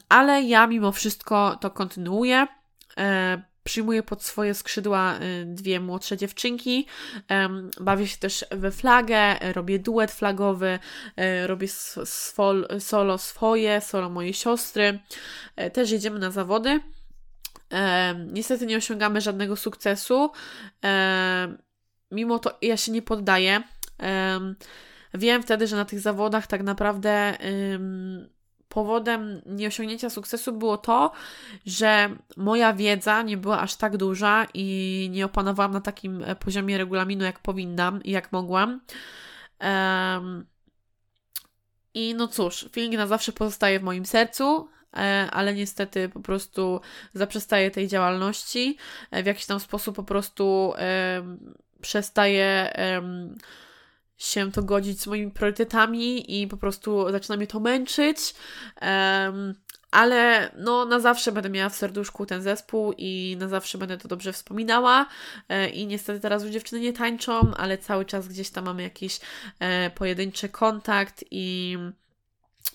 ale 0.09 0.43
ja 0.43 0.67
mimo 0.67 0.93
wszystko 0.93 1.59
to 1.61 1.71
kontynuuję. 1.71 2.47
Przyjmuję 3.65 4.03
pod 4.03 4.23
swoje 4.23 4.55
skrzydła 4.55 5.15
y, 5.17 5.45
dwie 5.47 5.81
młodsze 5.81 6.17
dziewczynki. 6.17 6.87
Bawię 7.81 8.07
się 8.07 8.17
też 8.17 8.45
we 8.51 8.71
flagę, 8.71 9.53
robię 9.53 9.79
duet 9.79 10.13
flagowy, 10.13 10.79
y, 11.19 11.47
robię 11.47 11.69
solo 12.79 13.19
swoje, 13.19 13.81
solo 13.81 14.11
mojej 14.11 14.35
siostry. 14.35 15.01
E, 15.57 15.71
też 15.71 15.91
jedziemy 15.91 16.19
na 16.19 16.31
zawody. 16.31 16.81
Niestety 18.33 18.67
nie 18.67 18.77
osiągamy 18.77 19.21
żadnego 19.21 19.57
sukcesu. 19.57 20.31
Mimo 22.11 22.39
to 22.39 22.59
ja 22.63 22.77
się 22.77 22.93
nie 22.93 23.03
poddaję. 23.03 23.63
Wiem 25.15 25.43
wtedy, 25.43 25.67
że 25.67 25.77
na 25.77 25.85
tych 25.85 26.01
zawodach 26.01 26.47
tak 26.47 26.63
naprawdę 26.63 27.39
powodem 28.73 29.43
nieosiągnięcia 29.47 30.11
sukcesu 30.11 30.53
było 30.53 30.77
to, 30.77 31.13
że 31.67 32.17
moja 32.37 32.73
wiedza 32.73 33.23
nie 33.23 33.37
była 33.37 33.61
aż 33.61 33.77
tak 33.77 33.97
duża 33.97 34.47
i 34.55 35.09
nie 35.13 35.25
opanowałam 35.25 35.73
na 35.73 35.81
takim 35.81 36.23
e, 36.23 36.37
poziomie 36.37 36.79
regulaminu, 36.79 37.25
jak 37.25 37.39
powinnam 37.39 38.03
i 38.03 38.11
jak 38.11 38.33
mogłam. 38.33 38.81
Um, 39.61 40.47
I 41.95 42.15
no 42.15 42.29
cóż, 42.29 42.69
feeling 42.73 42.97
na 42.97 43.07
zawsze 43.07 43.33
pozostaje 43.33 43.81
w 43.81 43.83
moim 43.83 44.07
sercu, 44.07 44.69
e, 44.97 45.29
ale 45.33 45.55
niestety 45.55 46.09
po 46.09 46.21
prostu 46.21 46.81
zaprzestaję 47.15 47.71
tej 47.71 47.89
działalności. 47.89 48.77
E, 49.11 49.23
w 49.23 49.27
jakiś 49.27 49.47
tam 49.47 49.61
sposób 49.61 49.97
po 49.97 50.05
prostu 50.05 50.73
przestaję 51.81 52.73
się 54.23 54.53
to 54.53 54.63
godzić 54.63 55.01
z 55.01 55.07
moimi 55.07 55.31
priorytetami 55.31 56.41
i 56.43 56.49
po 56.49 56.57
prostu 56.57 57.11
zaczyna 57.11 57.37
mnie 57.37 57.47
to 57.47 57.61
męczyć. 57.61 58.35
Um, 58.83 59.55
ale 59.91 60.51
no, 60.57 60.85
na 60.85 61.01
zawsze 61.01 61.33
będę 61.33 61.51
miała 61.51 61.69
w 61.69 61.77
serduszku 61.77 62.27
ten 62.27 62.43
zespół 62.43 62.95
i 62.99 63.37
na 63.41 63.49
zawsze 63.49 63.79
będę 63.79 63.99
to 63.99 64.09
dobrze 64.09 64.33
wspominała. 64.33 65.07
E, 65.49 65.69
I 65.69 65.87
niestety 65.87 66.21
teraz 66.21 66.43
już 66.43 66.53
dziewczyny 66.53 66.81
nie 66.81 66.93
tańczą, 66.93 67.55
ale 67.55 67.79
cały 67.79 68.05
czas 68.05 68.29
gdzieś 68.29 68.51
tam 68.51 68.65
mamy 68.65 68.83
jakiś 68.83 69.21
e, 69.59 69.91
pojedynczy 69.91 70.49
kontakt 70.49 71.25
i. 71.31 71.79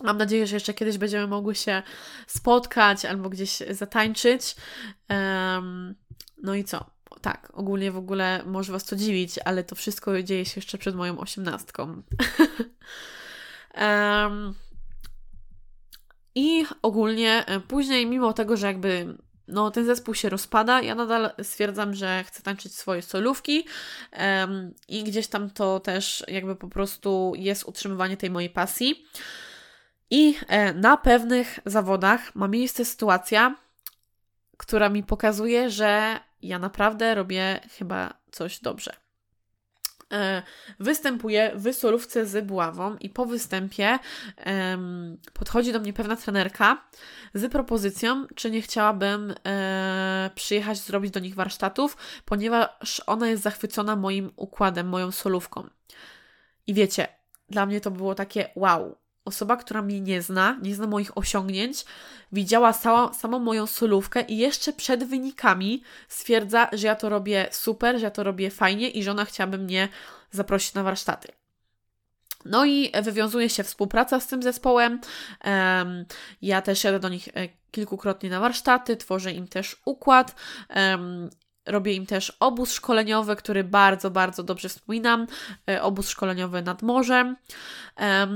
Mam 0.02 0.18
nadzieję, 0.18 0.48
że 0.48 0.56
jeszcze 0.56 0.74
kiedyś 0.74 0.98
będziemy 0.98 1.28
mogły 1.28 1.56
się 1.56 1.84
spotkać 2.28 3.06
albo 3.06 3.30
gdzieś 3.30 3.58
zatańczyć. 3.70 4.56
No 6.44 6.56
i 6.56 6.64
co? 6.64 6.97
Tak, 7.22 7.52
ogólnie 7.54 7.92
w 7.92 7.98
ogóle 7.98 8.44
może 8.46 8.72
Was 8.72 8.86
to 8.86 8.96
dziwić, 8.96 9.40
ale 9.46 9.64
to 9.64 9.76
wszystko 9.76 10.24
dzieje 10.24 10.46
się 10.46 10.54
jeszcze 10.56 10.78
przed 10.78 10.96
moją 10.96 11.20
osiemnastką. 11.20 11.84
um, 13.78 14.54
I 16.36 16.66
ogólnie 16.82 17.46
e, 17.46 17.60
później, 17.60 18.06
mimo 18.06 18.34
tego, 18.34 18.58
że 18.58 18.68
jakby 18.68 19.18
no, 19.48 19.72
ten 19.72 19.86
zespół 19.86 20.14
się 20.14 20.30
rozpada, 20.30 20.82
ja 20.82 20.96
nadal 20.96 21.32
stwierdzam, 21.44 21.94
że 21.94 22.24
chcę 22.28 22.44
tańczyć 22.44 22.76
swoje 22.76 23.02
solówki 23.02 23.66
um, 24.20 24.74
i 24.88 25.04
gdzieś 25.04 25.28
tam 25.28 25.50
to 25.50 25.80
też 25.80 26.24
jakby 26.28 26.56
po 26.56 26.68
prostu 26.68 27.34
jest 27.36 27.64
utrzymywanie 27.66 28.18
tej 28.18 28.30
mojej 28.30 28.50
pasji. 28.50 29.06
I 30.10 30.36
e, 30.48 30.74
na 30.74 30.98
pewnych 30.98 31.60
zawodach 31.66 32.36
ma 32.36 32.48
miejsce 32.48 32.86
sytuacja, 32.86 33.56
która 34.58 34.90
mi 34.90 35.04
pokazuje, 35.04 35.70
że 35.70 36.20
ja 36.42 36.60
naprawdę 36.60 37.16
robię 37.16 37.60
chyba 37.78 38.14
coś 38.32 38.60
dobrze. 38.60 38.94
E, 40.14 40.44
występuję 40.80 41.52
w 41.56 41.74
solówce 41.74 42.26
z 42.26 42.46
buławą 42.46 42.98
i 42.98 43.10
po 43.10 43.26
występie 43.26 44.00
um, 44.46 45.18
podchodzi 45.34 45.74
do 45.74 45.80
mnie 45.80 45.94
pewna 45.94 46.16
trenerka 46.16 46.88
z 47.34 47.52
propozycją, 47.52 48.28
czy 48.36 48.52
nie 48.52 48.62
chciałabym 48.62 49.34
e, 49.46 50.30
przyjechać 50.36 50.78
zrobić 50.78 51.12
do 51.12 51.20
nich 51.20 51.36
warsztatów, 51.36 51.98
ponieważ 52.26 53.02
ona 53.08 53.28
jest 53.28 53.44
zachwycona 53.44 53.96
moim 53.96 54.32
układem, 54.36 54.88
moją 54.88 55.12
solówką. 55.12 55.68
I 56.68 56.74
wiecie, 56.74 57.08
dla 57.50 57.66
mnie 57.66 57.82
to 57.82 57.92
było 57.92 58.16
takie 58.16 58.50
wow, 58.56 58.98
osoba, 59.28 59.58
która 59.58 59.82
mnie 59.82 60.02
nie 60.02 60.22
zna, 60.22 60.58
nie 60.62 60.76
zna 60.76 60.88
moich 60.88 61.18
osiągnięć, 61.18 61.86
widziała 62.32 62.74
cała, 62.74 63.14
samą 63.14 63.40
moją 63.40 63.68
solówkę 63.68 64.22
i 64.22 64.38
jeszcze 64.38 64.74
przed 64.74 65.04
wynikami 65.04 65.84
stwierdza, 66.08 66.70
że 66.74 66.88
ja 66.88 66.96
to 66.96 67.10
robię 67.10 67.48
super, 67.52 67.98
że 68.00 68.04
ja 68.04 68.12
to 68.12 68.24
robię 68.24 68.52
fajnie 68.52 68.90
i 68.90 69.04
że 69.04 69.12
ona 69.12 69.26
chciałaby 69.26 69.58
mnie 69.58 69.90
zaprosić 70.32 70.74
na 70.74 70.84
warsztaty. 70.84 71.28
No 72.46 72.66
i 72.66 72.92
wywiązuje 73.04 73.50
się 73.50 73.64
współpraca 73.64 74.20
z 74.20 74.28
tym 74.28 74.44
zespołem. 74.44 75.02
Ja 76.42 76.62
też 76.62 76.84
jadę 76.84 77.00
do 77.00 77.10
nich 77.10 77.28
e, 77.28 77.50
kilkukrotnie 77.72 78.30
na 78.30 78.40
warsztaty, 78.40 78.98
tworzę 78.98 79.32
im 79.32 79.48
też 79.48 79.82
układ. 79.86 80.36
Robię 81.68 81.94
im 81.94 82.06
też 82.06 82.38
obóz 82.40 82.72
szkoleniowy, 82.72 83.36
który 83.36 83.64
bardzo, 83.64 84.12
bardzo 84.12 84.44
dobrze 84.44 84.70
wspominam. 84.70 85.28
E, 85.70 85.82
obóz 85.82 86.10
szkoleniowy 86.10 86.62
nad 86.62 86.82
morzem. 86.82 87.36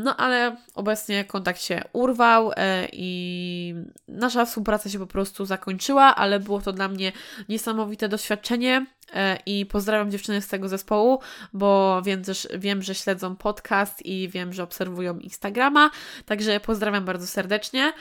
No 0.04 0.18
ale 0.18 0.58
obecnie 0.76 1.26
kontakt 1.26 1.62
się 1.62 1.82
urwał 1.94 2.52
e, 2.56 2.88
i 2.92 3.76
nasza 4.08 4.46
współpraca 4.46 4.90
się 4.90 5.00
po 5.00 5.08
prostu 5.08 5.46
zakończyła, 5.46 6.16
ale 6.16 6.40
było 6.40 6.62
to 6.62 6.74
dla 6.74 6.88
mnie 6.88 7.12
niesamowite 7.50 8.10
doświadczenie 8.10 8.86
e, 9.14 9.38
i 9.46 9.66
pozdrawiam 9.66 10.12
dziewczyny 10.12 10.42
z 10.42 10.48
tego 10.48 10.70
zespołu, 10.70 11.20
bo 11.54 12.02
wiem, 12.02 12.24
że, 12.24 12.34
wiem, 12.60 12.82
że 12.82 12.96
śledzą 12.96 13.36
podcast 13.36 14.06
i 14.06 14.30
wiem, 14.30 14.54
że 14.54 14.64
obserwują 14.64 15.20
Instagrama, 15.20 15.90
także 16.26 16.60
pozdrawiam 16.60 17.06
bardzo 17.06 17.28
serdecznie. 17.28 17.94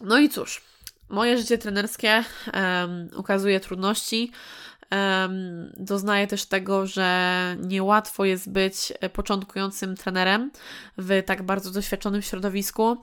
No 0.00 0.18
i 0.18 0.28
cóż, 0.28 0.62
moje 1.12 1.38
życie 1.38 1.58
trenerskie 1.58 2.24
um, 2.54 3.10
ukazuje 3.16 3.60
trudności. 3.60 4.32
Um, 4.90 5.72
doznaję 5.76 6.26
też 6.26 6.46
tego, 6.46 6.86
że 6.86 7.56
niełatwo 7.60 8.24
jest 8.24 8.50
być 8.50 8.92
początkującym 9.12 9.96
trenerem 9.96 10.50
w 10.98 11.22
tak 11.26 11.42
bardzo 11.42 11.70
doświadczonym 11.70 12.22
środowisku. 12.22 12.96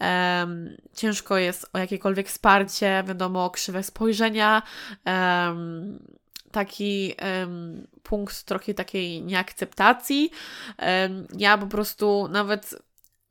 Um, 0.00 0.76
ciężko 0.94 1.38
jest 1.38 1.66
o 1.72 1.78
jakiekolwiek 1.78 2.28
wsparcie, 2.28 3.04
wiadomo, 3.08 3.50
krzywe 3.50 3.82
spojrzenia. 3.82 4.62
Um, 5.06 5.98
taki 6.50 7.14
punkt 8.02 8.42
trochę 8.42 8.74
takiej 8.74 9.22
nieakceptacji. 9.22 10.30
Ja 11.38 11.58
po 11.58 11.66
prostu 11.66 12.28
nawet 12.30 12.74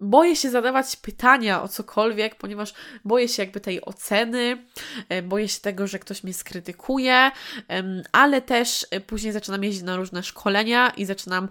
boję 0.05 0.35
się 0.35 0.49
zadawać 0.49 0.95
pytania 0.95 1.63
o 1.63 1.67
cokolwiek, 1.67 2.35
ponieważ 2.35 2.73
boję 3.05 3.27
się 3.27 3.43
jakby 3.43 3.59
tej 3.59 3.85
oceny, 3.85 4.65
e, 5.09 5.21
boję 5.21 5.47
się 5.49 5.61
tego, 5.61 5.87
że 5.87 5.99
ktoś 5.99 6.23
mnie 6.23 6.33
skrytykuje, 6.33 7.31
ale 8.11 8.41
też 8.41 8.87
e, 8.91 8.99
później 8.99 9.33
zaczynam 9.33 9.63
jeździć 9.63 9.83
na 9.83 9.95
różne 9.95 10.23
szkolenia 10.23 10.89
i 10.89 11.05
zaczynam 11.05 11.49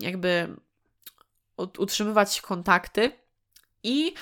jakby 0.00 0.56
utrzymywać 1.56 2.40
kontakty. 2.40 3.12
I 3.82 4.14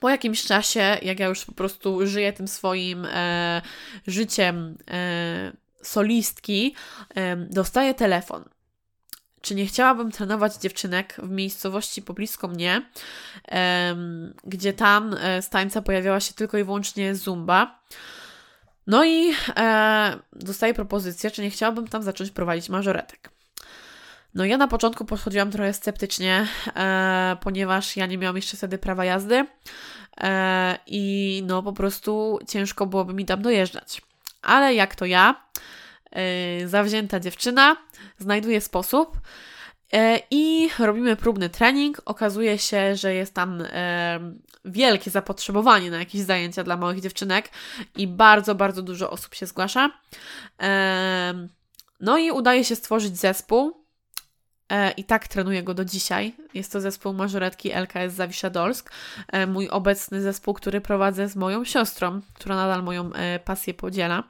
po 0.00 0.08
jakimś 0.08 0.44
czasie, 0.44 0.98
jak 1.02 1.20
ja 1.20 1.26
już 1.26 1.44
po 1.44 1.52
prostu 1.52 2.06
żyję 2.06 2.32
tym 2.32 2.48
swoim 2.48 3.04
e, 3.04 3.62
życiem 4.06 4.78
solistki, 5.82 6.74
dostaję 7.50 7.94
telefon 7.94 8.44
czy 9.40 9.54
nie 9.54 9.66
chciałabym 9.66 10.10
trenować 10.10 10.56
dziewczynek 10.56 11.16
w 11.22 11.30
miejscowości 11.30 12.02
poblisko 12.02 12.48
mnie, 12.48 12.82
gdzie 14.44 14.72
tam 14.72 15.14
e, 15.20 15.42
z 15.42 15.48
tańca 15.48 15.82
pojawiała 15.82 16.20
się 16.20 16.34
tylko 16.34 16.58
i 16.58 16.64
wyłącznie 16.64 17.14
zumba. 17.14 17.80
No 18.86 19.04
i 19.04 19.32
e, 19.56 20.16
dostaję 20.32 20.74
propozycję, 20.74 21.30
czy 21.30 21.42
nie 21.42 21.50
chciałabym 21.50 21.88
tam 21.88 22.02
zacząć 22.02 22.30
prowadzić 22.30 22.68
mażoretek. 22.68 23.30
No 24.34 24.44
ja 24.44 24.56
na 24.56 24.68
początku 24.68 25.04
podchodziłam 25.04 25.50
trochę 25.50 25.72
sceptycznie, 25.72 26.46
e, 26.76 27.36
ponieważ 27.40 27.96
ja 27.96 28.06
nie 28.06 28.18
miałam 28.18 28.36
jeszcze 28.36 28.56
wtedy 28.56 28.78
prawa 28.78 29.04
jazdy 29.04 29.46
e, 30.20 30.78
i 30.86 31.42
no 31.46 31.62
po 31.62 31.72
prostu 31.72 32.38
ciężko 32.48 32.86
byłoby 32.86 33.14
mi 33.14 33.24
tam 33.24 33.42
dojeżdżać. 33.42 34.02
Ale 34.42 34.74
jak 34.74 34.94
to 34.94 35.06
ja, 35.06 35.44
E, 36.12 36.68
zawzięta 36.68 37.20
dziewczyna 37.20 37.76
znajduje 38.18 38.60
sposób 38.60 39.20
e, 39.92 40.20
i 40.30 40.68
robimy 40.78 41.16
próbny 41.16 41.50
trening. 41.50 42.02
Okazuje 42.04 42.58
się, 42.58 42.96
że 42.96 43.14
jest 43.14 43.34
tam 43.34 43.62
e, 43.62 44.20
wielkie 44.64 45.10
zapotrzebowanie 45.10 45.90
na 45.90 45.98
jakieś 45.98 46.20
zajęcia 46.20 46.64
dla 46.64 46.76
małych 46.76 47.00
dziewczynek 47.00 47.50
i 47.96 48.06
bardzo, 48.06 48.54
bardzo 48.54 48.82
dużo 48.82 49.10
osób 49.10 49.34
się 49.34 49.46
zgłasza. 49.46 49.90
No 52.00 52.18
i 52.18 52.30
udaje 52.30 52.64
się 52.64 52.76
stworzyć 52.76 53.18
zespół. 53.18 53.79
I 54.96 55.04
tak 55.04 55.28
trenuję 55.28 55.62
go 55.62 55.74
do 55.74 55.84
dzisiaj. 55.84 56.34
Jest 56.54 56.72
to 56.72 56.80
zespół 56.80 57.12
mażoretki 57.12 57.72
LKS 57.72 58.14
Zawisza-Dolsk. 58.14 58.90
Mój 59.48 59.68
obecny 59.68 60.22
zespół, 60.22 60.54
który 60.54 60.80
prowadzę 60.80 61.28
z 61.28 61.36
moją 61.36 61.64
siostrą, 61.64 62.20
która 62.34 62.56
nadal 62.56 62.82
moją 62.82 63.10
pasję 63.44 63.74
podziela. 63.74 64.24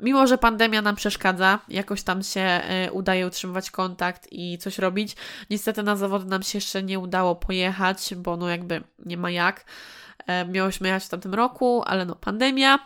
Mimo, 0.00 0.26
że 0.26 0.38
pandemia 0.38 0.82
nam 0.82 0.96
przeszkadza, 0.96 1.58
jakoś 1.68 2.02
tam 2.02 2.22
się 2.22 2.40
e, 2.40 2.92
udaje 2.92 3.26
utrzymywać 3.26 3.70
kontakt 3.70 4.28
i 4.30 4.58
coś 4.58 4.78
robić. 4.78 5.16
Niestety 5.50 5.82
na 5.82 5.96
zawody 5.96 6.24
nam 6.24 6.42
się 6.42 6.58
jeszcze 6.58 6.82
nie 6.82 6.98
udało 6.98 7.36
pojechać, 7.36 8.14
bo 8.16 8.36
no 8.36 8.48
jakby 8.48 8.82
nie 9.06 9.16
ma 9.16 9.30
jak. 9.30 9.64
E, 10.26 10.44
miałyśmy 10.44 10.88
jechać 10.88 11.04
w 11.04 11.08
tamtym 11.08 11.34
roku, 11.34 11.82
ale 11.86 12.04
no 12.04 12.14
pandemia. 12.14 12.78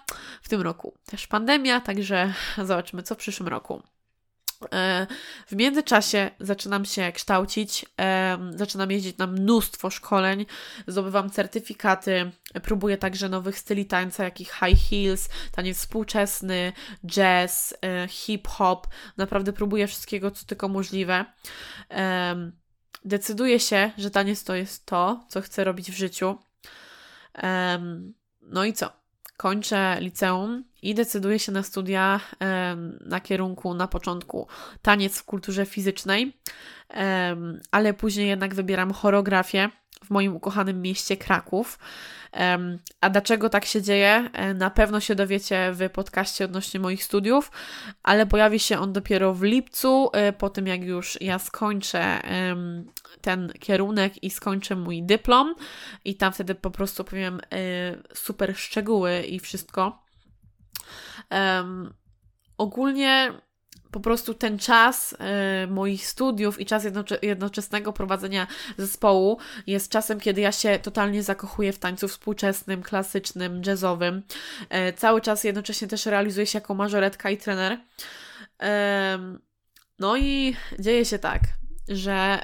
W 0.43 0.49
tym 0.49 0.61
roku 0.61 0.95
też 1.07 1.27
pandemia, 1.27 1.81
także 1.81 2.33
zobaczymy, 2.65 3.03
co 3.03 3.15
w 3.15 3.19
przyszłym 3.19 3.49
roku. 3.49 3.83
E, 4.73 5.07
w 5.47 5.57
międzyczasie 5.57 6.31
zaczynam 6.41 6.85
się 6.85 7.13
kształcić, 7.13 7.87
zaczynam 8.57 8.91
jeździć 8.91 9.19
na 9.19 9.27
mnóstwo 9.27 9.91
szkoleń, 9.91 10.47
zdobywam 10.87 11.31
certyfikaty, 11.31 12.31
próbuję 12.63 12.99
także 12.99 13.29
nowych 13.29 13.59
styli 13.59 13.87
tańca, 13.87 14.25
jak 14.25 14.41
i 14.41 14.45
high 14.45 14.91
heels, 14.91 15.29
taniec 15.53 15.79
współczesny, 15.79 16.73
jazz, 17.07 17.75
e, 17.83 18.09
hip-hop. 18.09 18.87
Naprawdę 19.17 19.53
próbuję 19.53 19.87
wszystkiego, 19.87 20.31
co 20.31 20.47
tylko 20.47 20.69
możliwe. 20.69 21.25
Decyduję 23.05 23.61
się, 23.61 23.91
że 23.99 24.11
taniec 24.11 24.45
to 24.45 24.55
jest 24.55 24.87
to, 24.87 25.25
co 25.29 25.41
chcę 25.41 25.65
robić 25.65 25.91
w 25.91 25.97
życiu. 25.97 26.39
No 28.43 28.65
i 28.65 28.73
co? 28.73 28.93
Kończę 29.37 29.97
liceum 30.01 30.65
i 30.85 30.95
decyduję 30.95 31.39
się 31.39 31.53
na 31.53 31.63
studia 31.63 32.21
na 33.01 33.21
kierunku 33.21 33.75
na 33.75 33.89
początku 33.89 34.49
taniec 34.83 35.19
w 35.19 35.25
kulturze 35.25 35.67
fizycznej, 35.67 36.37
ale 37.71 37.95
później 37.95 38.29
jednak 38.29 38.55
wybieram 38.55 38.93
choreografię 38.93 39.71
w 40.05 40.11
moim 40.11 40.37
ukochanym 40.37 40.83
mieście 40.83 41.17
Kraków. 41.17 41.79
A 43.01 43.11
dlaczego 43.11 43.49
tak 43.49 43.65
się 43.65 43.83
dzieje? 43.83 44.31
E, 44.33 44.55
na 44.55 44.71
pewno 44.71 45.01
się 45.01 45.15
dowiecie 45.15 45.73
w 45.73 45.91
podcaście 45.91 46.45
odnośnie 46.45 46.81
moich 46.81 47.05
studiów, 47.05 47.51
ale 48.03 48.27
pojawi 48.27 48.59
się 48.59 48.79
on 48.79 48.93
dopiero 48.93 49.35
w 49.35 49.43
lipcu, 49.43 50.11
e, 50.13 50.33
po 50.33 50.51
tym 50.51 50.67
jak 50.67 50.85
już 50.85 51.21
ja 51.21 51.39
skończę 51.39 52.21
ten 53.21 53.53
kierunek 53.61 54.23
i 54.23 54.31
skończę 54.31 54.77
mój 54.77 55.03
dyplom 55.03 55.55
i 56.05 56.15
tam 56.15 56.33
wtedy 56.33 56.55
po 56.55 56.71
prostu 56.71 57.05
powiem 57.05 57.41
e, 57.41 57.97
super 58.15 58.57
szczegóły 58.57 59.23
i 59.23 59.41
wszystko. 59.41 60.04
Um, 61.31 61.95
ogólnie 62.59 63.33
po 63.95 64.01
prostu 64.01 64.35
ten 64.35 64.59
czas 64.59 65.13
y, 65.13 65.67
moich 65.67 66.07
studiów 66.07 66.61
i 66.61 66.67
czas 66.67 66.85
jednocze 66.85 67.19
jednoczesnego 67.23 67.93
prowadzenia 67.93 68.47
zespołu 68.79 69.39
jest 69.67 69.93
czasem, 69.93 70.21
kiedy 70.21 70.41
ja 70.41 70.53
się 70.53 70.79
totalnie 70.79 71.23
zakochuję 71.23 71.73
w 71.73 71.79
tańcu 71.79 72.09
współczesnym, 72.09 72.83
klasycznym, 72.83 73.63
jazzowym. 73.67 74.23
Y, 74.89 74.93
cały 74.93 75.21
czas 75.21 75.45
jednocześnie 75.45 75.89
też 75.89 76.07
realizuję 76.07 76.47
się 76.47 76.59
jako 76.59 76.75
mażoretka 76.75 77.31
i 77.31 77.37
trener. 77.37 77.79
No 79.99 80.17
i 80.17 80.57
dzieje 80.79 81.05
się 81.05 81.19
tak, 81.19 81.41
że 81.89 82.41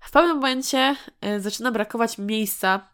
w 0.00 0.10
pewnym 0.10 0.36
momencie 0.36 0.96
zaczyna 1.38 1.72
brakować 1.72 2.18
miejsca 2.18 2.88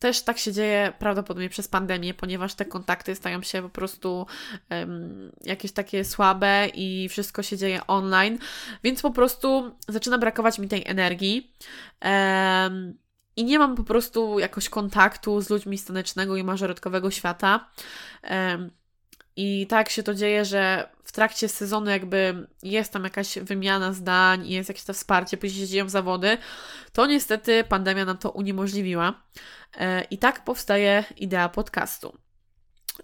też 0.00 0.22
tak 0.22 0.38
się 0.38 0.52
dzieje 0.52 0.92
prawdopodobnie 0.98 1.48
przez 1.48 1.68
pandemię, 1.68 2.14
ponieważ 2.14 2.54
te 2.54 2.64
kontakty 2.64 3.14
stają 3.14 3.42
się 3.42 3.62
po 3.62 3.68
prostu 3.68 4.26
um, 4.70 5.32
jakieś 5.44 5.72
takie 5.72 6.04
słabe 6.04 6.68
i 6.74 7.08
wszystko 7.08 7.42
się 7.42 7.56
dzieje 7.56 7.86
online, 7.86 8.38
więc 8.84 9.02
po 9.02 9.10
prostu 9.10 9.76
zaczyna 9.88 10.18
brakować 10.18 10.58
mi 10.58 10.68
tej 10.68 10.82
energii. 10.86 11.54
Um, 12.02 12.94
i 13.36 13.44
nie 13.44 13.58
mam 13.58 13.76
po 13.76 13.84
prostu 13.84 14.38
jakoś 14.38 14.68
kontaktu 14.68 15.40
z 15.40 15.50
ludźmi 15.50 15.78
stanecznego 15.78 16.36
i 16.36 16.44
mażoretkowego 16.44 17.10
świata. 17.10 17.70
Um, 18.30 18.70
I 19.36 19.66
tak 19.66 19.90
się 19.90 20.02
to 20.02 20.14
dzieje, 20.14 20.44
że 20.44 20.88
w 21.10 21.12
trakcie 21.12 21.48
sezonu 21.48 21.90
jakby 21.90 22.46
jest 22.62 22.92
tam 22.92 23.04
jakaś 23.04 23.38
wymiana 23.38 23.92
zdań, 23.92 24.48
jest 24.48 24.68
jakieś 24.68 24.84
to 24.84 24.94
wsparcie, 24.94 25.36
później 25.36 25.66
się 25.66 25.72
dzieją 25.72 25.88
zawody, 25.88 26.38
to 26.92 27.06
niestety 27.06 27.64
pandemia 27.64 28.04
nam 28.04 28.18
to 28.18 28.30
uniemożliwiła. 28.30 29.22
E, 29.78 30.04
I 30.04 30.18
tak 30.18 30.44
powstaje 30.44 31.04
idea 31.16 31.48
podcastu. 31.48 32.18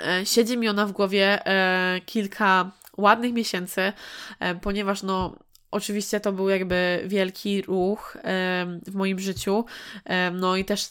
E, 0.00 0.26
siedzi 0.26 0.56
mi 0.56 0.68
ona 0.68 0.86
w 0.86 0.92
głowie 0.92 1.46
e, 1.46 2.00
kilka 2.00 2.70
ładnych 2.96 3.32
miesięcy, 3.32 3.92
ponieważ 4.62 5.02
no 5.02 5.36
Oczywiście 5.70 6.20
to 6.20 6.32
był 6.32 6.48
jakby 6.48 7.04
wielki 7.06 7.62
ruch 7.62 8.16
w 8.86 8.94
moim 8.94 9.18
życiu. 9.18 9.64
No 10.32 10.56
i 10.56 10.64
też 10.64 10.88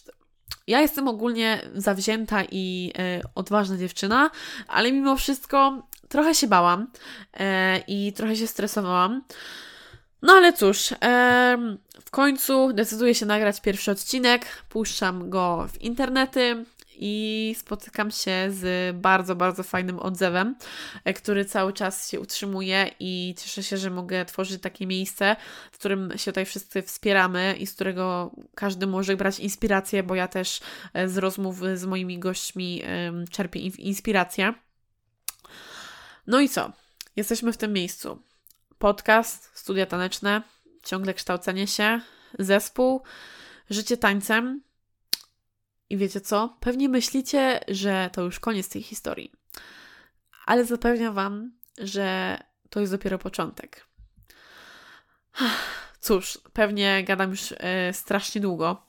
ja 0.67 0.81
jestem 0.81 1.07
ogólnie 1.07 1.61
zawzięta 1.75 2.43
i 2.51 2.93
odważna 3.35 3.77
dziewczyna, 3.77 4.29
ale 4.67 4.91
mimo 4.91 5.15
wszystko 5.15 5.87
trochę 6.09 6.35
się 6.35 6.47
bałam 6.47 6.87
i 7.87 8.13
trochę 8.13 8.35
się 8.35 8.47
stresowałam. 8.47 9.23
No 10.21 10.33
ale 10.33 10.53
cóż, 10.53 10.93
w 12.05 12.11
końcu 12.11 12.73
decyduję 12.73 13.15
się 13.15 13.25
nagrać 13.25 13.61
pierwszy 13.61 13.91
odcinek, 13.91 14.45
puszczam 14.69 15.29
go 15.29 15.67
w 15.73 15.81
internety 15.81 16.65
i 16.97 17.55
spotykam 17.59 18.11
się 18.11 18.47
z 18.49 18.95
bardzo, 18.95 19.35
bardzo 19.35 19.63
fajnym 19.63 19.99
odzewem, 19.99 20.55
e, 21.03 21.13
który 21.13 21.45
cały 21.45 21.73
czas 21.73 22.09
się 22.11 22.19
utrzymuje 22.19 22.91
i 22.99 23.35
cieszę 23.37 23.63
się, 23.63 23.77
że 23.77 23.89
mogę 23.89 24.25
tworzyć 24.25 24.61
takie 24.61 24.87
miejsce, 24.87 25.35
w 25.71 25.77
którym 25.77 26.13
się 26.17 26.31
tutaj 26.31 26.45
wszyscy 26.45 26.81
wspieramy 26.81 27.55
i 27.59 27.67
z 27.67 27.73
którego 27.73 28.31
każdy 28.55 28.87
może 28.87 29.17
brać 29.17 29.39
inspirację, 29.39 30.03
bo 30.03 30.15
ja 30.15 30.27
też 30.27 30.59
e, 30.93 31.09
z 31.09 31.17
rozmów 31.17 31.61
z 31.75 31.85
moimi 31.85 32.19
gośćmi 32.19 32.81
czerpię 33.31 33.59
inspirację. 33.59 34.53
No 36.27 36.39
i 36.39 36.49
co? 36.49 36.71
Jesteśmy 37.15 37.53
w 37.53 37.57
tym 37.57 37.73
miejscu 37.73 38.21
podcast, 38.77 39.51
studia 39.53 39.85
taneczne, 39.85 40.41
ciągle 40.83 41.13
kształcenie 41.13 41.67
się, 41.67 42.01
zespół, 42.39 43.01
życie 43.69 43.97
tańcem. 43.97 44.61
I 45.89 45.97
wiecie 45.97 46.21
co? 46.21 46.57
Pewnie 46.59 46.89
myślicie, 46.89 47.59
że 47.67 48.09
to 48.13 48.21
już 48.21 48.39
koniec 48.39 48.69
tej 48.69 48.83
historii. 48.83 49.31
Ale 50.45 50.65
zapewniam 50.65 51.13
Wam, 51.13 51.51
że 51.77 52.37
to 52.69 52.79
jest 52.79 52.93
dopiero 52.93 53.19
początek. 53.19 53.85
Cóż, 56.05 56.39
pewnie 56.53 57.03
gadam 57.03 57.29
już 57.29 57.51
e, 57.57 57.93
strasznie 57.93 58.41
długo. 58.41 58.85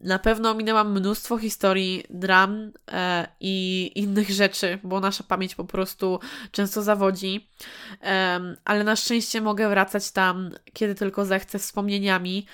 Na 0.00 0.18
pewno 0.18 0.54
minęłam 0.54 0.92
mnóstwo 0.92 1.38
historii, 1.38 2.04
dram 2.10 2.72
e, 2.92 3.28
i 3.40 3.90
innych 3.94 4.30
rzeczy, 4.30 4.78
bo 4.82 5.00
nasza 5.00 5.24
pamięć 5.24 5.54
po 5.54 5.64
prostu 5.64 6.20
często 6.50 6.82
zawodzi. 6.82 7.48
ale 8.64 8.84
na 8.84 8.96
szczęście 8.96 9.40
mogę 9.40 9.68
wracać 9.68 10.10
tam, 10.10 10.50
kiedy 10.72 10.94
tylko 10.94 11.24
zechcę, 11.24 11.58
wspomnieniami 11.58 12.46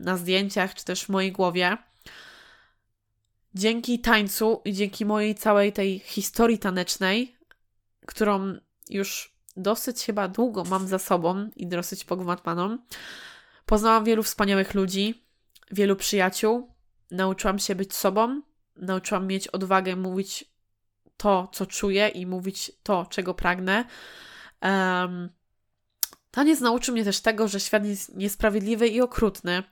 na 0.00 0.16
zdjęciach 0.16 0.74
czy 0.74 0.84
też 0.84 1.04
w 1.04 1.08
mojej 1.08 1.32
głowie. 1.32 1.76
Dzięki 3.54 3.98
tańcu 3.98 4.62
i 4.64 4.72
dzięki 4.72 5.04
mojej 5.04 5.34
całej 5.34 5.72
tej 5.72 5.98
historii 5.98 6.58
tanecznej, 6.58 7.36
którą 8.06 8.54
już 8.90 9.37
dosyć 9.58 10.04
chyba 10.04 10.28
długo 10.28 10.64
mam 10.64 10.88
za 10.88 10.98
sobą 10.98 11.50
i 11.56 11.66
dosyć 11.66 12.04
pogmatmaną. 12.04 12.78
Poznałam 13.66 14.04
wielu 14.04 14.22
wspaniałych 14.22 14.74
ludzi, 14.74 15.24
wielu 15.70 15.96
przyjaciół, 15.96 16.74
nauczyłam 17.10 17.58
się 17.58 17.74
być 17.74 17.94
sobą, 17.94 18.42
nauczyłam 18.76 19.26
mieć 19.26 19.48
odwagę 19.48 19.96
mówić 19.96 20.44
to, 21.16 21.48
co 21.52 21.66
czuję 21.66 22.08
i 22.08 22.26
mówić 22.26 22.72
to, 22.82 23.06
czego 23.10 23.34
pragnę. 23.34 23.84
Um, 24.62 25.28
taniec 26.30 26.60
nauczył 26.60 26.94
mnie 26.94 27.04
też 27.04 27.20
tego, 27.20 27.48
że 27.48 27.60
świat 27.60 27.86
jest 27.86 28.16
niesprawiedliwy 28.16 28.88
i 28.88 29.00
okrutny, 29.00 29.62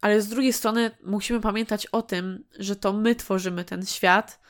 ale 0.00 0.22
z 0.22 0.28
drugiej 0.28 0.52
strony 0.52 0.90
musimy 1.04 1.40
pamiętać 1.40 1.86
o 1.86 2.02
tym, 2.02 2.44
że 2.58 2.76
to 2.76 2.92
my 2.92 3.14
tworzymy 3.14 3.64
ten 3.64 3.86
świat 3.86 4.40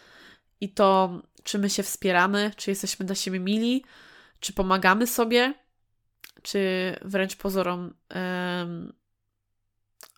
i 0.60 0.72
to 0.72 1.22
czy 1.42 1.58
my 1.58 1.70
się 1.70 1.82
wspieramy, 1.82 2.50
czy 2.56 2.70
jesteśmy 2.70 3.06
dla 3.06 3.14
siebie 3.14 3.40
mili, 3.40 3.84
czy 4.40 4.52
pomagamy 4.52 5.06
sobie, 5.06 5.54
czy 6.42 6.60
wręcz 7.02 7.36
pozorom 7.36 7.94
um, 8.14 8.92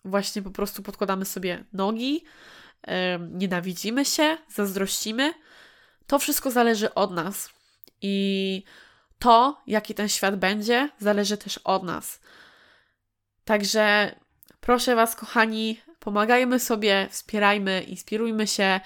właśnie 0.05 0.41
po 0.41 0.51
prostu 0.51 0.83
podkładamy 0.83 1.25
sobie 1.25 1.65
nogi, 1.73 2.23
um, 2.87 3.37
nienawidzimy 3.37 4.05
się, 4.05 4.37
zazdrościmy. 4.53 5.33
To 6.07 6.19
wszystko 6.19 6.51
zależy 6.51 6.93
od 6.93 7.11
nas. 7.11 7.49
I 8.01 8.63
to, 9.19 9.61
jaki 9.67 9.93
ten 9.93 10.09
świat 10.09 10.35
będzie, 10.35 10.89
zależy 10.99 11.37
też 11.37 11.57
od 11.57 11.83
nas. 11.83 12.19
Także 13.45 14.15
proszę 14.59 14.95
Was, 14.95 15.15
kochani, 15.15 15.81
Pomagajmy 16.05 16.59
sobie, 16.59 17.07
wspierajmy, 17.11 17.83
inspirujmy 17.83 18.47
się 18.47 18.79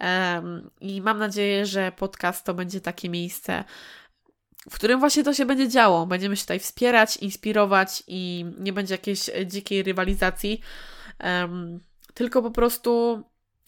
um, 0.00 0.70
i 0.80 1.00
mam 1.00 1.18
nadzieję, 1.18 1.66
że 1.66 1.92
podcast 1.92 2.44
to 2.44 2.54
będzie 2.54 2.80
takie 2.80 3.08
miejsce, 3.08 3.64
w 4.70 4.74
którym 4.74 5.00
właśnie 5.00 5.24
to 5.24 5.34
się 5.34 5.46
będzie 5.46 5.68
działo. 5.68 6.06
Będziemy 6.06 6.36
się 6.36 6.42
tutaj 6.42 6.58
wspierać, 6.58 7.16
inspirować 7.16 8.02
i 8.06 8.44
nie 8.58 8.72
będzie 8.72 8.94
jakiejś 8.94 9.30
dzikiej 9.46 9.82
rywalizacji, 9.82 10.60
um, 11.24 11.80
tylko 12.14 12.42
po 12.42 12.50
prostu 12.50 13.22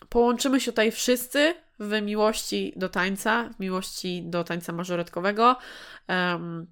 połączymy 0.08 0.60
się 0.60 0.72
tutaj 0.72 0.92
wszyscy 0.92 1.54
w 1.78 2.02
miłości 2.02 2.72
do 2.76 2.88
tańca, 2.88 3.50
w 3.56 3.60
miłości 3.60 4.22
do 4.26 4.44
tańca 4.44 4.72
mażoretkowego, 4.72 5.56
um, 6.08 6.66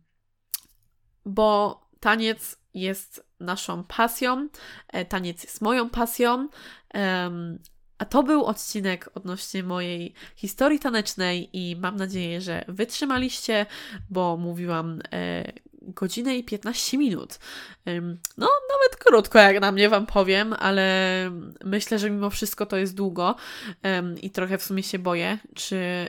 bo 1.24 1.80
taniec 2.00 2.56
jest 2.74 3.31
naszą 3.42 3.84
pasją, 3.84 4.48
e, 4.88 5.04
taniec 5.04 5.44
jest 5.44 5.60
moją 5.60 5.90
pasją. 5.90 6.48
A 7.98 8.04
to 8.04 8.22
był 8.22 8.44
odcinek 8.44 9.10
odnośnie 9.14 9.62
mojej 9.62 10.14
historii 10.36 10.78
tanecznej 10.78 11.48
i 11.52 11.76
mam 11.76 11.96
nadzieję, 11.96 12.40
że 12.40 12.64
wytrzymaliście, 12.68 13.66
bo 14.10 14.36
mówiłam 14.36 15.00
e, 15.12 15.52
godzinę 15.82 16.36
i 16.36 16.44
15 16.44 16.98
minut. 16.98 17.38
No, 18.38 18.48
nawet 18.72 18.96
krótko, 18.98 19.38
jak 19.38 19.60
na 19.60 19.72
mnie 19.72 19.88
Wam 19.88 20.06
powiem, 20.06 20.52
ale 20.52 20.86
myślę, 21.64 21.98
że 21.98 22.10
mimo 22.10 22.30
wszystko 22.30 22.66
to 22.66 22.76
jest 22.76 22.94
długo 22.94 23.36
i 24.22 24.30
trochę 24.30 24.58
w 24.58 24.62
sumie 24.62 24.82
się 24.82 24.98
boję, 24.98 25.38
czy 25.54 25.76
e, 25.76 26.08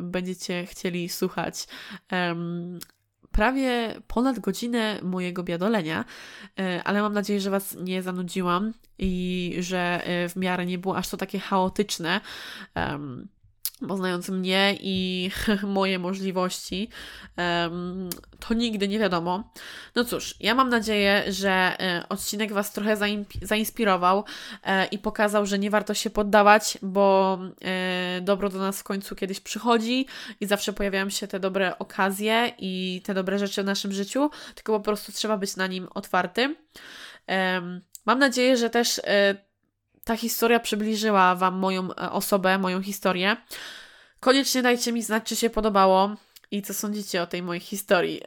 będziecie 0.00 0.66
chcieli 0.66 1.08
słuchać 1.08 1.66
prawie 3.38 3.94
ponad 4.06 4.38
godzinę 4.38 4.98
mojego 5.02 5.42
biadolenia, 5.42 6.04
e, 6.58 6.82
ale 6.84 7.02
mam 7.02 7.12
nadzieję, 7.12 7.40
że 7.40 7.50
Was 7.50 7.76
nie 7.80 8.02
zanudziłam 8.02 8.72
i 8.98 9.54
że 9.58 10.00
e, 10.04 10.28
w 10.28 10.36
miarę 10.36 10.66
nie 10.66 10.78
było 10.78 10.96
aż 10.96 11.08
to 11.08 11.16
takie 11.16 11.38
chaotyczne. 11.38 12.20
Um, 12.76 13.28
bo 13.80 13.96
znając 13.96 14.28
mnie 14.28 14.76
i 14.80 15.30
moje 15.62 15.98
możliwości, 15.98 16.88
to 18.40 18.54
nigdy 18.54 18.88
nie 18.88 18.98
wiadomo. 18.98 19.52
No 19.94 20.04
cóż, 20.04 20.34
ja 20.40 20.54
mam 20.54 20.68
nadzieję, 20.68 21.24
że 21.28 21.50
e, 21.50 22.04
odcinek 22.08 22.52
Was 22.52 22.72
trochę 22.72 22.96
zainspirował 23.42 24.24
e, 24.64 24.86
i 24.86 24.98
pokazał, 24.98 25.46
że 25.46 25.58
nie 25.58 25.70
warto 25.70 25.94
się 25.94 26.10
poddawać, 26.10 26.78
bo 26.82 27.38
e, 27.64 28.20
dobro 28.20 28.48
do 28.48 28.58
nas 28.58 28.80
w 28.80 28.84
końcu 28.84 29.14
kiedyś 29.16 29.40
przychodzi 29.40 30.06
i 30.40 30.46
zawsze 30.46 30.72
pojawiają 30.72 31.10
się 31.10 31.26
te 31.26 31.40
dobre 31.40 31.78
okazje 31.78 32.52
i 32.58 33.02
te 33.04 33.14
dobre 33.14 33.38
rzeczy 33.38 33.62
w 33.62 33.66
naszym 33.66 33.92
życiu, 33.92 34.30
tylko 34.54 34.72
po 34.72 34.80
prostu 34.80 35.12
trzeba 35.12 35.36
być 35.36 35.56
na 35.56 35.66
nim 35.66 35.88
otwartym. 35.94 36.56
Mam 38.06 38.18
nadzieję, 38.18 38.56
że 38.56 38.70
też 38.70 39.00
ta 40.08 40.16
historia 40.16 40.60
przybliżyła 40.60 41.34
Wam 41.34 41.54
moją 41.54 41.88
e, 41.90 42.10
osobę, 42.10 42.58
moją 42.58 42.82
historię. 42.82 43.36
Koniecznie 44.20 44.62
dajcie 44.62 44.92
mi 44.92 45.02
znać, 45.02 45.24
czy 45.24 45.36
się 45.36 45.50
podobało 45.50 46.14
i 46.50 46.62
co 46.62 46.74
sądzicie 46.74 47.22
o 47.22 47.26
tej 47.26 47.42
mojej 47.42 47.60
historii. 47.60 48.20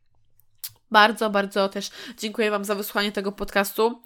bardzo, 0.90 1.30
bardzo 1.30 1.68
też 1.68 1.90
dziękuję 2.18 2.50
Wam 2.50 2.64
za 2.64 2.74
wysłuchanie 2.74 3.12
tego 3.12 3.32
podcastu. 3.32 4.02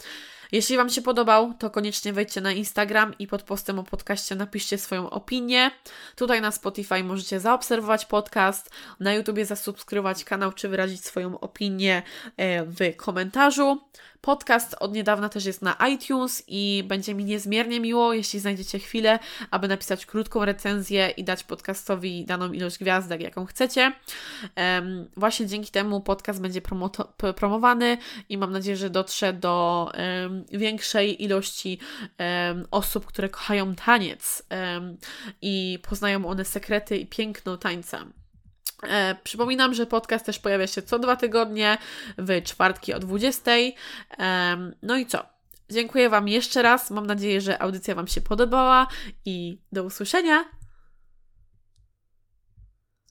Jeśli 0.53 0.77
Wam 0.77 0.91
się 0.91 1.03
podobał, 1.03 1.55
to 1.55 1.71
koniecznie 1.71 2.13
wejdźcie 2.13 2.41
na 2.41 2.53
Instagram 2.53 3.15
i 3.19 3.27
pod 3.27 3.43
postem 3.43 3.79
o 3.79 3.85
podcaście 3.85 4.35
napiszcie 4.35 4.79
swoją 4.79 5.11
opinię. 5.11 5.71
Tutaj 6.17 6.41
na 6.41 6.51
Spotify 6.51 7.05
możecie 7.05 7.41
zaobserwować 7.41 8.07
podcast, 8.07 8.71
na 9.01 9.15
YouTubie 9.15 9.47
zasubskrybować 9.47 10.25
kanał 10.25 10.53
czy 10.53 10.69
wyrazić 10.69 11.05
swoją 11.05 11.41
opinię 11.41 12.03
e, 12.37 12.65
w 12.65 12.97
komentarzu. 12.97 13.81
Podcast 14.21 14.77
od 14.81 14.95
niedawna 14.95 15.29
też 15.29 15.45
jest 15.45 15.63
na 15.63 15.77
iTunes 15.89 16.45
i 16.47 16.85
będzie 16.87 17.15
mi 17.15 17.25
niezmiernie 17.25 17.81
miło, 17.81 18.13
jeśli 18.13 18.41
znajdziecie 18.41 18.79
chwilę, 18.79 19.19
aby 19.51 19.69
napisać 19.69 20.07
krótką 20.07 20.45
recenzję 20.45 21.09
i 21.09 21.25
dać 21.25 21.45
podcastowi 21.45 22.25
daną 22.25 22.53
ilość 22.53 22.79
gwiazdek, 22.79 23.21
jaką 23.21 23.47
chcecie. 23.47 23.93
Właśnie 25.17 25.47
dzięki 25.47 25.71
temu 25.71 26.01
podcast 26.01 26.41
będzie 26.41 26.61
promowany 27.37 27.99
i 28.29 28.39
mam 28.39 28.53
nadzieję, 28.53 28.77
że 28.77 28.91
dotrze 28.91 29.33
do 29.33 29.93
większej 30.53 31.25
ilości 31.25 31.79
osób, 32.71 33.07
które 33.07 33.29
kochają 33.29 33.75
taniec 33.75 34.43
i 35.43 35.79
poznają 35.89 36.27
one 36.27 36.45
sekrety 36.45 36.97
i 36.97 37.07
piękno 37.07 37.57
tańca. 37.57 38.07
E, 38.83 39.17
przypominam, 39.25 39.75
że 39.75 39.87
podcast 39.87 40.27
też 40.27 40.39
pojawia 40.39 40.67
się 40.67 40.83
co 40.83 40.99
dwa 40.99 41.17
tygodnie 41.17 41.79
w 42.19 42.43
czwartki 42.43 42.95
o 42.95 42.99
20. 42.99 43.51
E, 43.51 44.71
no 44.83 44.97
i 44.97 45.07
co? 45.07 45.39
Dziękuję 45.71 46.11
Wam 46.11 46.29
jeszcze 46.29 46.63
raz. 46.63 46.91
Mam 46.91 47.07
nadzieję, 47.07 47.41
że 47.41 47.63
audycja 47.63 47.95
Wam 47.95 48.07
się 48.07 48.21
podobała 48.21 48.87
i 49.25 49.59
do 49.73 49.85
usłyszenia 49.85 50.45